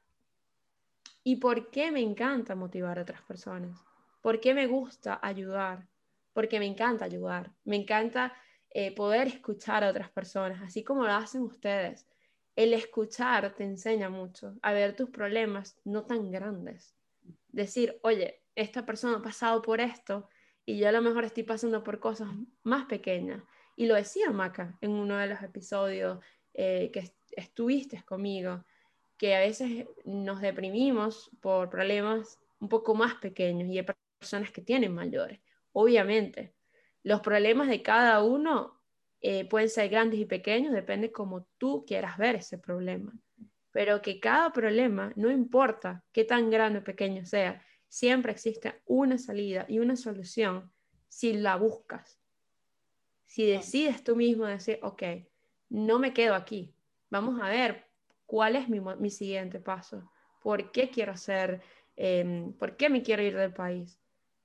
y 1.24 1.38
por 1.38 1.72
qué 1.72 1.90
me 1.90 2.02
encanta 2.02 2.54
motivar 2.54 3.00
a 3.00 3.04
otras 3.04 3.22
personas, 3.22 3.80
por 4.22 4.42
qué 4.42 4.54
me 4.54 4.68
gusta 4.68 5.18
ayudar, 5.22 5.88
porque 6.34 6.60
me 6.60 6.66
encanta 6.66 7.06
ayudar, 7.06 7.54
me 7.64 7.78
encanta 7.78 8.34
eh, 8.72 8.94
poder 8.94 9.28
escuchar 9.28 9.86
a 9.86 9.90
otras 9.90 10.10
personas, 10.10 10.62
así 10.62 10.84
como 10.84 11.06
lo 11.06 11.14
hacen 11.14 11.44
ustedes. 11.44 12.10
El 12.58 12.74
escuchar 12.74 13.56
te 13.56 13.64
enseña 13.64 14.10
mucho 14.10 14.58
a 14.62 14.74
ver 14.74 14.98
tus 14.98 15.10
problemas 15.12 15.80
no 15.86 16.04
tan 16.04 16.30
grandes, 16.30 16.95
decir, 17.56 18.00
oye, 18.04 18.44
esta 18.56 18.86
persona 18.86 19.18
ha 19.18 19.22
pasado 19.22 19.62
por 19.62 19.80
esto 19.80 20.28
y 20.66 20.78
yo 20.78 20.90
a 20.90 20.92
lo 20.92 21.02
mejor 21.02 21.24
estoy 21.24 21.44
pasando 21.44 21.84
por 21.84 22.00
cosas 22.00 22.30
más 22.64 22.86
pequeñas. 22.86 23.44
Y 23.76 23.86
lo 23.88 23.96
decía 23.96 24.32
Maca 24.32 24.78
en 24.82 24.92
uno 24.92 25.18
de 25.18 25.28
los 25.28 25.42
episodios 25.42 26.20
eh, 26.54 26.92
que 26.92 27.14
estuviste 27.32 28.04
conmigo, 28.04 28.64
que 29.18 29.36
a 29.36 29.40
veces 29.40 29.86
nos 30.04 30.42
deprimimos 30.42 31.32
por 31.42 31.70
problemas 31.70 32.40
un 32.60 32.70
poco 32.70 32.94
más 32.94 33.16
pequeños 33.16 33.70
y 33.70 33.80
hay 33.80 33.86
personas 34.20 34.52
que 34.52 34.62
tienen 34.62 34.94
mayores. 34.94 35.40
Obviamente, 35.72 36.54
los 37.04 37.22
problemas 37.22 37.70
de 37.70 37.82
cada 37.82 38.24
uno 38.24 38.82
eh, 39.22 39.48
pueden 39.48 39.70
ser 39.70 39.90
grandes 39.90 40.20
y 40.20 40.26
pequeños, 40.26 40.74
depende 40.74 41.12
cómo 41.12 41.48
tú 41.58 41.86
quieras 41.86 42.18
ver 42.18 42.36
ese 42.36 42.58
problema 42.58 43.14
pero 43.76 44.02
que 44.02 44.22
cada 44.22 44.54
problema, 44.54 45.12
no 45.18 45.30
importa 45.30 46.02
qué 46.14 46.24
tan 46.24 46.50
grande 46.50 46.80
o 46.80 46.84
pequeño 46.86 47.26
sea, 47.26 47.62
siempre 47.90 48.32
existe 48.32 48.82
una 48.86 49.18
salida 49.18 49.66
y 49.68 49.80
una 49.80 49.98
solución 49.98 50.72
si 51.10 51.34
la 51.34 51.58
buscas. 51.58 52.18
Si 53.26 53.46
decides 53.46 54.02
tú 54.02 54.16
mismo 54.16 54.46
decir, 54.46 54.80
ok, 54.82 55.04
no 55.68 56.00
me 56.00 56.14
quedo 56.14 56.36
aquí, 56.36 56.74
vamos 57.10 57.42
a 57.42 57.50
ver 57.50 57.84
cuál 58.26 58.56
es 58.56 58.70
mi, 58.70 58.80
mi 58.80 59.10
siguiente 59.10 59.60
paso, 59.60 60.10
por 60.42 60.72
qué 60.72 60.90
quiero 60.90 61.12
hacer, 61.12 61.62
em, 61.98 62.54
por 62.54 62.78
qué 62.78 62.90
me 62.90 63.02
quiero 63.02 63.24
ir 63.24 63.36
del 63.36 63.52
país. 63.52 64.00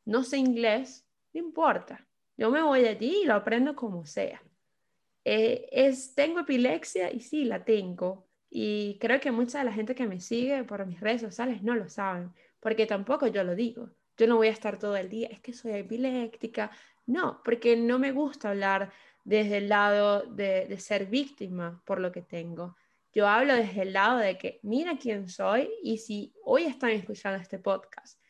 No 0.04 0.24
sé 0.24 0.38
inglés, 0.38 1.06
no 1.32 1.38
importa, 1.38 2.04
yo 2.36 2.50
me 2.50 2.64
voy 2.64 2.84
allí 2.84 3.22
y 3.22 3.26
lo 3.26 3.34
aprendo 3.34 3.76
como 3.76 4.04
sea. 4.06 4.42
Eh, 5.24 5.68
es, 5.70 6.16
tengo 6.16 6.40
epilepsia 6.40 7.12
y 7.12 7.20
sí, 7.20 7.44
la 7.44 7.64
tengo, 7.64 8.26
y 8.50 8.98
creo 8.98 9.20
que 9.20 9.30
mucha 9.30 9.60
de 9.60 9.64
la 9.64 9.72
gente 9.72 9.94
que 9.94 10.06
me 10.06 10.20
sigue 10.20 10.64
por 10.64 10.84
mis 10.84 11.00
redes 11.00 11.20
sociales 11.20 11.62
no 11.62 11.76
lo 11.76 11.88
saben, 11.88 12.32
porque 12.58 12.84
tampoco 12.84 13.28
yo 13.28 13.44
lo 13.44 13.54
digo. 13.54 13.90
Yo 14.16 14.26
no 14.26 14.36
voy 14.36 14.48
a 14.48 14.52
estar 14.52 14.78
todo 14.78 14.96
el 14.96 15.08
día, 15.08 15.28
es 15.30 15.40
que 15.40 15.52
soy 15.52 15.72
epiléptica. 15.72 16.70
No, 17.06 17.40
porque 17.44 17.76
no 17.76 17.98
me 17.98 18.12
gusta 18.12 18.50
hablar 18.50 18.92
desde 19.24 19.58
el 19.58 19.68
lado 19.68 20.22
de, 20.22 20.66
de 20.66 20.78
ser 20.80 21.06
víctima 21.06 21.80
por 21.86 22.00
lo 22.00 22.10
que 22.10 22.22
tengo. 22.22 22.76
Yo 23.12 23.28
hablo 23.28 23.54
desde 23.54 23.82
el 23.82 23.92
lado 23.92 24.18
de 24.18 24.36
que 24.36 24.60
mira 24.62 24.98
quién 24.98 25.28
soy 25.28 25.70
y 25.82 25.98
si 25.98 26.32
hoy 26.44 26.64
están 26.64 26.90
escuchando 26.90 27.40
este 27.40 27.58
podcast 27.58 28.20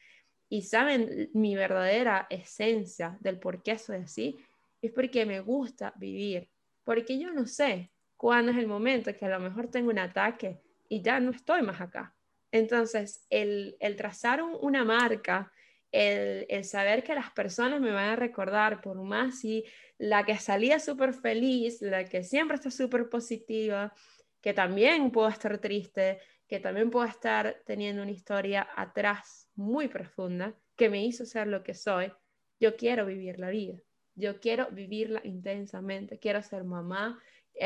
y 0.48 0.62
saben 0.62 1.30
mi 1.33 1.54
verdadera 1.54 2.26
esencia 2.28 3.16
del 3.20 3.38
por 3.38 3.62
qué 3.62 3.78
soy 3.78 3.98
así, 3.98 4.38
es 4.83 4.92
porque 4.92 5.24
me 5.24 5.40
gusta 5.40 5.92
vivir, 5.96 6.50
porque 6.85 7.18
yo 7.18 7.30
no 7.30 7.46
sé 7.46 7.90
cuándo 8.20 8.53
es 8.53 8.59
el 8.59 8.66
momento 8.66 9.16
que 9.16 9.24
a 9.24 9.30
lo 9.30 9.40
mejor 9.40 9.68
tengo 9.68 9.88
un 9.88 9.99
ataque 9.99 10.61
y 10.90 11.01
ya 11.01 11.18
no 11.20 11.30
estoy 11.30 11.62
más 11.62 11.80
acá. 11.80 12.14
Entonces, 12.53 13.24
el, 13.30 13.78
trazar 13.97 14.42
una 14.42 14.84
marca, 14.84 15.51
el, 15.90 16.62
saber 16.64 17.03
que 17.03 17.14
las 17.14 17.30
personas 17.30 17.80
me 17.80 17.90
van 17.92 18.11
a 18.11 18.16
recordar, 18.16 18.82
por 18.82 19.03
más 19.03 19.42
y 19.42 19.64
la 19.97 20.26
que 20.26 20.36
salía 20.36 20.78
súper 20.80 21.14
feliz, 21.14 21.80
la 21.80 22.05
que 22.05 22.22
siempre 22.22 22.57
está 22.57 22.70
súper 22.70 23.09
positiva, 23.09 23.94
que 24.42 24.53
también 24.53 25.11
puedo 25.12 25.28
estar 25.28 25.57
triste, 25.57 26.18
que 26.47 26.61
también 26.61 26.90
puedo 26.90 27.07
estar 27.07 27.62
teniendo 27.64 28.03
una 28.03 28.11
historia 28.11 28.68
atrás 28.76 29.49
muy 29.55 29.88
profunda 29.88 30.55
que 30.76 30.90
me 30.90 31.03
hizo 31.03 31.24
ser 31.24 31.47
lo 31.47 31.62
que 31.62 31.72
soy, 31.72 32.12
yo 32.61 32.76
quiero 32.76 33.07
vivir 33.07 33.38
la 33.38 33.49
vida, 33.49 33.78
yo 34.14 34.40
quiero 34.40 34.68
vivirla 34.70 35.22
intensamente, 35.24 36.18
quiero 36.18 36.42
ser 36.42 36.64
mamá, 36.64 37.18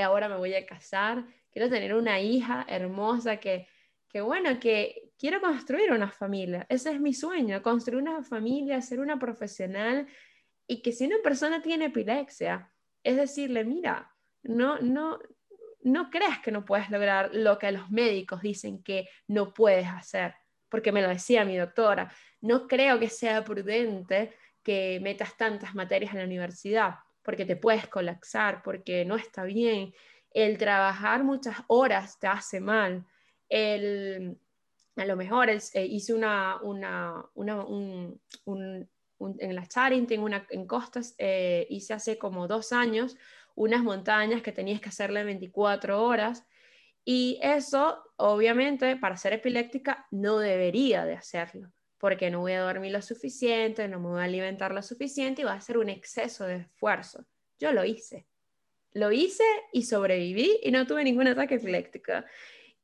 ahora 0.03 0.29
me 0.29 0.37
voy 0.37 0.55
a 0.55 0.67
casar, 0.67 1.25
quiero 1.51 1.69
tener 1.69 1.95
una 1.95 2.21
hija 2.21 2.65
hermosa 2.69 3.39
que, 3.39 3.69
que 4.09 4.21
bueno, 4.21 4.59
que 4.59 5.13
quiero 5.19 5.41
construir 5.41 5.93
una 5.93 6.11
familia. 6.11 6.67
Ese 6.69 6.93
es 6.93 7.01
mi 7.01 7.15
sueño, 7.15 7.63
construir 7.63 8.03
una 8.03 8.23
familia, 8.23 8.81
ser 8.83 9.01
una 9.01 9.19
profesional 9.19 10.07
Y 10.67 10.83
que 10.83 10.93
si 10.93 11.07
una 11.07 11.19
persona 11.23 11.61
tiene 11.63 11.87
epilepsia, 11.87 12.71
es 13.03 13.17
decirle, 13.17 13.65
mira, 13.65 14.11
no, 14.43 14.79
no, 14.81 15.19
no 15.83 16.11
creas 16.11 16.41
que 16.41 16.51
no 16.51 16.65
puedes 16.65 16.91
lograr 16.91 17.31
lo 17.35 17.59
que 17.59 17.71
los 17.71 17.91
médicos 17.91 18.41
dicen 18.43 18.83
que 18.83 19.09
no 19.29 19.53
puedes 19.53 19.87
hacer, 19.87 20.35
porque 20.71 20.91
me 20.91 21.03
lo 21.03 21.09
decía 21.09 21.45
mi 21.45 21.57
doctora, 21.57 22.11
no 22.41 22.67
creo 22.67 22.99
que 22.99 23.11
sea 23.11 23.45
prudente 23.45 24.35
que 24.63 24.99
metas 25.03 25.37
tantas 25.37 25.75
materias 25.75 26.13
en 26.15 26.21
la 26.21 26.25
universidad, 26.25 26.95
porque 27.25 27.45
te 27.45 27.57
puedes 27.57 27.89
colapsar, 27.89 28.63
porque 28.63 29.05
no 29.05 29.17
está 29.17 29.45
bien. 29.45 29.95
El 30.31 30.59
trabajar 30.59 31.25
muchas 31.25 31.57
horas 31.67 32.19
te 32.21 32.27
hace 32.27 32.61
mal. 32.61 33.05
El, 33.49 34.39
a 34.97 35.05
lo 35.05 35.17
mejor 35.17 35.49
eh, 35.51 35.61
hice 35.87 36.15
una, 36.15 36.59
una, 36.63 37.25
un, 37.35 38.21
en 38.47 39.55
la 39.55 39.67
Charing, 39.67 40.07
una, 40.21 40.47
en 40.51 40.67
Costas, 40.67 41.15
eh, 41.19 41.67
hice 41.71 41.95
hace 41.95 42.19
como 42.19 42.47
dos 42.47 42.73
años 42.73 43.17
unas 43.57 43.83
montañas 43.83 44.43
que 44.43 44.53
tenías 44.53 44.81
que 44.81 44.89
hacerle 44.89 45.25
24 45.25 46.03
horas. 46.03 46.45
Y 47.05 47.39
eso, 47.43 48.03
obviamente, 48.17 48.97
para 48.97 49.17
ser 49.17 49.35
epiléptica, 49.35 50.07
no 50.11 50.39
debería 50.39 51.05
de 51.05 51.15
hacerlo, 51.15 51.71
porque 52.05 52.31
no 52.31 52.41
voy 52.41 52.53
a 52.53 52.61
dormir 52.61 52.93
lo 52.93 53.01
suficiente, 53.01 53.89
no 53.89 53.99
me 53.99 54.09
voy 54.09 54.21
a 54.21 54.25
alimentar 54.25 54.75
lo 54.75 54.83
suficiente 54.83 55.41
y 55.41 55.47
va 55.47 55.55
a 55.55 55.61
ser 55.63 55.79
un 55.79 55.89
exceso 55.89 56.45
de 56.45 56.57
esfuerzo. 56.57 57.25
Yo 57.59 57.73
lo 57.73 57.83
hice. 57.83 58.27
Lo 58.93 59.11
hice 59.11 59.43
y 59.73 59.85
sobreviví 59.85 60.61
y 60.63 60.71
no 60.71 60.87
tuve 60.87 61.03
ningún 61.03 61.29
ataque 61.29 61.55
epiléptico. 61.55 62.13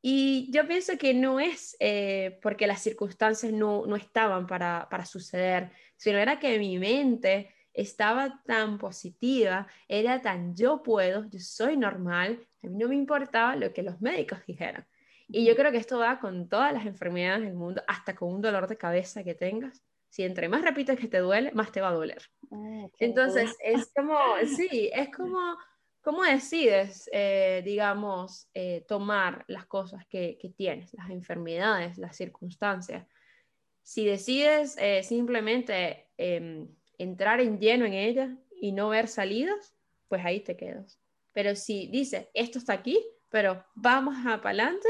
Y 0.00 0.50
yo 0.50 0.66
pienso 0.66 0.96
que 0.96 1.12
no 1.12 1.38
es 1.38 1.76
eh, 1.80 2.38
porque 2.40 2.66
las 2.66 2.82
circunstancias 2.82 3.52
no, 3.52 3.84
no 3.84 3.94
estaban 3.94 4.46
para, 4.46 4.88
para 4.90 5.04
suceder, 5.04 5.70
sino 5.98 6.16
era 6.16 6.38
que 6.38 6.58
mi 6.58 6.78
mente 6.78 7.54
estaba 7.74 8.42
tan 8.46 8.78
positiva, 8.78 9.66
era 9.86 10.22
tan 10.22 10.56
yo 10.56 10.82
puedo, 10.82 11.28
yo 11.28 11.40
soy 11.40 11.76
normal, 11.76 12.40
a 12.62 12.68
mí 12.68 12.78
no 12.78 12.88
me 12.88 12.96
importaba 12.96 13.54
lo 13.54 13.70
que 13.74 13.82
los 13.82 14.00
médicos 14.00 14.38
dijeran. 14.46 14.86
Y 15.33 15.45
yo 15.45 15.55
creo 15.55 15.70
que 15.70 15.78
esto 15.78 15.99
va 15.99 16.18
con 16.18 16.49
todas 16.49 16.72
las 16.72 16.87
enfermedades 16.87 17.43
del 17.43 17.55
mundo, 17.55 17.83
hasta 17.87 18.14
con 18.16 18.35
un 18.35 18.41
dolor 18.41 18.66
de 18.66 18.76
cabeza 18.76 19.22
que 19.22 19.35
tengas. 19.35 19.83
Si 20.09 20.24
entre 20.24 20.49
más 20.49 20.62
repites 20.62 20.99
que 20.99 21.07
te 21.07 21.18
duele, 21.18 21.53
más 21.53 21.70
te 21.70 21.81
va 21.81 21.91
a 21.91 21.95
doler. 21.95 22.22
Ah, 22.51 22.87
Entonces, 22.99 23.57
es 23.62 23.93
como, 23.95 24.18
sí, 24.57 24.91
es 24.93 25.09
como, 25.11 25.57
¿cómo 26.01 26.24
decides, 26.24 27.09
eh, 27.12 27.62
digamos, 27.64 28.49
eh, 28.55 28.85
tomar 28.89 29.45
las 29.47 29.66
cosas 29.66 30.05
que, 30.07 30.37
que, 30.41 30.49
tienes, 30.49 30.93
las 30.95 31.11
enfermedades, 31.11 31.97
las 31.97 32.16
circunstancias? 32.16 33.07
Si 33.83 34.05
decides 34.05 34.76
eh, 34.78 35.03
simplemente 35.05 36.11
em, 36.16 36.68
entrar 36.99 37.41
en 37.41 37.59
lleno 37.59 37.85
en 37.85 37.95
ella 37.95 38.37
y 38.61 38.72
no 38.72 38.89
ver 38.89 39.07
salidas, 39.07 39.76
pues 40.09 40.24
ahí 40.24 40.41
te 40.41 40.57
quedas. 40.57 41.01
Pero 41.33 41.55
si 41.55 41.87
dices, 41.87 42.26
esto 42.35 42.59
está 42.59 42.72
aquí, 42.72 43.01
pero 43.28 43.64
vamos 43.74 44.16
a 44.26 44.41
para 44.41 44.51
adelante, 44.51 44.89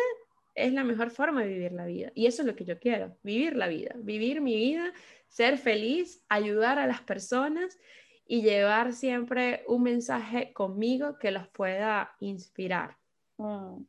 es 0.55 0.72
la 0.72 0.84
mejor 0.84 1.11
forma 1.11 1.42
de 1.42 1.48
vivir 1.48 1.72
la 1.72 1.86
vida. 1.86 2.12
Y 2.14 2.26
eso 2.26 2.42
es 2.42 2.46
lo 2.46 2.57
que 2.57 2.64
yo 2.64 2.78
quiero, 2.78 3.16
vivir 3.22 3.57
la 3.57 3.68
vida, 3.68 3.94
vivir 3.96 4.40
mi 4.40 4.57
vida, 4.57 4.92
ser 5.28 5.59
feliz, 5.59 6.24
ayudar 6.28 6.78
a 6.78 6.86
las 6.86 7.01
personas 7.03 7.78
y 8.26 8.42
llevar 8.42 8.92
siempre 8.92 9.64
un 9.66 9.82
mensaje 9.82 10.53
conmigo 10.53 11.18
que 11.18 11.30
los 11.30 11.48
pueda 11.48 12.14
inspirar. 12.20 12.96
Mm. 13.38 13.82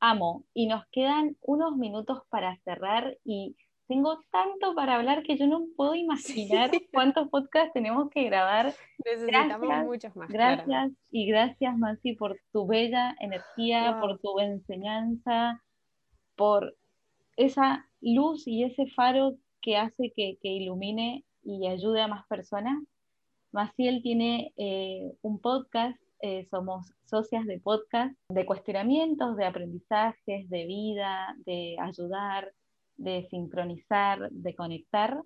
Amo. 0.00 0.44
Y 0.52 0.66
nos 0.66 0.86
quedan 0.88 1.36
unos 1.40 1.76
minutos 1.76 2.22
para 2.28 2.56
cerrar 2.64 3.16
y 3.24 3.56
tengo 3.86 4.20
tanto 4.30 4.74
para 4.74 4.96
hablar 4.96 5.22
que 5.22 5.36
yo 5.36 5.46
no 5.46 5.66
puedo 5.76 5.94
imaginar 5.94 6.70
cuántos 6.92 7.28
podcasts 7.28 7.72
tenemos 7.72 8.10
que 8.10 8.24
grabar. 8.24 8.72
Necesitamos 9.04 9.84
muchos 9.84 10.16
más. 10.16 10.28
Gracias 10.28 10.92
y 11.10 11.26
gracias, 11.26 11.76
Mansi, 11.76 12.14
por 12.14 12.38
tu 12.52 12.66
bella 12.66 13.14
energía, 13.20 13.98
por 14.00 14.18
tu 14.18 14.38
enseñanza, 14.40 15.62
por 16.36 16.76
esa 17.36 17.86
luz 18.00 18.46
y 18.46 18.64
ese 18.64 18.86
faro 18.90 19.36
que 19.60 19.76
hace 19.76 20.12
que, 20.14 20.38
ilumine 20.42 21.24
y 21.42 21.66
ayude 21.66 22.02
a 22.02 22.08
más 22.08 22.26
personas. 22.26 22.82
Maciel 23.52 24.02
tiene 24.02 24.52
eh, 24.56 25.12
un 25.22 25.40
podcast, 25.40 25.98
eh, 26.20 26.46
somos 26.50 26.92
socias 27.04 27.46
de 27.46 27.60
podcast, 27.60 28.14
de 28.28 28.46
cuestionamientos, 28.46 29.36
de 29.36 29.46
aprendizajes, 29.46 30.48
de 30.50 30.66
vida, 30.66 31.34
de 31.46 31.76
ayudar, 31.80 32.52
de 32.96 33.26
sincronizar, 33.30 34.30
de 34.30 34.54
conectar, 34.54 35.20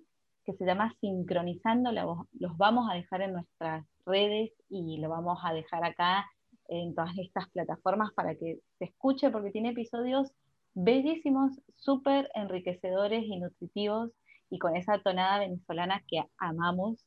que 0.45 0.53
se 0.53 0.65
llama 0.65 0.93
Sincronizando. 0.99 1.91
Los 1.91 2.57
vamos 2.57 2.89
a 2.89 2.95
dejar 2.95 3.21
en 3.21 3.33
nuestras 3.33 3.85
redes 4.05 4.51
y 4.69 4.97
lo 4.97 5.09
vamos 5.09 5.39
a 5.43 5.53
dejar 5.53 5.83
acá 5.83 6.25
en 6.67 6.93
todas 6.93 7.17
estas 7.17 7.49
plataformas 7.49 8.11
para 8.13 8.35
que 8.35 8.59
se 8.77 8.85
escuche, 8.85 9.29
porque 9.31 9.51
tiene 9.51 9.69
episodios 9.69 10.31
bellísimos, 10.73 11.59
súper 11.75 12.29
enriquecedores 12.35 13.23
y 13.23 13.37
nutritivos 13.37 14.11
y 14.49 14.59
con 14.59 14.75
esa 14.75 14.99
tonada 14.99 15.39
venezolana 15.39 16.03
que 16.07 16.23
amamos. 16.37 17.05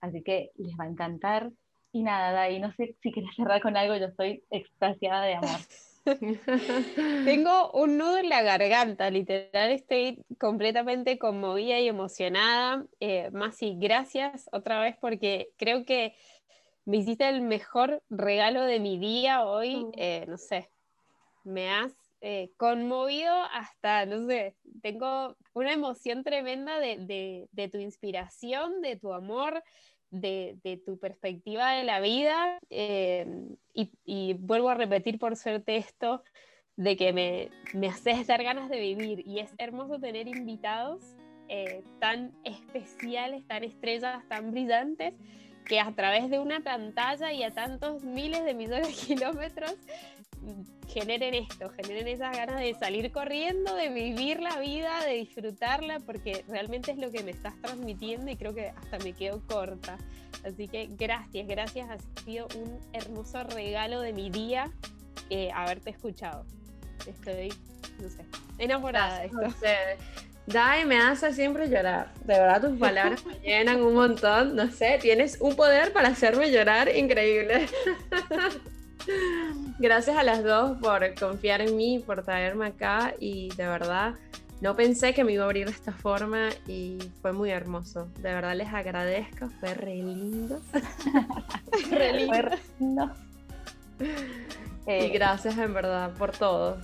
Así 0.00 0.22
que 0.22 0.50
les 0.56 0.74
va 0.78 0.84
a 0.84 0.88
encantar. 0.88 1.50
Y 1.92 2.02
nada, 2.02 2.50
y 2.50 2.60
no 2.60 2.72
sé 2.72 2.94
si 3.02 3.10
quieres 3.10 3.34
cerrar 3.34 3.62
con 3.62 3.76
algo, 3.76 3.96
yo 3.96 4.06
estoy 4.06 4.44
extasiada 4.50 5.24
de 5.24 5.34
amor. 5.34 5.60
Tengo 7.24 7.72
un 7.72 7.98
nudo 7.98 8.18
en 8.18 8.28
la 8.28 8.42
garganta, 8.42 9.10
literal, 9.10 9.70
estoy 9.72 10.22
completamente 10.38 11.18
conmovida 11.18 11.80
y 11.80 11.88
emocionada. 11.88 12.84
Eh, 13.00 13.30
Masi, 13.32 13.76
gracias 13.78 14.48
otra 14.52 14.80
vez 14.80 14.96
porque 15.00 15.48
creo 15.56 15.84
que 15.84 16.14
me 16.84 16.98
hiciste 16.98 17.28
el 17.28 17.40
mejor 17.40 18.02
regalo 18.08 18.62
de 18.62 18.78
mi 18.78 18.98
día 18.98 19.44
hoy. 19.44 19.84
Mm. 19.84 19.92
Eh, 19.96 20.24
no 20.28 20.38
sé, 20.38 20.68
me 21.44 21.70
has 21.70 21.92
eh, 22.28 22.50
conmovido 22.56 23.32
hasta, 23.52 24.04
no 24.04 24.26
sé, 24.26 24.56
tengo 24.82 25.36
una 25.52 25.72
emoción 25.72 26.24
tremenda 26.24 26.80
de, 26.80 27.46
de 27.52 27.68
tu 27.68 27.78
inspiración, 27.78 28.82
de 28.82 28.96
tu 28.96 29.12
amor, 29.12 29.62
de, 30.10 30.82
tu 30.84 30.98
perspectiva 30.98 31.72
de 31.72 31.84
la 31.84 32.00
vida 32.00 32.58
eh, 32.68 33.26
y, 33.72 34.34
vuelvo 34.34 34.70
a 34.70 34.74
repetir 34.74 35.20
por 35.20 35.36
suerte 35.36 35.76
esto 35.76 36.24
de 36.74 36.96
que 36.96 37.12
me, 37.12 37.50
me 37.74 37.86
haces 37.86 38.26
dar 38.26 38.42
ganas 38.42 38.68
de 38.70 38.80
vivir 38.80 39.22
y 39.24 39.38
es 39.38 39.54
hermoso 39.58 40.00
tener 40.00 40.26
invitados 40.26 41.14
eh, 41.48 41.84
tan 42.00 42.32
especiales, 42.42 43.46
tan 43.46 43.62
estrellas, 43.62 44.26
tan 44.28 44.50
brillantes 44.50 45.14
que 45.64 45.80
a 45.80 45.92
través 45.94 46.28
de 46.28 46.38
una 46.38 46.60
pantalla 46.60 47.32
y 47.32 47.42
a 47.42 47.52
tantos 47.52 48.04
miles 48.04 48.44
de 48.44 48.54
millones 48.54 48.88
de 48.88 49.14
kilómetros 49.14 49.74
generen 50.88 51.34
esto, 51.34 51.70
generen 51.70 52.08
esas 52.08 52.36
ganas 52.36 52.60
de 52.60 52.74
salir 52.74 53.10
corriendo, 53.12 53.74
de 53.74 53.88
vivir 53.88 54.40
la 54.40 54.58
vida, 54.60 55.04
de 55.04 55.14
disfrutarla, 55.14 56.00
porque 56.00 56.44
realmente 56.48 56.92
es 56.92 56.98
lo 56.98 57.10
que 57.10 57.22
me 57.22 57.32
estás 57.32 57.54
transmitiendo 57.60 58.30
y 58.30 58.36
creo 58.36 58.54
que 58.54 58.68
hasta 58.68 58.98
me 58.98 59.12
quedo 59.12 59.42
corta. 59.46 59.98
Así 60.44 60.68
que 60.68 60.88
gracias, 60.90 61.46
gracias, 61.46 61.88
ha 61.90 62.22
sido 62.22 62.46
un 62.56 62.78
hermoso 62.92 63.42
regalo 63.44 64.00
de 64.00 64.12
mi 64.12 64.30
día 64.30 64.70
eh, 65.30 65.50
haberte 65.52 65.90
escuchado. 65.90 66.44
Estoy, 67.06 67.52
no 68.00 68.08
sé, 68.08 68.24
enamorada 68.58 69.20
de 69.20 69.26
esto. 69.26 69.40
Dai 70.46 70.84
me 70.84 70.98
hace 70.98 71.32
siempre 71.32 71.68
llorar. 71.68 72.14
De 72.24 72.38
verdad, 72.38 72.60
tus 72.60 72.78
palabras 72.78 73.26
me 73.26 73.34
llenan 73.40 73.82
un 73.82 73.94
montón. 73.94 74.54
No 74.54 74.70
sé, 74.70 74.98
tienes 75.02 75.38
un 75.40 75.56
poder 75.56 75.92
para 75.92 76.08
hacerme 76.08 76.52
llorar 76.52 76.94
increíble. 76.94 77.66
Gracias 79.78 80.16
a 80.16 80.22
las 80.22 80.42
dos 80.42 80.78
por 80.78 81.14
confiar 81.14 81.60
en 81.60 81.76
mí, 81.76 82.02
por 82.04 82.24
traerme 82.24 82.66
acá 82.66 83.14
y 83.20 83.50
de 83.56 83.66
verdad 83.66 84.14
no 84.60 84.74
pensé 84.74 85.12
que 85.12 85.22
me 85.22 85.32
iba 85.32 85.42
a 85.42 85.46
abrir 85.46 85.66
de 85.66 85.72
esta 85.72 85.92
forma 85.92 86.48
y 86.66 86.98
fue 87.20 87.32
muy 87.32 87.50
hermoso. 87.50 88.08
De 88.20 88.32
verdad 88.32 88.56
les 88.56 88.72
agradezco, 88.72 89.50
fue 89.60 89.74
re 89.74 89.96
lindo. 89.96 90.60
re 91.90 92.12
lindo. 92.14 93.12
y 94.00 94.04
eh, 94.86 95.08
gracias 95.10 95.58
en 95.58 95.74
verdad 95.74 96.12
por 96.14 96.32
todo. 96.32 96.78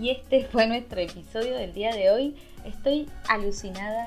Y 0.00 0.10
este 0.10 0.44
fue 0.46 0.66
nuestro 0.66 1.00
episodio 1.00 1.56
del 1.56 1.72
día 1.72 1.94
de 1.94 2.10
hoy. 2.10 2.36
Estoy 2.64 3.08
alucinada 3.28 4.06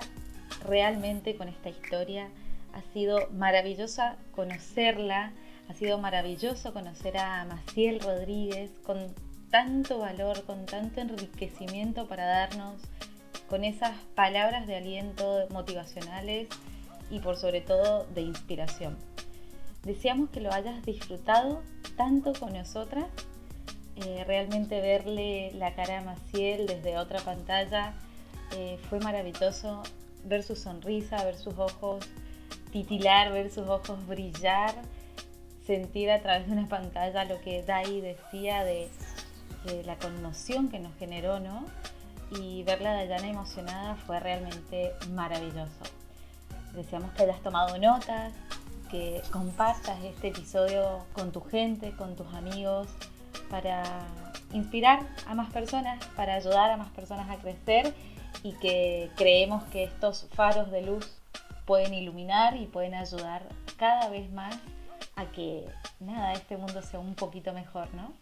realmente 0.66 1.36
con 1.36 1.48
esta 1.48 1.70
historia. 1.70 2.30
Ha 2.74 2.82
sido 2.94 3.30
maravillosa 3.32 4.18
conocerla, 4.36 5.32
ha 5.70 5.74
sido 5.74 5.98
maravilloso 5.98 6.74
conocer 6.74 7.18
a 7.18 7.46
Maciel 7.46 8.00
Rodríguez 8.00 8.72
con 8.86 9.14
tanto 9.52 10.00
valor, 10.00 10.44
con 10.46 10.66
tanto 10.66 11.02
enriquecimiento 11.02 12.08
para 12.08 12.26
darnos, 12.26 12.82
con 13.50 13.64
esas 13.64 13.96
palabras 14.16 14.68
de 14.68 14.76
aliento 14.76 15.48
motivacionales 15.52 16.48
y 17.10 17.20
por 17.20 17.38
sobre 17.38 17.62
todo 17.62 18.06
de 18.14 18.22
inspiración. 18.22 18.98
Deseamos 19.84 20.30
que 20.32 20.42
lo 20.42 20.52
hayas 20.52 20.84
disfrutado 20.84 21.62
tanto 21.96 22.34
con 22.34 22.54
nosotras 22.54 23.06
Eh, 24.06 24.24
realmente 24.28 24.80
verle 24.80 25.52
la 25.56 25.74
cara 25.74 25.98
a 25.98 26.02
Maciel 26.04 26.68
desde 26.68 27.00
otra 27.00 27.20
pantalla 27.22 27.96
eh, 28.52 28.80
fue 28.90 29.00
maravilloso. 29.00 29.84
Ver 30.24 30.44
su 30.44 30.56
sonrisa, 30.56 31.24
ver 31.24 31.38
sus 31.38 31.58
ojos 31.58 32.06
titilar, 32.72 33.32
ver 33.32 33.52
sus 33.52 33.68
ojos 33.68 34.06
brillar, 34.08 34.74
sentir 35.66 36.12
a 36.12 36.22
través 36.22 36.48
de 36.48 36.54
una 36.54 36.68
pantalla 36.68 37.26
lo 37.26 37.40
que 37.42 37.64
Dai 37.64 38.02
decía 38.02 38.64
de, 38.64 38.90
la 39.86 39.98
conmoción 39.98 40.70
que 40.70 40.80
nos 40.80 40.96
generó, 40.96 41.42
¿no? 41.42 41.66
Y 42.32 42.64
verla 42.64 42.92
a 42.92 42.94
Dayana 42.94 43.28
emocionada 43.28 43.96
fue 43.96 44.18
realmente 44.18 44.94
maravilloso. 45.12 45.84
Deseamos 46.74 47.12
que 47.12 47.24
hayas 47.24 47.42
tomado 47.42 47.78
notas, 47.78 48.32
que 48.90 49.22
compartas 49.30 50.02
este 50.06 50.30
episodio 50.30 51.06
con 51.12 51.34
tu 51.34 51.42
gente, 51.42 51.92
con 51.98 52.16
tus 52.16 52.34
amigos, 52.34 52.88
para 53.50 53.84
inspirar 54.54 55.02
a 55.26 55.36
más 55.36 55.52
personas, 55.52 56.06
para 56.16 56.36
ayudar 56.36 56.72
a 56.72 56.78
más 56.78 56.92
personas 56.92 57.30
a 57.30 57.36
crecer 57.36 57.94
y 58.44 58.54
que 58.54 59.10
creemos 59.16 59.64
que 59.66 59.84
estos 59.84 60.28
faros 60.34 60.72
de 60.72 60.82
luz 60.82 61.18
pueden 61.66 61.94
iluminar 61.94 62.58
y 62.58 62.66
pueden 62.66 62.94
ayudar 62.94 63.44
cada 63.78 64.10
vez 64.10 64.32
más 64.32 64.58
a 65.16 65.26
que 65.26 65.66
nada, 66.00 66.34
este 66.34 66.58
mundo 66.58 66.82
sea 66.82 67.00
un 67.00 67.16
poquito 67.16 67.54
mejor, 67.54 67.94
¿no? 67.94 68.14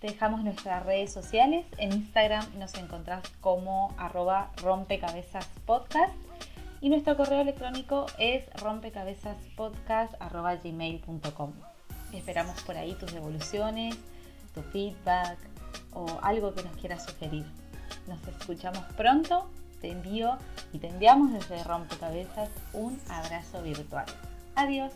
Te 0.00 0.08
dejamos 0.08 0.42
nuestras 0.42 0.84
redes 0.86 1.12
sociales. 1.12 1.66
En 1.76 1.92
Instagram 1.92 2.58
nos 2.58 2.74
encontrás 2.74 3.22
como 3.40 3.94
arroba 3.98 4.50
rompecabezaspodcast 4.56 6.14
y 6.80 6.88
nuestro 6.88 7.16
correo 7.16 7.42
electrónico 7.42 8.06
es 8.18 8.48
rompecabezaspodcast.gmail.com. 8.54 11.52
Esperamos 12.14 12.62
por 12.62 12.78
ahí 12.78 12.94
tus 12.94 13.12
devoluciones, 13.12 13.94
tu 14.54 14.62
feedback 14.62 15.36
o 15.92 16.06
algo 16.22 16.54
que 16.54 16.62
nos 16.62 16.74
quieras 16.76 17.04
sugerir. 17.04 17.44
Nos 18.06 18.26
escuchamos 18.26 18.82
pronto, 18.96 19.48
te 19.80 19.90
envío 19.90 20.36
y 20.72 20.78
te 20.78 20.88
enviamos 20.88 21.32
desde 21.32 21.62
Rompecabezas 21.64 22.50
un 22.72 23.00
abrazo 23.08 23.62
virtual. 23.62 24.06
Adiós. 24.54 24.92